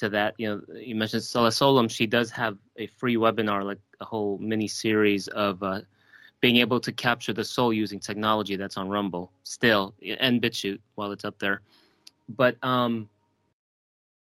[0.00, 1.88] to that, you know, you mentioned Sola Solum.
[1.88, 5.80] She does have a free webinar, like a whole mini series of uh,
[6.40, 11.12] being able to capture the soul using technology that's on Rumble still and BitChute while
[11.12, 11.62] it's up there.
[12.28, 13.08] But um,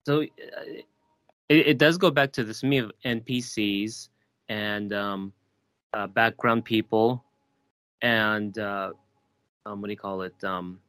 [0.07, 0.27] so uh,
[1.49, 4.09] it, it does go back to this me of NPCs
[4.49, 5.33] and um,
[5.95, 7.24] uh, background people
[8.01, 8.93] and uh,
[9.65, 10.43] um, what do you call it?
[10.43, 10.81] Um,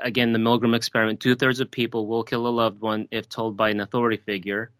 [0.00, 3.56] again, the Milgram experiment, two thirds of people will kill a loved one if told
[3.56, 4.70] by an authority figure.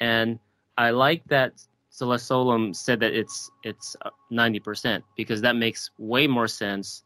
[0.00, 0.38] And
[0.76, 1.52] I like that
[1.96, 7.04] Celeste Solum said that it's it's uh, ninety percent because that makes way more sense.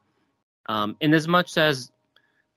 [0.68, 1.92] Um, in as much as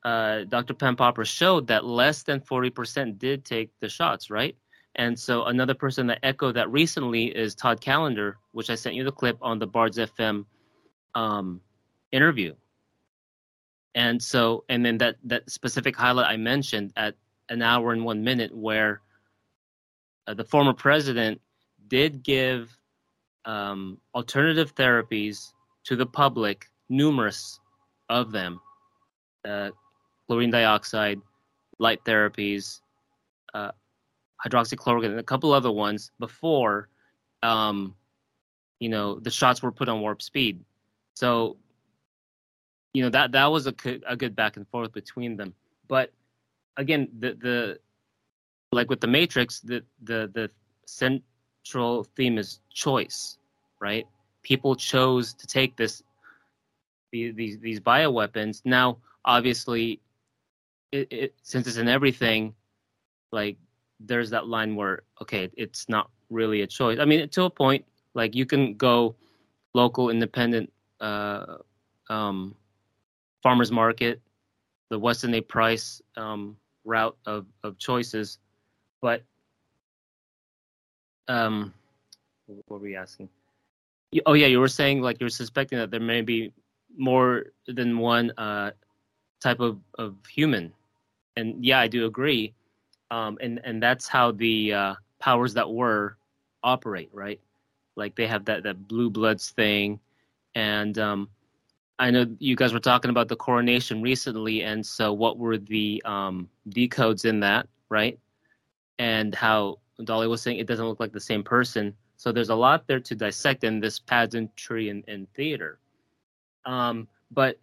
[0.04, 0.74] uh, Dr.
[0.74, 4.56] Pam Popper showed that less than forty percent did take the shots, right?
[4.96, 9.04] And so another person that echoed that recently is Todd Callender, which I sent you
[9.04, 10.46] the clip on the Bards FM
[11.16, 11.62] um,
[12.12, 12.54] interview
[13.96, 17.16] And so, and then that that specific highlight I mentioned at
[17.50, 19.02] an hour and one minute, where
[20.28, 21.42] uh, the former president
[21.94, 22.76] did give
[23.46, 25.54] um, alternative therapies
[25.84, 27.60] to the public, numerous
[28.10, 28.60] of them,
[29.48, 29.70] uh,
[30.26, 31.22] chlorine dioxide,
[31.78, 32.82] light therapies,
[33.54, 33.70] uh,
[34.44, 36.90] hydroxychloroquine, and a couple other ones before,
[37.44, 37.94] um,
[38.80, 40.60] you know, the shots were put on warp speed.
[41.14, 41.58] So,
[42.96, 43.76] you know, that that was a,
[44.08, 45.54] a good back and forth between them.
[45.88, 46.12] But
[46.76, 47.80] again, the the
[48.72, 50.50] like with the Matrix, the the the
[51.64, 53.38] central theme is choice,
[53.80, 54.06] right?
[54.44, 56.04] People chose to take this
[57.12, 58.62] these these bioweapons.
[58.66, 60.02] Now, obviously,
[60.92, 62.54] it, it since it's in everything,
[63.32, 63.58] like
[64.00, 67.00] there's that line where okay, it's not really a choice.
[67.00, 69.16] I mean, to a point, like you can go
[69.74, 71.58] local independent uh,
[72.10, 72.56] um,
[73.42, 74.22] farmers market,
[74.90, 75.42] the Weston A.
[75.42, 78.40] Price um, route of, of choices,
[79.02, 79.24] but
[81.28, 81.74] um,
[82.48, 83.30] what were we asking?
[84.26, 86.52] Oh yeah, you were saying like you're suspecting that there may be
[86.96, 88.72] more than one uh,
[89.42, 90.72] type of, of human,
[91.36, 92.54] and yeah, I do agree.
[93.12, 96.18] Um, and and that's how the uh, powers that were
[96.64, 97.40] operate, right?
[97.96, 100.00] Like they have that that blue bloods thing,
[100.54, 101.30] and um,
[102.00, 106.02] I know you guys were talking about the coronation recently, and so what were the
[106.06, 108.20] um, decodes in that, right?
[109.00, 111.96] And how Dolly was saying it doesn't look like the same person.
[112.18, 115.80] So there's a lot there to dissect in this pageantry and, and theater.
[116.66, 117.60] Um, but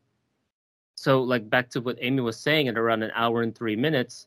[0.94, 4.26] so like back to what Amy was saying at around an hour and three minutes,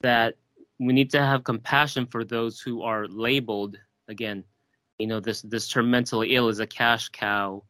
[0.00, 0.36] that
[0.78, 3.76] we need to have compassion for those who are labeled
[4.08, 4.44] again.
[4.98, 7.64] You know, this this term mentally ill is a cash cow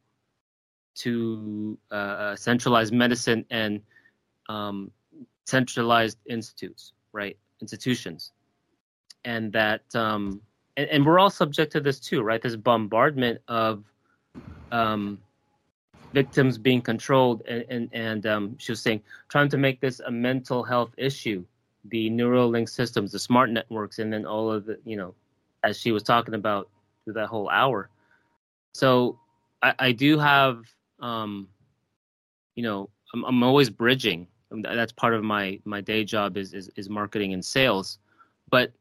[0.96, 3.80] to uh, uh, centralized medicine and
[4.48, 4.90] um,
[5.46, 7.38] centralized institutes, right?
[7.60, 8.32] Institutions,
[9.24, 10.40] and that, um,
[10.76, 12.40] and, and, we're all subject to this too, right?
[12.40, 13.84] This bombardment of
[14.70, 15.18] um,
[16.12, 20.10] victims being controlled, and and, and um, she was saying trying to make this a
[20.10, 21.44] mental health issue,
[21.86, 25.14] the neural link systems, the smart networks, and then all of the, you know,
[25.62, 26.68] as she was talking about
[27.04, 27.90] through that whole hour.
[28.74, 29.18] So
[29.62, 30.64] I, I do have
[31.00, 31.48] um,
[32.54, 34.26] you know, I'm, I'm always bridging.
[34.50, 37.98] That's part of my my day job is, is is marketing and sales,
[38.50, 38.72] but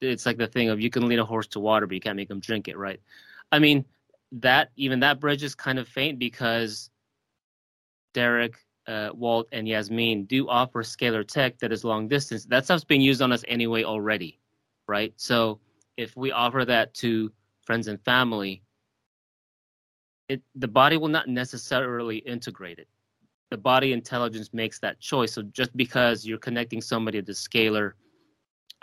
[0.00, 2.16] it's like the thing of you can lead a horse to water, but you can't
[2.16, 3.00] make them drink it, right?
[3.52, 3.84] I mean,
[4.32, 6.90] that even that bridge is kind of faint because
[8.14, 8.56] Derek,
[8.86, 12.44] uh, Walt, and Yasmin do offer scalar tech that is long distance.
[12.46, 14.40] That stuff's being used on us anyway already,
[14.86, 15.12] right?
[15.16, 15.60] So
[15.96, 17.32] if we offer that to
[17.62, 18.62] friends and family,
[20.28, 22.88] it the body will not necessarily integrate it.
[23.50, 25.32] The body intelligence makes that choice.
[25.32, 27.92] So just because you're connecting somebody to the scalar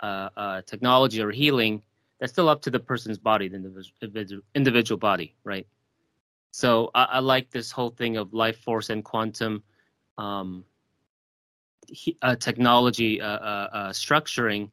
[0.04, 1.82] uh, uh, technology or healing,
[2.20, 5.66] that's still up to the person's body, the individual, body, right?
[6.50, 9.62] So I, I, like this whole thing of life force and quantum
[10.18, 10.64] um,
[11.86, 14.70] he, uh, technology uh, uh, uh, structuring,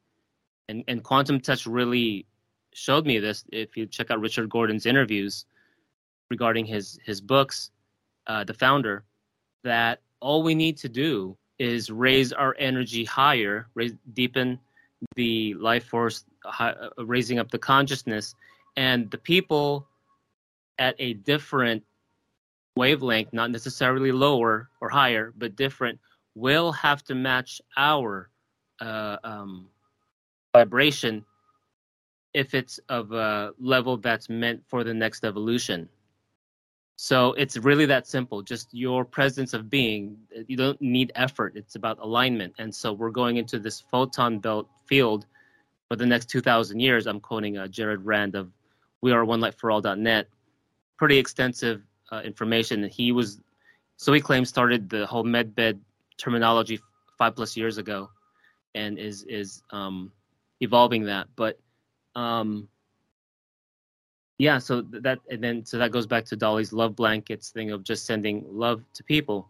[0.68, 2.26] and, and quantum touch really
[2.74, 3.46] showed me this.
[3.54, 5.46] If you check out Richard Gordon's interviews,
[6.30, 7.72] regarding his his books,
[8.28, 9.06] the founder,
[9.64, 14.60] that all we need to do is raise our energy higher, raise, deepen
[15.16, 16.26] the life force,
[16.60, 18.36] uh, raising up the consciousness,
[18.78, 19.88] and the people
[20.80, 21.84] at a different
[22.76, 26.00] wavelength, not necessarily lower or higher, but different,
[26.36, 28.30] will have to match our
[28.80, 29.68] uh, um,
[30.54, 31.26] vibration
[32.34, 35.90] if it's of a level that's meant for the next evolution.
[37.04, 38.44] So it's really that simple.
[38.44, 40.18] Just your presence of being.
[40.46, 41.54] You don't need effort.
[41.56, 42.54] It's about alignment.
[42.60, 45.26] And so we're going into this photon belt field
[45.88, 47.08] for the next 2,000 years.
[47.08, 48.52] I'm quoting uh, Jared Rand of
[49.02, 49.44] We Are One.
[50.98, 52.84] Pretty extensive uh, information.
[52.84, 53.42] He was,
[53.98, 55.80] so he claims, started the whole medbed
[56.18, 56.80] terminology
[57.18, 58.12] five plus years ago,
[58.76, 60.12] and is is um,
[60.60, 61.26] evolving that.
[61.36, 61.58] But
[62.14, 62.68] um,
[64.42, 67.84] yeah so that and then so that goes back to dolly's love blankets thing of
[67.84, 69.48] just sending love to people.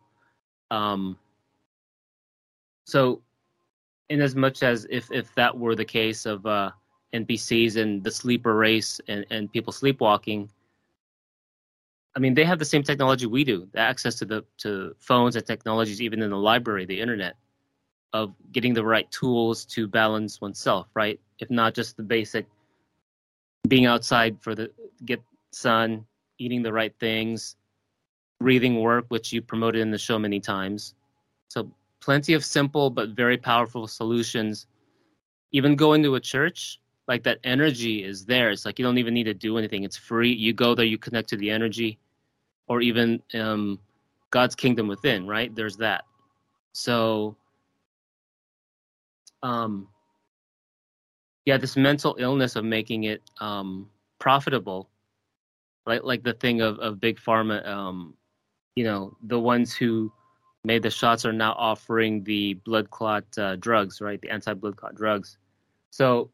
[0.69, 1.17] Um
[2.85, 3.21] so
[4.09, 6.71] in as much as if if that were the case of uh
[7.13, 10.49] npcs and the sleeper race and and people sleepwalking
[12.17, 15.37] i mean they have the same technology we do the access to the to phones
[15.37, 17.35] and technologies even in the library the internet
[18.13, 21.19] of getting the right tools to balance oneself right?
[21.39, 22.45] If not just the basic
[23.67, 24.71] being outside for the
[25.05, 25.21] get
[25.51, 26.05] sun,
[26.37, 27.55] eating the right things,
[28.39, 30.95] breathing work, which you promoted in the show many times.
[31.47, 31.71] So
[32.01, 34.67] plenty of simple but very powerful solutions.
[35.51, 38.49] Even going to a church, like that energy is there.
[38.49, 39.83] It's like you don't even need to do anything.
[39.83, 40.31] It's free.
[40.31, 41.99] You go there, you connect to the energy,
[42.67, 43.79] or even um,
[44.31, 45.27] God's kingdom within.
[45.27, 45.53] Right?
[45.53, 46.05] There's that.
[46.73, 47.35] So,
[49.43, 49.89] um,
[51.45, 53.89] yeah, this mental illness of making it um,
[54.19, 54.89] profitable,
[55.85, 57.65] like like the thing of of big pharma.
[57.67, 58.15] Um,
[58.75, 60.11] you know, the ones who
[60.63, 64.21] made the shots are now offering the blood clot uh, drugs, right?
[64.21, 65.37] The anti blood clot drugs.
[65.89, 66.29] So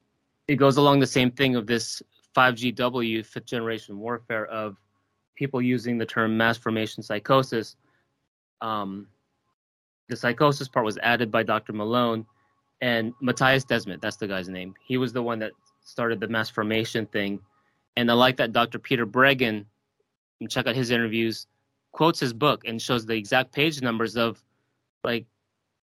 [0.48, 2.02] it goes along the same thing of this
[2.36, 4.78] 5GW, fifth generation warfare, of
[5.36, 7.76] people using the term mass formation psychosis.
[8.62, 9.08] Um,
[10.10, 11.74] the psychosis part was added by Dr.
[11.74, 12.26] Malone
[12.82, 14.02] and Mattias Desmet.
[14.02, 14.74] That's the guy's name.
[14.84, 15.52] He was the one that
[15.82, 17.40] started the mass formation thing.
[17.96, 18.80] And I like that Dr.
[18.80, 19.66] Peter Breggin,
[20.50, 21.48] check out his interviews,
[21.92, 24.44] quotes his book and shows the exact page numbers of
[25.04, 25.26] like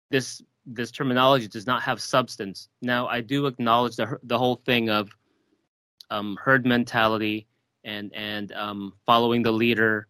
[0.10, 2.70] this this terminology does not have substance.
[2.82, 5.10] Now I do acknowledge the the whole thing of
[6.10, 7.48] um, herd mentality
[7.84, 10.08] and and um, following the leader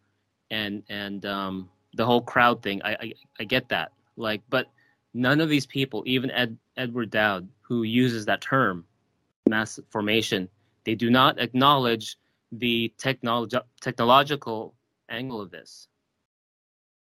[0.50, 2.82] and and um, the whole crowd thing.
[2.84, 3.92] I, I I get that.
[4.16, 4.68] Like, but
[5.14, 8.86] none of these people, even Ed, Edward Dowd, who uses that term,
[9.48, 10.50] mass formation,
[10.86, 12.18] they do not acknowledge
[12.52, 14.74] the technolog- technological
[15.10, 15.88] angle of this.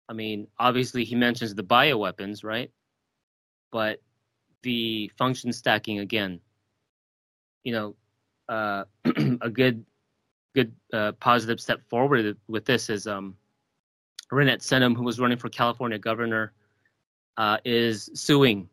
[0.10, 2.72] I mean, obviously he mentions the bioweapons, right?
[3.72, 4.02] But
[4.62, 6.40] the function stacking again,
[7.64, 7.96] you know,
[8.50, 8.84] uh,
[9.42, 9.86] a good
[10.54, 13.38] good uh, positive step forward with this is um,
[14.32, 16.52] Reinette Senum, who was running for California governor,
[17.38, 18.70] uh, is suing,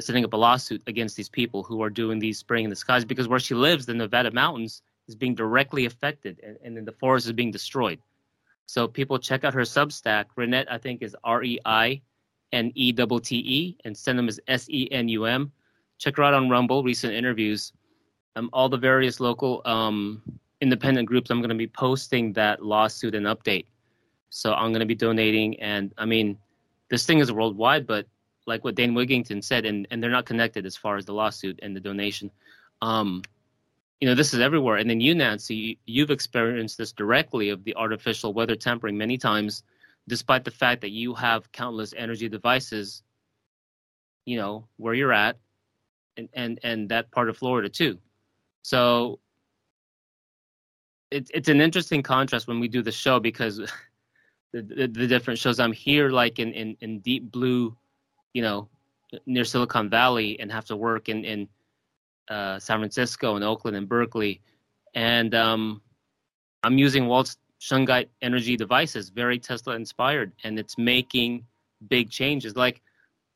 [0.00, 3.04] setting up a lawsuit against these people who are doing these spraying in the skies
[3.04, 6.92] because where she lives, the Nevada mountains, is being directly affected, and, and then the
[6.92, 7.98] forest is being destroyed.
[8.66, 10.26] So people check out her Substack.
[10.36, 12.02] Reinette, I think, is R E I
[12.52, 15.50] N E T T E, and Senum is S E N U M.
[15.96, 16.82] Check her out on Rumble.
[16.82, 17.72] Recent interviews.
[18.36, 20.22] Um, all the various local um,
[20.60, 21.30] independent groups.
[21.30, 23.64] I'm going to be posting that lawsuit and update.
[24.28, 26.36] So I'm going to be donating, and I mean,
[26.90, 28.06] this thing is worldwide, but
[28.48, 31.60] like what Dane Wigington said, and and they're not connected as far as the lawsuit
[31.62, 32.30] and the donation.
[32.82, 33.22] Um,
[34.00, 34.76] you know, this is everywhere.
[34.76, 39.64] And then you, Nancy, you've experienced this directly of the artificial weather tempering many times,
[40.06, 43.02] despite the fact that you have countless energy devices,
[44.24, 45.36] you know, where you're at,
[46.16, 47.98] and and and that part of Florida too.
[48.62, 49.20] So
[51.10, 53.58] it's it's an interesting contrast when we do the show because
[54.52, 55.60] the, the, the different shows.
[55.60, 57.76] I'm here like in, in in deep blue,
[58.38, 58.68] you know,
[59.26, 61.48] near Silicon Valley, and have to work in in
[62.28, 64.40] uh, San Francisco and Oakland and Berkeley,
[64.94, 65.82] and um,
[66.62, 71.46] I'm using Walt's Shungite energy devices, very Tesla inspired, and it's making
[71.88, 72.54] big changes.
[72.54, 72.80] Like,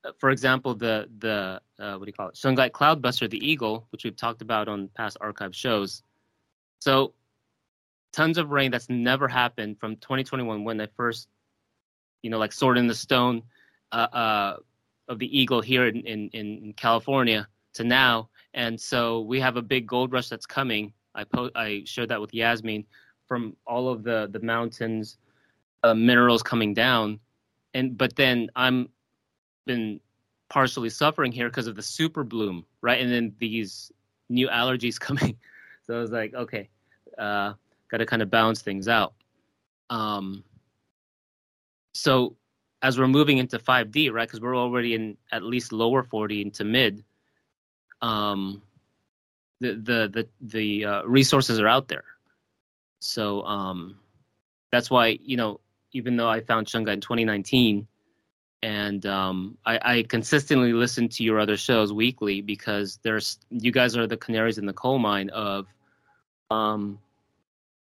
[0.04, 2.36] uh, for example, the the uh, what do you call it?
[2.36, 6.04] Shungite Cloudbuster, the Eagle, which we've talked about on past archive shows.
[6.78, 7.12] So,
[8.12, 11.26] tons of rain that's never happened from 2021 when I first,
[12.22, 13.42] you know, like Sword in the Stone
[13.92, 14.56] uh, uh,
[15.08, 19.62] of the Eagle here in, in, in California to now and so we have a
[19.62, 20.92] big gold rush that's coming.
[21.14, 22.84] I po- I shared that with Yasmin
[23.26, 25.16] from all of the the mountains,
[25.82, 27.18] uh, minerals coming down,
[27.74, 28.88] and but then I'm
[29.66, 30.00] been
[30.50, 33.00] partially suffering here because of the super bloom, right?
[33.00, 33.90] And then these
[34.28, 35.36] new allergies coming.
[35.84, 36.68] So I was like, okay,
[37.18, 37.54] uh,
[37.90, 39.14] got to kind of balance things out.
[39.88, 40.44] Um,
[41.94, 42.36] so
[42.82, 44.26] as we're moving into 5D, right?
[44.26, 47.04] Because we're already in at least lower 40 into mid
[48.02, 48.60] um,
[49.60, 52.04] the the the, the uh, resources are out there.
[52.98, 53.98] So um,
[54.70, 55.60] that's why you know
[55.92, 57.86] even though I found Shungite in 2019,
[58.62, 63.96] and um, I, I, consistently listen to your other shows weekly because there's you guys
[63.96, 65.66] are the canaries in the coal mine of
[66.50, 66.98] um,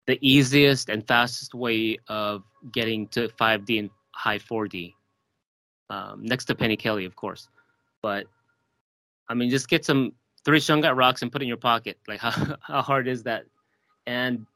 [0.07, 3.91] the easiest and fastest way of getting to 5D and
[4.21, 4.95] high 4D,
[5.89, 7.49] um, next to Penny Kelly, of course.
[8.03, 8.27] But
[9.29, 10.13] I mean, just get some
[10.45, 11.99] three Shungite rocks and put it in your pocket.
[12.09, 13.45] Like, how, how hard is that?
[14.07, 14.47] And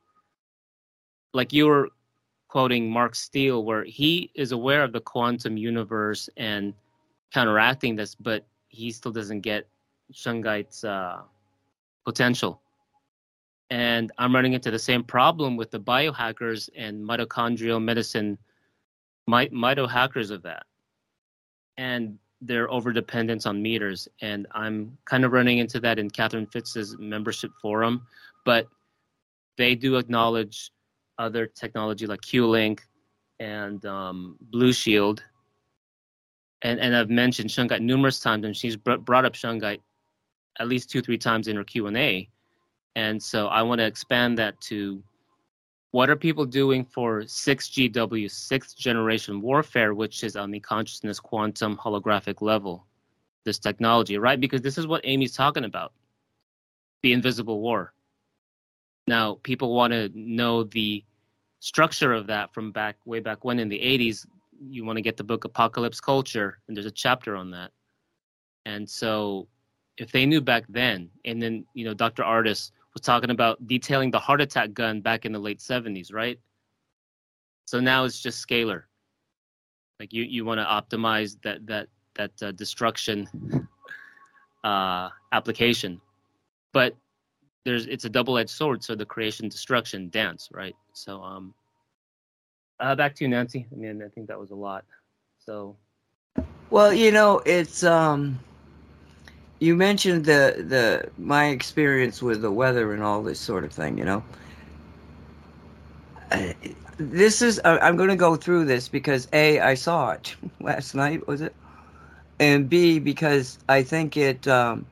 [1.33, 1.89] like you were
[2.49, 6.75] quoting Mark Steele, where he is aware of the quantum universe and
[7.33, 9.67] counteracting this, but he still doesn't get
[10.13, 11.23] Shungite's uh,
[12.05, 12.61] potential.
[13.71, 18.39] And I'm running into the same problem with the biohackers and mitochondrial medicine,
[19.27, 20.65] my, mitohackers of that.
[21.77, 24.07] And their overdependence on meters.
[24.21, 28.07] And I'm kind of running into that in Catherine Fitts's membership forum.
[28.45, 28.69] But
[29.57, 30.71] they do acknowledge
[31.19, 32.83] other technology like Q-Link
[33.41, 35.23] and um, Blue Shield.
[36.63, 39.81] And, and I've mentioned Shungite numerous times, and she's brought up Shungite
[40.59, 42.29] at least two, three times in her Q and A.
[42.97, 45.03] And so I want to expand that to
[45.95, 51.77] what are people doing for 6GW, sixth generation warfare, which is on the consciousness quantum
[51.77, 52.85] holographic level,
[53.45, 54.41] this technology, right?
[54.41, 55.93] Because this is what Amy's talking about
[57.05, 57.93] the invisible war.
[59.07, 61.05] Now, people want to know the
[61.61, 64.27] structure of that from back way back when in the 80s.
[64.69, 67.71] You want to get the book Apocalypse Culture, and there's a chapter on that.
[68.67, 69.47] And so,
[69.97, 72.25] if they knew back then, and then, you know, Dr.
[72.25, 76.39] Ardis was talking about detailing the heart attack gun back in the late 70s, right?
[77.67, 78.85] So now it's just scalar.
[80.01, 83.29] Like you, you want to optimize that that that uh, destruction
[84.65, 86.01] uh, application,
[86.73, 86.97] but
[87.65, 88.83] there's it's a double-edged sword.
[88.83, 90.75] So the creation destruction dance, right?
[90.93, 91.55] So um,
[92.81, 93.67] uh, back to you, Nancy.
[93.73, 94.85] I mean, I think that was a lot.
[95.39, 95.77] So,
[96.71, 98.39] well, you know, it's um,
[99.61, 103.99] you mentioned the the my experience with the weather and all this sort of thing.
[103.99, 104.25] You know,
[106.99, 111.27] this is I'm going to go through this because a I saw it last night.
[111.27, 111.55] Was it?
[112.41, 114.87] And B because I think it um,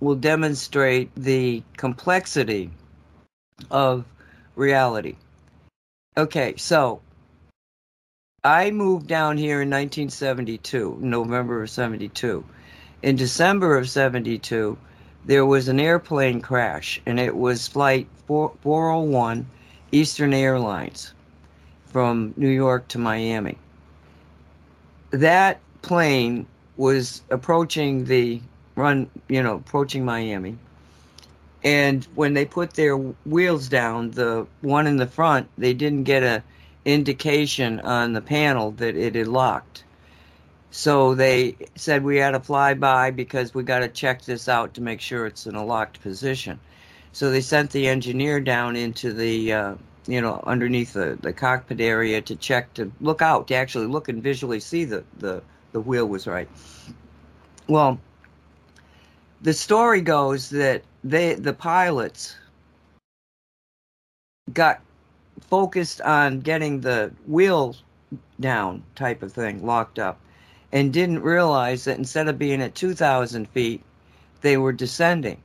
[0.00, 2.70] will demonstrate the complexity
[3.70, 4.04] of
[4.56, 5.16] reality.
[6.16, 7.00] Okay, so
[8.42, 12.44] I moved down here in 1972, November of 72
[13.04, 14.78] in December of 72,
[15.26, 19.46] there was an airplane crash, and it was Flight 401
[19.92, 21.12] Eastern Airlines
[21.84, 23.58] from New York to Miami.
[25.10, 26.46] That plane
[26.78, 28.40] was approaching the
[28.74, 30.56] run, you know, approaching Miami.
[31.62, 36.22] And when they put their wheels down, the one in the front, they didn't get
[36.22, 36.42] a
[36.86, 39.83] indication on the panel that it had locked.
[40.76, 44.74] So they said we had to fly by because we got to check this out
[44.74, 46.58] to make sure it's in a locked position.
[47.12, 49.74] So they sent the engineer down into the, uh,
[50.08, 54.08] you know, underneath the, the cockpit area to check to look out to actually look
[54.08, 56.48] and visually see the, the, the wheel was right.
[57.68, 58.00] Well,
[59.42, 62.34] the story goes that they the pilots
[64.52, 64.80] got
[65.40, 67.76] focused on getting the wheel
[68.40, 70.18] down type of thing locked up
[70.74, 73.80] and didn't realize that instead of being at 2,000 feet,
[74.40, 75.40] they were descending.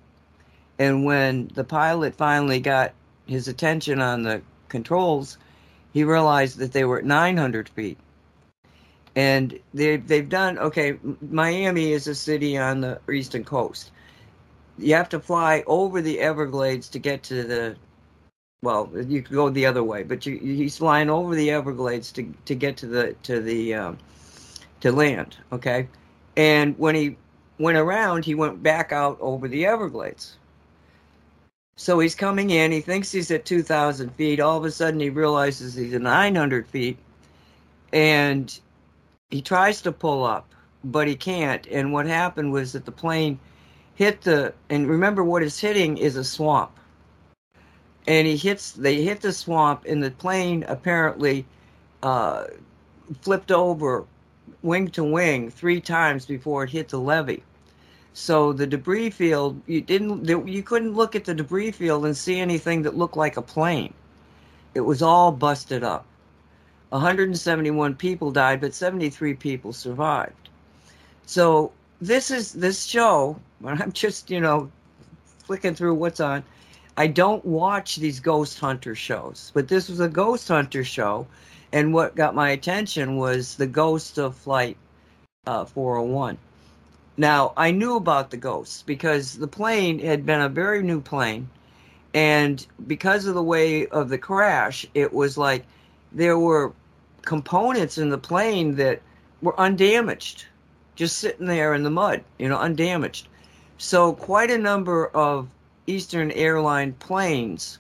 [0.79, 2.93] And when the pilot finally got
[3.27, 5.37] his attention on the controls,
[5.93, 7.99] he realized that they were at 900 feet.
[9.15, 13.91] And they, they've done, okay, Miami is a city on the eastern coast.
[14.79, 17.75] You have to fly over the Everglades to get to the,
[18.63, 22.33] well, you could go the other way, but you, he's flying over the Everglades to,
[22.45, 23.97] to get to the, to the, um,
[24.81, 25.37] to land.
[25.51, 25.87] Okay.
[26.35, 27.17] And when he
[27.57, 30.37] went around, he went back out over the Everglades.
[31.75, 34.39] So he's coming in, he thinks he's at 2,000 feet.
[34.39, 36.97] All of a sudden, he realizes he's at 900 feet.
[37.93, 38.59] And
[39.29, 40.49] he tries to pull up,
[40.83, 41.65] but he can't.
[41.67, 43.39] And what happened was that the plane
[43.95, 46.71] hit the, and remember what is hitting is a swamp.
[48.07, 51.45] And he hits, they hit the swamp, and the plane apparently
[52.03, 52.45] uh,
[53.21, 54.05] flipped over
[54.61, 57.43] wing to wing three times before it hit the levee.
[58.13, 62.39] So the debris field, you didn't, you couldn't look at the debris field and see
[62.39, 63.93] anything that looked like a plane.
[64.73, 66.05] It was all busted up.
[66.89, 70.49] 171 people died, but 73 people survived.
[71.25, 71.71] So
[72.01, 73.39] this is this show.
[73.59, 74.71] When I'm just you know
[75.43, 76.43] flicking through what's on.
[76.95, 81.27] I don't watch these ghost hunter shows, but this was a ghost hunter show
[81.71, 84.77] and what got my attention was the ghost of Flight
[85.45, 86.37] uh, 401.
[87.17, 91.49] Now, I knew about the ghosts because the plane had been a very new plane.
[92.13, 95.65] And because of the way of the crash, it was like
[96.11, 96.73] there were
[97.21, 99.01] components in the plane that
[99.41, 100.45] were undamaged,
[100.95, 103.27] just sitting there in the mud, you know, undamaged.
[103.77, 105.47] So, quite a number of
[105.87, 107.79] Eastern Airline planes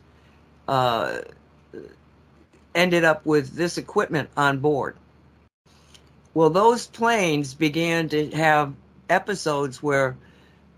[0.67, 1.19] uh,
[2.75, 4.95] ended up with this equipment on board.
[6.33, 8.73] Well, those planes began to have
[9.09, 10.15] episodes where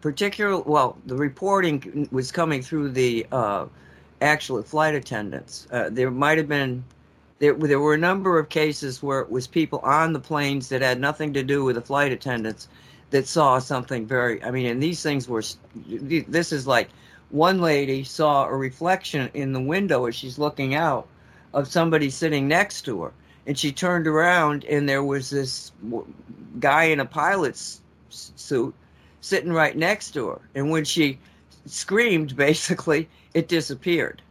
[0.02, 3.66] particular well the reporting was coming through the uh,
[4.22, 6.84] actual flight attendants uh, there might have been
[7.40, 10.82] there, there were a number of cases where it was people on the planes that
[10.82, 12.68] had nothing to do with the flight attendants
[13.12, 15.44] that saw something very i mean and these things were
[15.76, 16.90] this is like
[17.30, 21.08] one lady saw a reflection in the window as she's looking out
[21.54, 23.14] of somebody sitting next to her.
[23.48, 25.72] and she turned around and there was this
[26.60, 28.74] guy in a pilot's suit
[29.22, 30.42] sitting right next to her.
[30.54, 31.18] And when she
[31.66, 34.22] screamed basically it disappeared.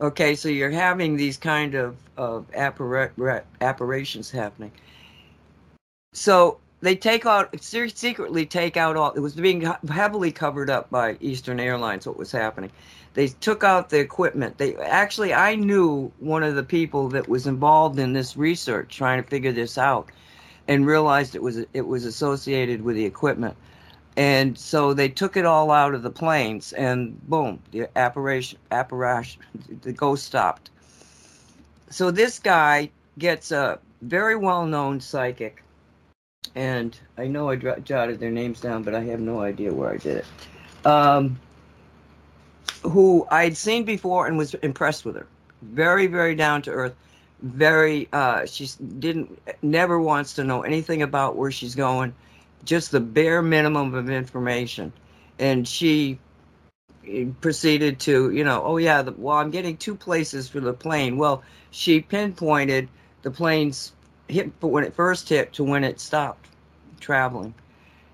[0.00, 4.72] Okay so you're having these kind of, of appara- apparitions happening.
[6.12, 11.16] So they take out secretly take out all it was being heavily covered up by
[11.20, 12.70] eastern airlines what was happening
[13.14, 14.58] they took out the equipment.
[14.58, 19.22] They actually, I knew one of the people that was involved in this research, trying
[19.22, 20.10] to figure this out,
[20.68, 23.56] and realized it was it was associated with the equipment.
[24.16, 29.42] And so they took it all out of the planes, and boom, the apparition, apparition,
[29.82, 30.70] the ghost stopped.
[31.90, 35.62] So this guy gets a very well-known psychic,
[36.54, 39.96] and I know I jotted their names down, but I have no idea where I
[39.96, 40.86] did it.
[40.86, 41.38] Um,
[42.82, 45.26] who I'd seen before and was impressed with her.
[45.62, 46.94] Very, very down to earth.
[47.42, 48.68] Very, uh, she
[48.98, 52.14] didn't, never wants to know anything about where she's going,
[52.64, 54.92] just the bare minimum of information.
[55.38, 56.18] And she
[57.40, 61.18] proceeded to, you know, oh yeah, the, well, I'm getting two places for the plane.
[61.18, 62.88] Well, she pinpointed
[63.22, 63.92] the plane's
[64.28, 66.48] hit when it first hit to when it stopped
[67.00, 67.52] traveling,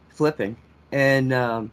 [0.09, 0.56] flipping.
[0.90, 1.70] And, um,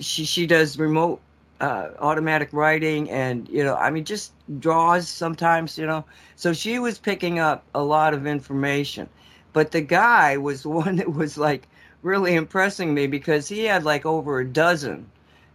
[0.00, 1.20] she, she does remote
[1.60, 6.04] uh, automatic writing and you know i mean just draws sometimes you know.
[6.36, 9.08] So she was picking up a lot of information.
[9.52, 11.68] But the guy was the one that was like
[12.02, 15.10] really impressing me because he had like over a dozen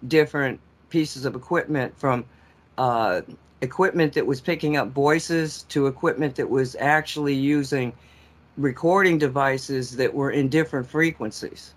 [0.08, 0.60] different
[0.90, 2.26] pieces of equipment from
[2.78, 3.22] uh,
[3.62, 7.94] equipment that was picking up voices to equipment that was actually using
[8.58, 11.74] recording devices that were in different frequencies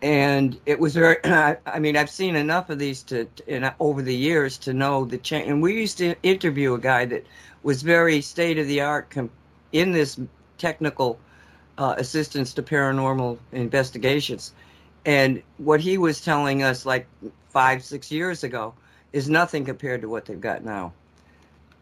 [0.00, 4.14] and it was very i mean i've seen enough of these to in, over the
[4.14, 7.24] years to know the change and we used to interview a guy that
[7.62, 9.12] was very state of the art
[9.72, 10.20] in this
[10.58, 11.18] technical
[11.78, 14.52] uh, assistance to paranormal investigations.
[15.06, 17.06] And what he was telling us like
[17.50, 18.74] five six years ago
[19.12, 20.92] is nothing compared to what they've got now.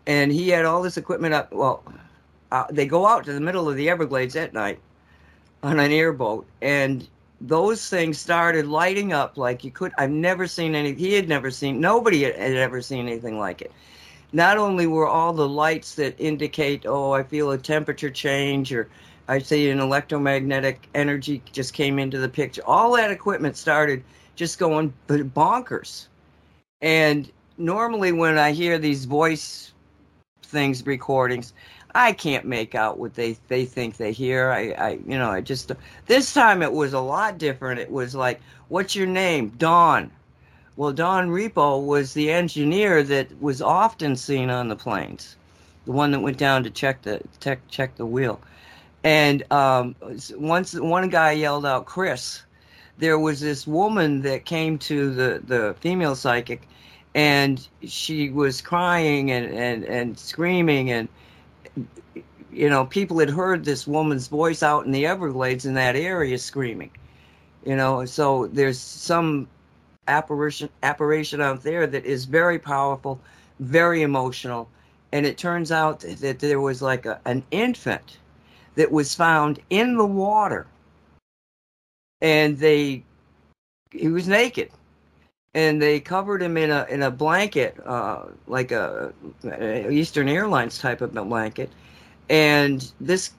[0.06, 1.82] And he had all this equipment up well
[2.52, 4.78] uh, they go out to the middle of the everglades at night
[5.64, 7.08] on an airboat and
[7.40, 11.50] those things started lighting up like you could i've never seen any he had never
[11.50, 13.72] seen nobody had, ever seen anything like it.
[14.32, 18.88] Not only were all the lights that indicate oh i feel a temperature change or
[19.28, 24.02] i see an electromagnetic energy just came into the picture all that equipment started
[24.34, 26.06] just going bonkers.
[26.80, 29.72] And normally when i hear these voice
[30.42, 31.52] things recordings
[31.96, 34.50] I can't make out what they they think they hear.
[34.50, 35.72] I, I you know I just
[36.06, 37.80] this time it was a lot different.
[37.80, 39.48] It was like, what's your name?
[39.56, 40.10] Don.
[40.76, 45.36] Well, Don Repo was the engineer that was often seen on the planes,
[45.86, 48.42] the one that went down to check the check check the wheel.
[49.02, 49.94] And um,
[50.34, 52.42] once one guy yelled out, "Chris!"
[52.98, 56.68] There was this woman that came to the the female psychic,
[57.14, 61.08] and she was crying and and and screaming and
[62.52, 66.38] you know, people had heard this woman's voice out in the Everglades in that area
[66.38, 66.90] screaming.
[67.64, 69.48] You know, so there's some
[70.08, 73.20] apparition apparition out there that is very powerful,
[73.60, 74.68] very emotional,
[75.12, 78.18] and it turns out that there was like a, an infant
[78.76, 80.66] that was found in the water,
[82.20, 83.02] and they
[83.90, 84.70] he was naked,
[85.56, 89.12] and they covered him in a in a blanket, uh, like a,
[89.44, 91.70] a Eastern Airlines type of blanket
[92.28, 93.30] and this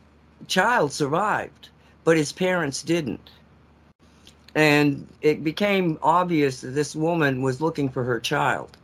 [0.47, 1.69] child survived,
[2.03, 3.29] but his parents didn't.
[4.55, 8.77] And it became obvious that this woman was looking for her child.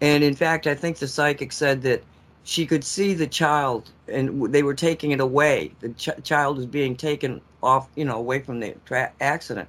[0.00, 2.02] And in fact, I think the psychic said that
[2.44, 5.72] she could see the child and they were taking it away.
[5.80, 9.68] The ch- child was being taken off, you know, away from the tra- accident.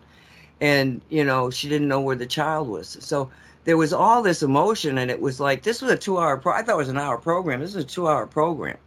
[0.61, 2.97] And, you know, she didn't know where the child was.
[3.01, 3.29] So
[3.65, 6.53] there was all this emotion, and it was like, this was a two hour, pro-
[6.53, 7.59] I thought it was an hour program.
[7.59, 8.77] This is a two hour program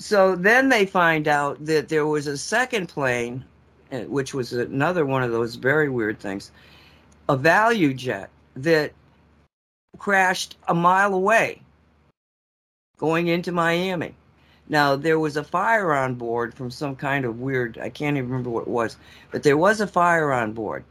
[0.00, 3.44] so then they find out that there was a second plane,
[3.92, 6.50] eh, which was another one of those very weird things,
[7.28, 8.92] a ValuJet that
[9.98, 11.60] crashed a mile away
[12.96, 14.14] going into Miami.
[14.70, 18.30] Now, there was a fire on board from some kind of weird, I can't even
[18.30, 18.96] remember what it was,
[19.30, 20.84] but there was a fire on board.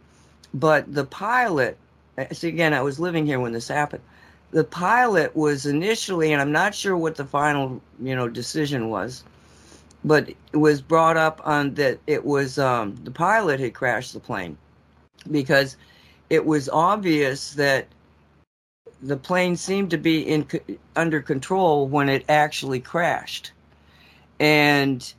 [0.54, 1.78] But the pilot,
[2.18, 4.04] eh, again, I was living here when this happened
[4.52, 9.24] the pilot was initially, and I'm not sure what the final, you know, decision was,
[10.04, 14.20] but it was brought up on that it was um, the pilot had crashed the
[14.20, 14.58] plane
[15.30, 15.78] because
[16.30, 17.88] it was obvious that
[19.02, 20.48] the plane seemed to be in
[20.96, 23.52] under control when it actually crashed,
[24.40, 25.14] And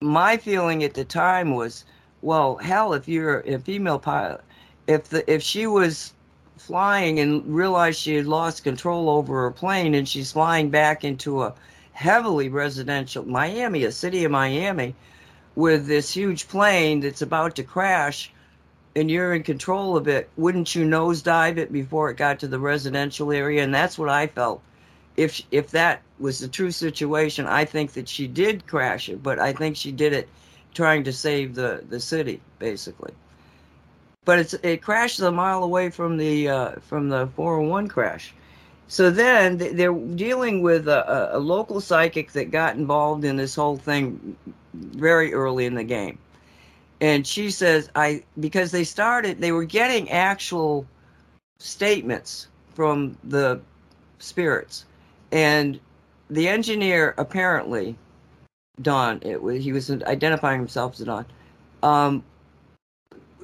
[0.00, 1.84] my feeling at the time was,
[2.20, 4.42] well, hell, if you're a female pilot,
[4.86, 6.12] if the if she was
[6.56, 11.42] flying and realized she had lost control over her plane and she's flying back into
[11.42, 11.54] a
[11.92, 14.94] heavily residential Miami, a city of Miami,
[15.56, 18.32] with this huge plane that's about to crash
[18.94, 22.58] and you're in control of it, wouldn't you nosedive it before it got to the
[22.58, 23.62] residential area?
[23.62, 24.62] And that's what I felt.
[25.16, 29.38] If if that was the true situation, I think that she did crash it, but
[29.38, 30.28] I think she did it
[30.74, 33.12] trying to save the the city, basically.
[34.24, 38.34] But it's it crashed a mile away from the uh, from the 401 crash.
[38.88, 43.76] So then they're dealing with a, a local psychic that got involved in this whole
[43.76, 44.36] thing
[44.74, 46.18] very early in the game
[47.02, 50.86] and she says i because they started they were getting actual
[51.58, 53.60] statements from the
[54.20, 54.86] spirits
[55.32, 55.80] and
[56.30, 57.96] the engineer apparently
[58.80, 61.26] don it was he was identifying himself as don
[61.82, 62.22] um,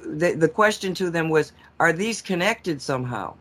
[0.05, 3.33] the, the question to them was are these connected somehow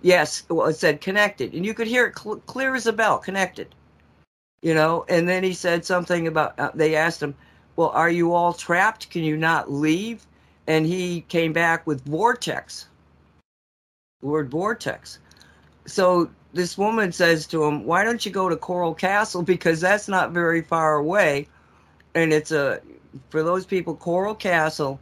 [0.00, 3.18] yes well it said connected and you could hear it cl- clear as a bell
[3.18, 3.74] connected
[4.62, 7.34] you know and then he said something about uh, they asked him
[7.76, 9.10] well, are you all trapped?
[9.10, 10.26] Can you not leave?
[10.66, 12.86] And he came back with vortex,
[14.20, 15.18] the word vortex.
[15.86, 19.42] So this woman says to him, Why don't you go to Coral Castle?
[19.42, 21.48] Because that's not very far away.
[22.14, 22.80] And it's a,
[23.30, 25.00] for those people, Coral Castle,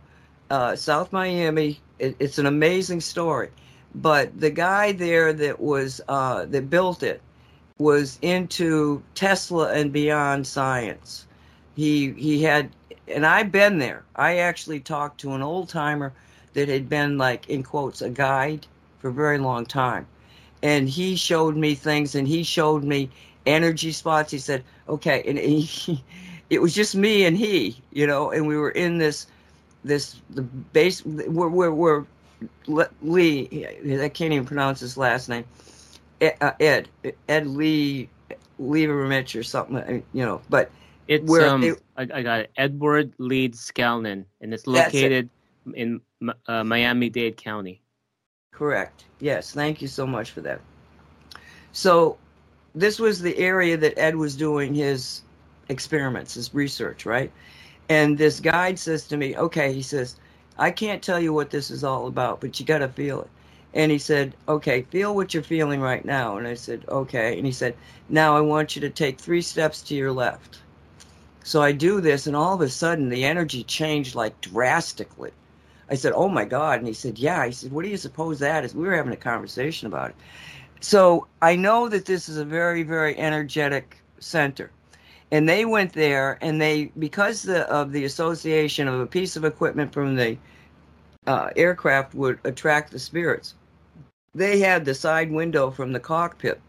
[0.51, 3.51] uh, South Miami, it, it's an amazing story.
[3.95, 7.21] But the guy there that was, uh, that built it
[7.79, 11.27] was into Tesla and beyond science
[11.81, 12.71] he he had
[13.09, 14.05] and I've been there.
[14.15, 16.13] I actually talked to an old timer
[16.53, 18.67] that had been like in quotes a guide
[18.99, 20.07] for a very long time.
[20.63, 23.11] And he showed me things and he showed me
[23.47, 24.31] energy spots.
[24.31, 26.05] He said, "Okay." And he,
[26.51, 29.27] it was just me and he, you know, and we were in this
[29.85, 32.05] this the base we're we're, we're
[33.03, 33.67] Lee
[34.03, 35.45] I can't even pronounce his last name.
[36.21, 36.89] Ed Ed,
[37.29, 38.09] Ed Lee
[38.59, 40.71] Lee or something, you know, but
[41.09, 42.53] it's where um, it, I, I, got it.
[42.57, 45.29] Edward Leedskalnin, and it's located
[45.67, 45.75] it.
[45.75, 46.01] in
[46.47, 47.83] uh, Miami-Dade County.
[48.53, 49.05] Correct.
[49.21, 49.53] Yes.
[49.53, 50.61] Thank you so much for that.
[51.73, 52.19] So,
[52.75, 55.23] this was the area that Ed was doing his
[55.69, 57.31] experiments, his research, right?
[57.89, 60.17] And this guide says to me, "Okay," he says,
[60.59, 63.29] "I can't tell you what this is all about, but you got to feel it."
[63.73, 67.47] And he said, "Okay, feel what you're feeling right now." And I said, "Okay." And
[67.47, 67.75] he said,
[68.09, 70.59] "Now I want you to take three steps to your left."
[71.45, 75.33] So I do this, and all of a sudden the energy changed like drastically.
[75.91, 78.39] I said, "Oh my God!" And he said, "Yeah." I said, "What do you suppose
[78.39, 80.17] that is?" We were having a conversation about it.
[80.81, 84.71] So I know that this is a very, very energetic center,
[85.31, 89.45] and they went there, and they because the, of the association of a piece of
[89.45, 90.39] equipment from the
[91.27, 93.55] uh, aircraft would attract the spirits.
[94.35, 96.61] They had the side window from the cockpit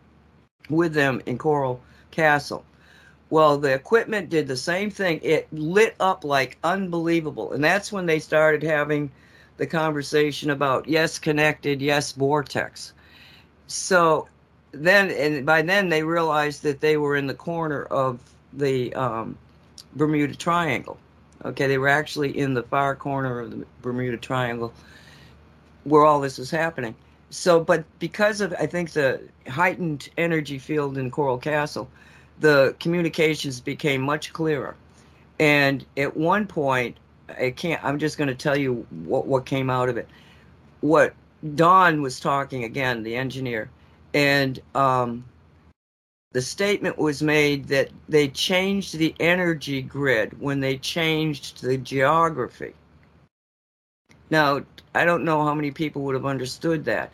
[0.69, 1.79] with them in Coral
[2.09, 2.65] Castle.
[3.31, 5.21] Well, the equipment did the same thing.
[5.23, 7.53] It lit up like unbelievable.
[7.53, 9.09] And that's when they started having
[9.55, 12.91] the conversation about yes, connected, yes, vortex.
[13.67, 14.27] So
[14.73, 18.19] then, and by then they realized that they were in the corner of
[18.51, 19.37] the um,
[19.95, 20.97] Bermuda Triangle.
[21.45, 24.73] Okay, they were actually in the far corner of the Bermuda Triangle
[25.85, 26.93] where all this was happening.
[27.29, 31.89] So, but because of, I think, the heightened energy field in Coral Castle,
[32.41, 34.75] the communications became much clearer.
[35.39, 36.97] And at one point,
[37.29, 40.09] I can't, I'm just going to tell you what, what came out of it.
[40.81, 41.13] What
[41.55, 43.69] Don was talking again, the engineer,
[44.13, 45.23] and um,
[46.33, 52.73] the statement was made that they changed the energy grid when they changed the geography.
[54.29, 54.63] Now,
[54.95, 57.11] I don't know how many people would have understood that,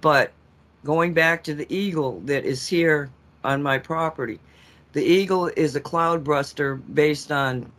[0.00, 0.32] but
[0.84, 3.10] going back to the eagle that is here
[3.44, 4.38] on my property,
[4.92, 7.70] the Eagle is a cloud cloudbuster based on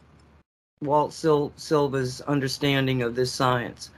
[0.82, 3.90] Walt Sil- Silva's understanding of this science.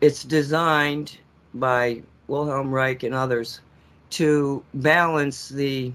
[0.00, 1.18] It's designed
[1.54, 3.60] by Wilhelm Reich and others
[4.10, 5.92] to balance the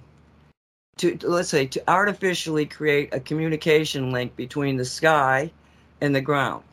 [1.00, 5.52] to let's say to artificially create a communication link between the sky
[6.00, 6.64] and the ground.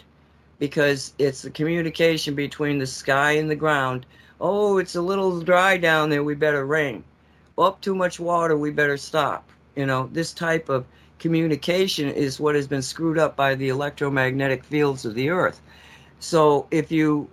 [0.61, 4.07] Because it's the communication between the sky and the ground.
[4.41, 7.03] Oh it's a little dry down there we better rain.
[7.59, 10.85] Up too much water we better stop you know, this type of
[11.19, 15.61] communication is what has been screwed up by the electromagnetic fields of the earth.
[16.21, 17.29] So if you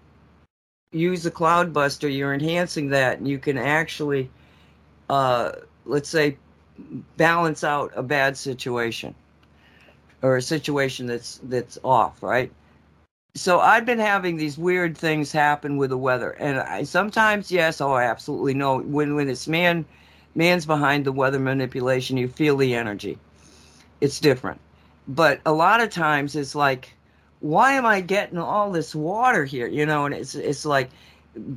[0.92, 4.30] use a cloud buster, you're enhancing that and you can actually,
[5.10, 5.54] uh,
[5.86, 6.38] let's say,
[7.18, 9.16] balance out a bad situation
[10.22, 12.52] or a situation that's that's off, right?
[13.34, 17.82] So I've been having these weird things happen with the weather, and I sometimes yes,
[17.82, 19.86] oh, I absolutely know when when it's man
[20.36, 23.18] man's behind the weather manipulation, you feel the energy.
[24.00, 24.60] It's different,
[25.08, 26.94] but a lot of times it's like,
[27.40, 29.68] why am I getting all this water here?
[29.68, 30.90] You know, and it's it's like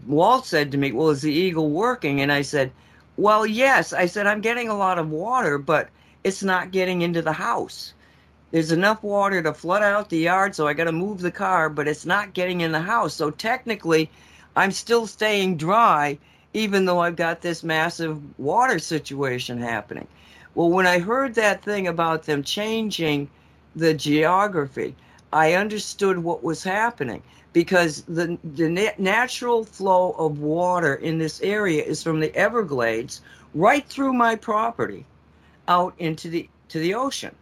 [0.07, 2.71] Walt said to me, "Well, is the eagle working?" And I said,
[3.17, 5.89] "Well, yes." I said, "I'm getting a lot of water, but
[6.23, 7.95] it's not getting into the house."
[8.55, 11.69] there's enough water to flood out the yard, so I got to move the car,
[11.69, 13.13] but it's not getting in the house.
[13.13, 14.09] So technically,
[14.55, 16.19] I'm still staying dry,
[16.55, 20.07] even though I've got this massive water situation happening.
[20.55, 23.29] Well, when I heard that thing about them changing
[23.75, 24.95] the geography,
[25.33, 27.23] I understood what was happening
[27.53, 33.21] because the the natural flow of water in this area is from the Everglades
[33.55, 35.05] right through my property
[35.67, 37.35] out into the to the ocean.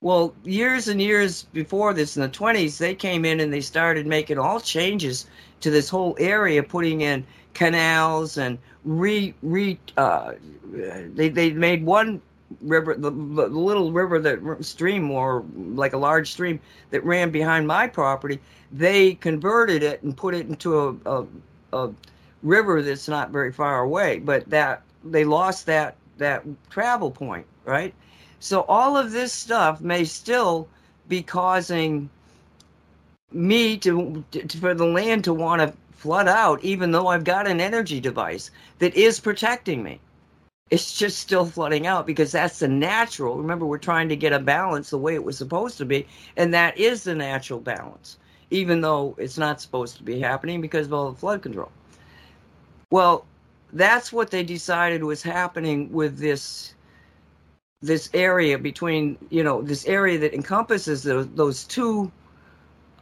[0.00, 4.06] Well, years and years before this, in the 20s, they came in and they started
[4.06, 5.26] making all changes
[5.60, 7.24] to this whole area, putting in
[7.54, 9.78] canals and re re.
[9.96, 10.34] Uh,
[11.14, 12.20] they they made one
[12.60, 16.60] river, the, the little river that stream or like a large stream
[16.90, 18.40] that ran behind my property.
[18.72, 21.26] They converted it and put it into a, a,
[21.72, 21.94] a
[22.42, 27.94] river that's not very far away, but that they lost that that travel point, right?
[28.40, 30.68] So all of this stuff may still
[31.08, 32.10] be causing
[33.32, 35.74] me to, to for the land to want to
[36.04, 40.00] flood out, even though I've got an energy device that is protecting me.
[40.68, 43.38] It's just still flooding out because that's the natural.
[43.38, 46.06] Remember, we're trying to get a balance the way it was supposed to be,
[46.36, 48.18] and that is the natural balance,
[48.50, 51.72] even though it's not supposed to be happening because of all the flood control.
[52.90, 53.24] Well,
[53.72, 56.74] that's what they decided was happening with this
[57.80, 62.12] this area between you know this area that encompasses those, those two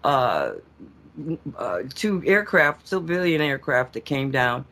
[0.04, 0.52] uh,
[1.56, 4.64] uh, two aircraft, civilian aircraft that came down,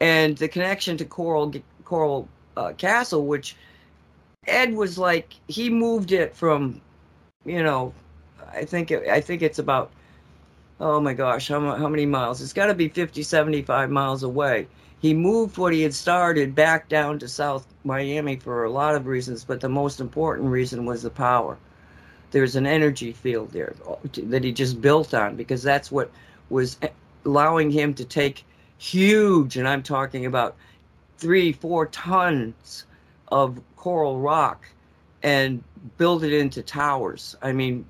[0.00, 1.52] and the connection to Coral
[1.84, 3.56] Coral uh, Castle, which
[4.46, 6.80] Ed was like he moved it from,
[7.44, 7.92] you know,
[8.52, 9.90] I think it, I think it's about,
[10.80, 12.40] oh my gosh, how how many miles?
[12.40, 14.68] It's got to be 50, 75 miles away
[15.00, 19.06] he moved what he had started back down to South Miami for a lot of
[19.06, 21.56] reasons, but the most important reason was the power.
[22.30, 23.74] There's an energy field there
[24.14, 26.10] that he just built on because that's what
[26.48, 26.78] was
[27.24, 28.44] allowing him to take
[28.78, 30.56] huge, and I'm talking about
[31.18, 32.84] three, four tons
[33.28, 34.66] of coral rock
[35.22, 35.62] and
[35.98, 37.36] build it into towers.
[37.42, 37.84] I mean,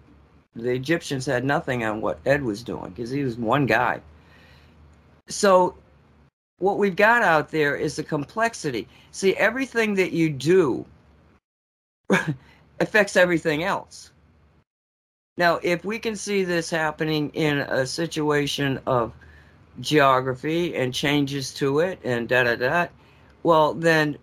[0.56, 4.00] the Egyptians had nothing on what Ed was doing because he was one guy.
[5.28, 5.74] So
[6.58, 8.88] what we've got out there is the complexity.
[9.12, 10.84] See, everything that you do
[12.80, 14.10] affects everything else.
[15.40, 19.14] Now, if we can see this happening in a situation of
[19.80, 22.88] geography and changes to it and da da da,
[23.42, 24.18] well, then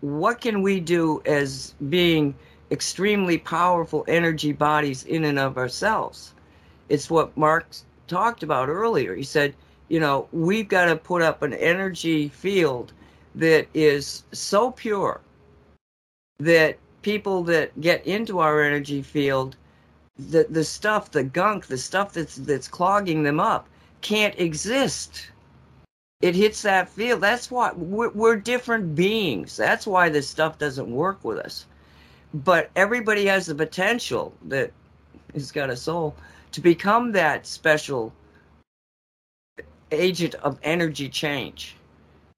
[0.00, 2.34] what can we do as being
[2.70, 6.32] extremely powerful energy bodies in and of ourselves?
[6.88, 7.66] It's what Mark
[8.08, 9.14] talked about earlier.
[9.14, 9.54] He said,
[9.90, 12.94] you know, we've got to put up an energy field
[13.34, 15.20] that is so pure
[16.38, 19.54] that people that get into our energy field,
[20.18, 23.68] the the stuff, the gunk, the stuff that's that's clogging them up,
[24.00, 25.28] can't exist.
[26.20, 27.20] It hits that field.
[27.20, 29.56] That's why we're, we're different beings.
[29.56, 31.66] That's why this stuff doesn't work with us.
[32.32, 34.70] But everybody has the potential that
[35.34, 36.14] has got a soul
[36.52, 38.12] to become that special
[39.90, 41.76] agent of energy change.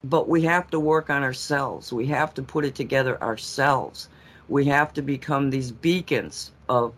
[0.03, 1.93] But we have to work on ourselves.
[1.93, 4.09] We have to put it together ourselves.
[4.49, 6.95] We have to become these beacons of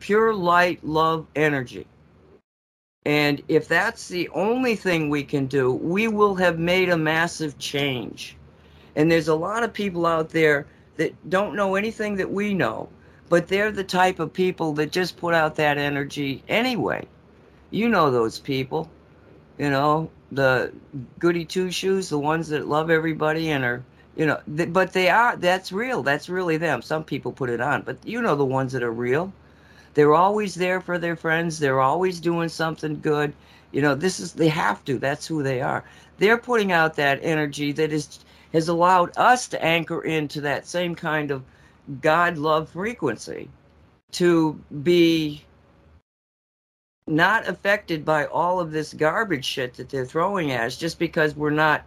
[0.00, 1.86] pure light, love, energy.
[3.04, 7.58] And if that's the only thing we can do, we will have made a massive
[7.58, 8.36] change.
[8.96, 10.66] And there's a lot of people out there
[10.96, 12.88] that don't know anything that we know,
[13.28, 17.06] but they're the type of people that just put out that energy anyway.
[17.70, 18.90] You know those people
[19.58, 20.72] you know, the
[21.18, 23.84] goody two shoes, the ones that love everybody and are,
[24.16, 26.02] you know, th- but they are, that's real.
[26.02, 26.82] That's really them.
[26.82, 29.32] Some people put it on, but you know the ones that are real.
[29.96, 31.58] They're always there for their friends.
[31.58, 33.32] They're always doing something good.
[33.72, 34.98] You know, this is, they have to.
[34.98, 35.84] That's who they are.
[36.18, 38.18] They're putting out that energy that is,
[38.52, 41.42] has allowed us to anchor into that same kind of
[42.02, 43.48] God love frequency
[44.12, 45.42] to be
[47.06, 51.34] not affected by all of this garbage shit that they're throwing at us just because
[51.34, 51.84] we're not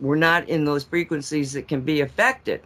[0.00, 2.62] we're not in those frequencies that can be affected.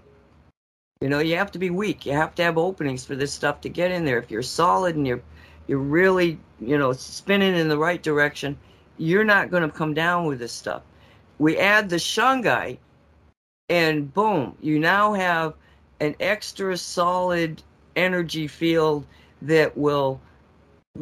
[1.02, 2.05] You know, you have to be weak.
[2.05, 4.18] You have to have openings for this stuff to get in there.
[4.18, 5.22] If you're solid and you're
[5.66, 8.59] you're really, you know, spinning in the right direction,
[8.98, 10.82] you're not going to come down with this stuff.
[11.39, 12.77] We add the shungite,
[13.70, 15.55] and boom, you now have
[16.01, 17.62] an extra solid
[17.97, 19.06] energy field
[19.40, 20.20] that will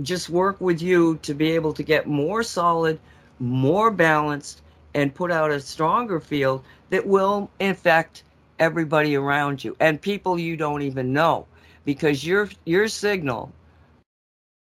[0.02, 3.00] just work with you to be able to get more solid,
[3.40, 4.62] more balanced,
[4.94, 8.22] and put out a stronger field that will infect
[8.58, 11.46] everybody around you and people you don't even know
[11.84, 13.52] because your your signal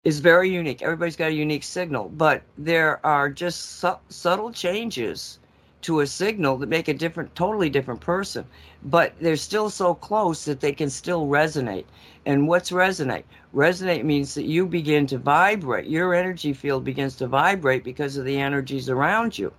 [0.03, 0.81] is very unique.
[0.81, 5.39] Everybody's got a unique signal, but there are just su- subtle changes
[5.81, 8.45] to a signal that make a different, totally different person.
[8.83, 11.85] But they're still so close that they can still resonate.
[12.25, 13.23] And what's resonate?
[13.53, 15.87] Resonate means that you begin to vibrate.
[15.87, 19.53] Your energy field begins to vibrate because of the energies around you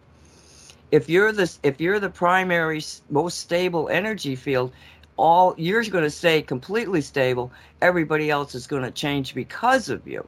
[0.91, 4.73] if you're the if you're the primary most stable energy field
[5.17, 7.53] all you're going to stay completely stable.
[7.81, 10.27] Everybody else is going to change because of you.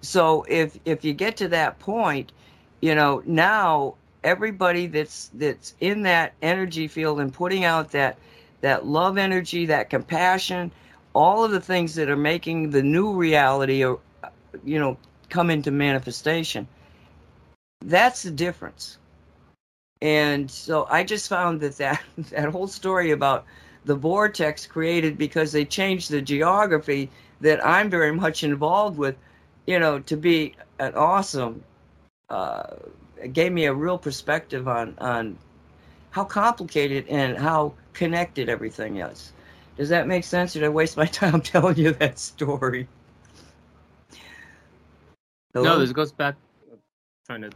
[0.00, 2.32] So if if you get to that point
[2.80, 3.94] you know now
[4.24, 8.18] everybody that's that's in that energy field and putting out that
[8.60, 10.70] that love energy that compassion
[11.14, 13.98] all of the things that are making the new reality or
[14.64, 14.96] you know
[15.28, 16.66] come into manifestation
[17.84, 18.98] that's the difference
[20.00, 23.44] and so I just found that that, that whole story about
[23.84, 27.10] the vortex created because they changed the geography
[27.40, 29.16] that I'm very much involved with,
[29.66, 31.62] you know, to be an awesome,
[32.28, 32.74] uh,
[33.32, 35.38] gave me a real perspective on, on
[36.10, 39.32] how complicated and how connected everything is.
[39.76, 40.52] Does that make sense?
[40.52, 42.88] Did I waste my time telling you that story?
[45.54, 45.64] Hello?
[45.64, 46.36] No, this goes back.
[46.70, 46.78] I'm
[47.26, 47.50] trying to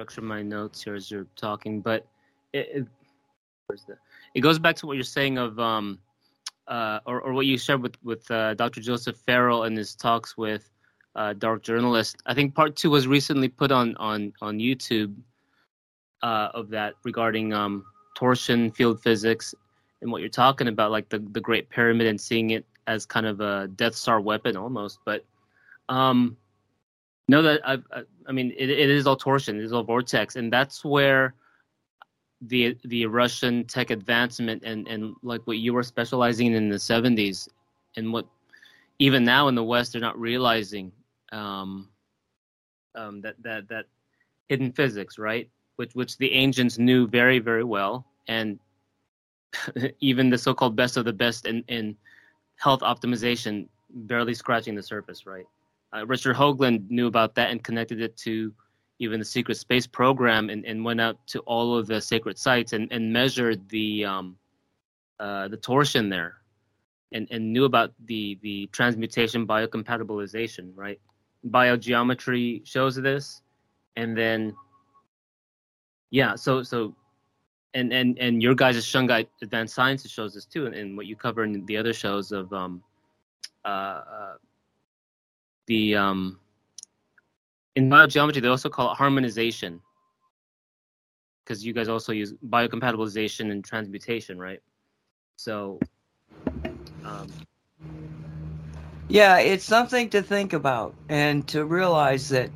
[0.00, 2.06] structure my notes here as you're talking, but
[2.54, 2.86] it,
[3.70, 3.80] it
[4.34, 5.98] it goes back to what you're saying of um
[6.68, 8.80] uh or, or what you shared with with uh, Dr.
[8.80, 10.70] Joseph Farrell in his talks with
[11.16, 12.16] uh, Dark Journalist.
[12.24, 15.14] I think part two was recently put on on on YouTube
[16.22, 17.84] uh, of that regarding um,
[18.16, 19.54] torsion field physics
[20.00, 23.26] and what you're talking about, like the the Great Pyramid and seeing it as kind
[23.26, 24.98] of a Death Star weapon almost.
[25.04, 25.26] But
[25.90, 26.38] um,
[27.30, 27.78] no, that I,
[28.26, 31.34] I mean it, it is all torsion, it is all vortex, and that's where
[32.40, 37.48] the the Russian tech advancement and and like what you were specializing in the 70s,
[37.96, 38.26] and what
[38.98, 40.90] even now in the West they're not realizing
[41.30, 41.88] um,
[42.96, 43.84] um, that that that
[44.48, 45.48] hidden physics, right?
[45.76, 48.58] Which which the ancients knew very very well, and
[50.00, 51.96] even the so-called best of the best in in
[52.56, 55.46] health optimization barely scratching the surface, right?
[55.94, 58.52] Uh, Richard Hoagland knew about that and connected it to
[58.98, 62.72] even the secret space program and, and went out to all of the sacred sites
[62.72, 64.36] and, and measured the um,
[65.18, 66.34] uh, the torsion there
[67.12, 71.00] and, and knew about the the transmutation biocompatibilization right?
[71.48, 73.40] Biogeometry shows this
[73.96, 74.54] and then
[76.10, 76.94] yeah so so
[77.74, 81.06] and and and your guys' at shungite advanced sciences shows this too and, and what
[81.06, 82.82] you cover in the other shows of um
[83.64, 84.34] uh, uh
[85.66, 86.38] the um,
[87.76, 89.80] in biogeometry they also call it harmonization
[91.50, 94.60] because you guys also use biocompatibilization and transmutation, right?
[95.34, 95.80] So,
[97.04, 97.28] um,
[99.08, 102.50] yeah, it's something to think about and to realize that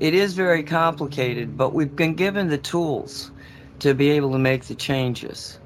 [0.00, 3.32] it is very complicated, but we've been given the tools
[3.80, 5.58] to be able to make the changes.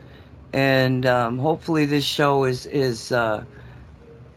[0.52, 3.44] And um, hopefully, this show is is uh,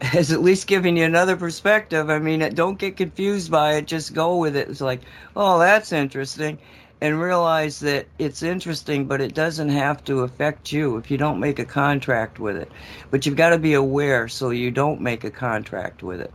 [0.02, 2.10] has at least given you another perspective.
[2.10, 3.86] I mean, don't get confused by it.
[3.86, 4.68] Just go with it.
[4.68, 5.00] It's like,
[5.34, 6.58] oh, that's interesting.
[7.00, 11.40] And realize that it's interesting, but it doesn't have to affect you if you don't
[11.40, 12.70] make a contract with it.
[13.10, 16.32] But you've got to be aware so you don't make a contract with it.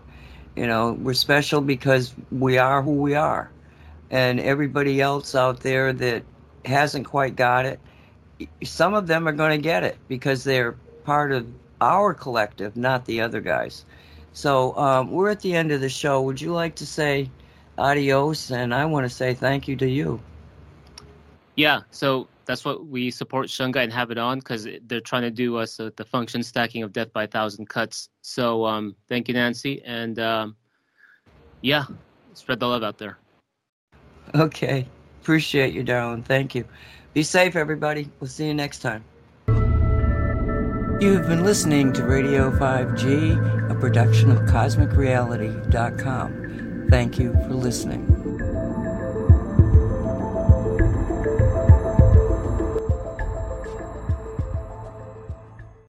[0.55, 3.49] You know, we're special because we are who we are.
[4.09, 6.23] And everybody else out there that
[6.65, 7.79] hasn't quite got it,
[8.63, 10.73] some of them are going to get it because they're
[11.03, 11.47] part of
[11.81, 13.85] our collective, not the other guys.
[14.33, 16.21] So um, we're at the end of the show.
[16.21, 17.29] Would you like to say
[17.77, 18.51] adios?
[18.51, 20.21] And I want to say thank you to you.
[21.55, 25.31] Yeah, so that's what we support Shunga and have it on because they're trying to
[25.31, 28.09] do us uh, the function stacking of death by a thousand cuts.
[28.21, 30.55] So um, thank you, Nancy, and um,
[31.61, 31.83] yeah,
[32.33, 33.17] spread the love out there.
[34.33, 34.87] Okay,
[35.21, 36.23] appreciate you, darling.
[36.23, 36.65] Thank you.
[37.13, 38.09] Be safe, everybody.
[38.19, 39.03] We'll see you next time.
[41.01, 46.85] You've been listening to Radio 5G, a production of CosmicReality.com.
[46.91, 48.20] Thank you for listening.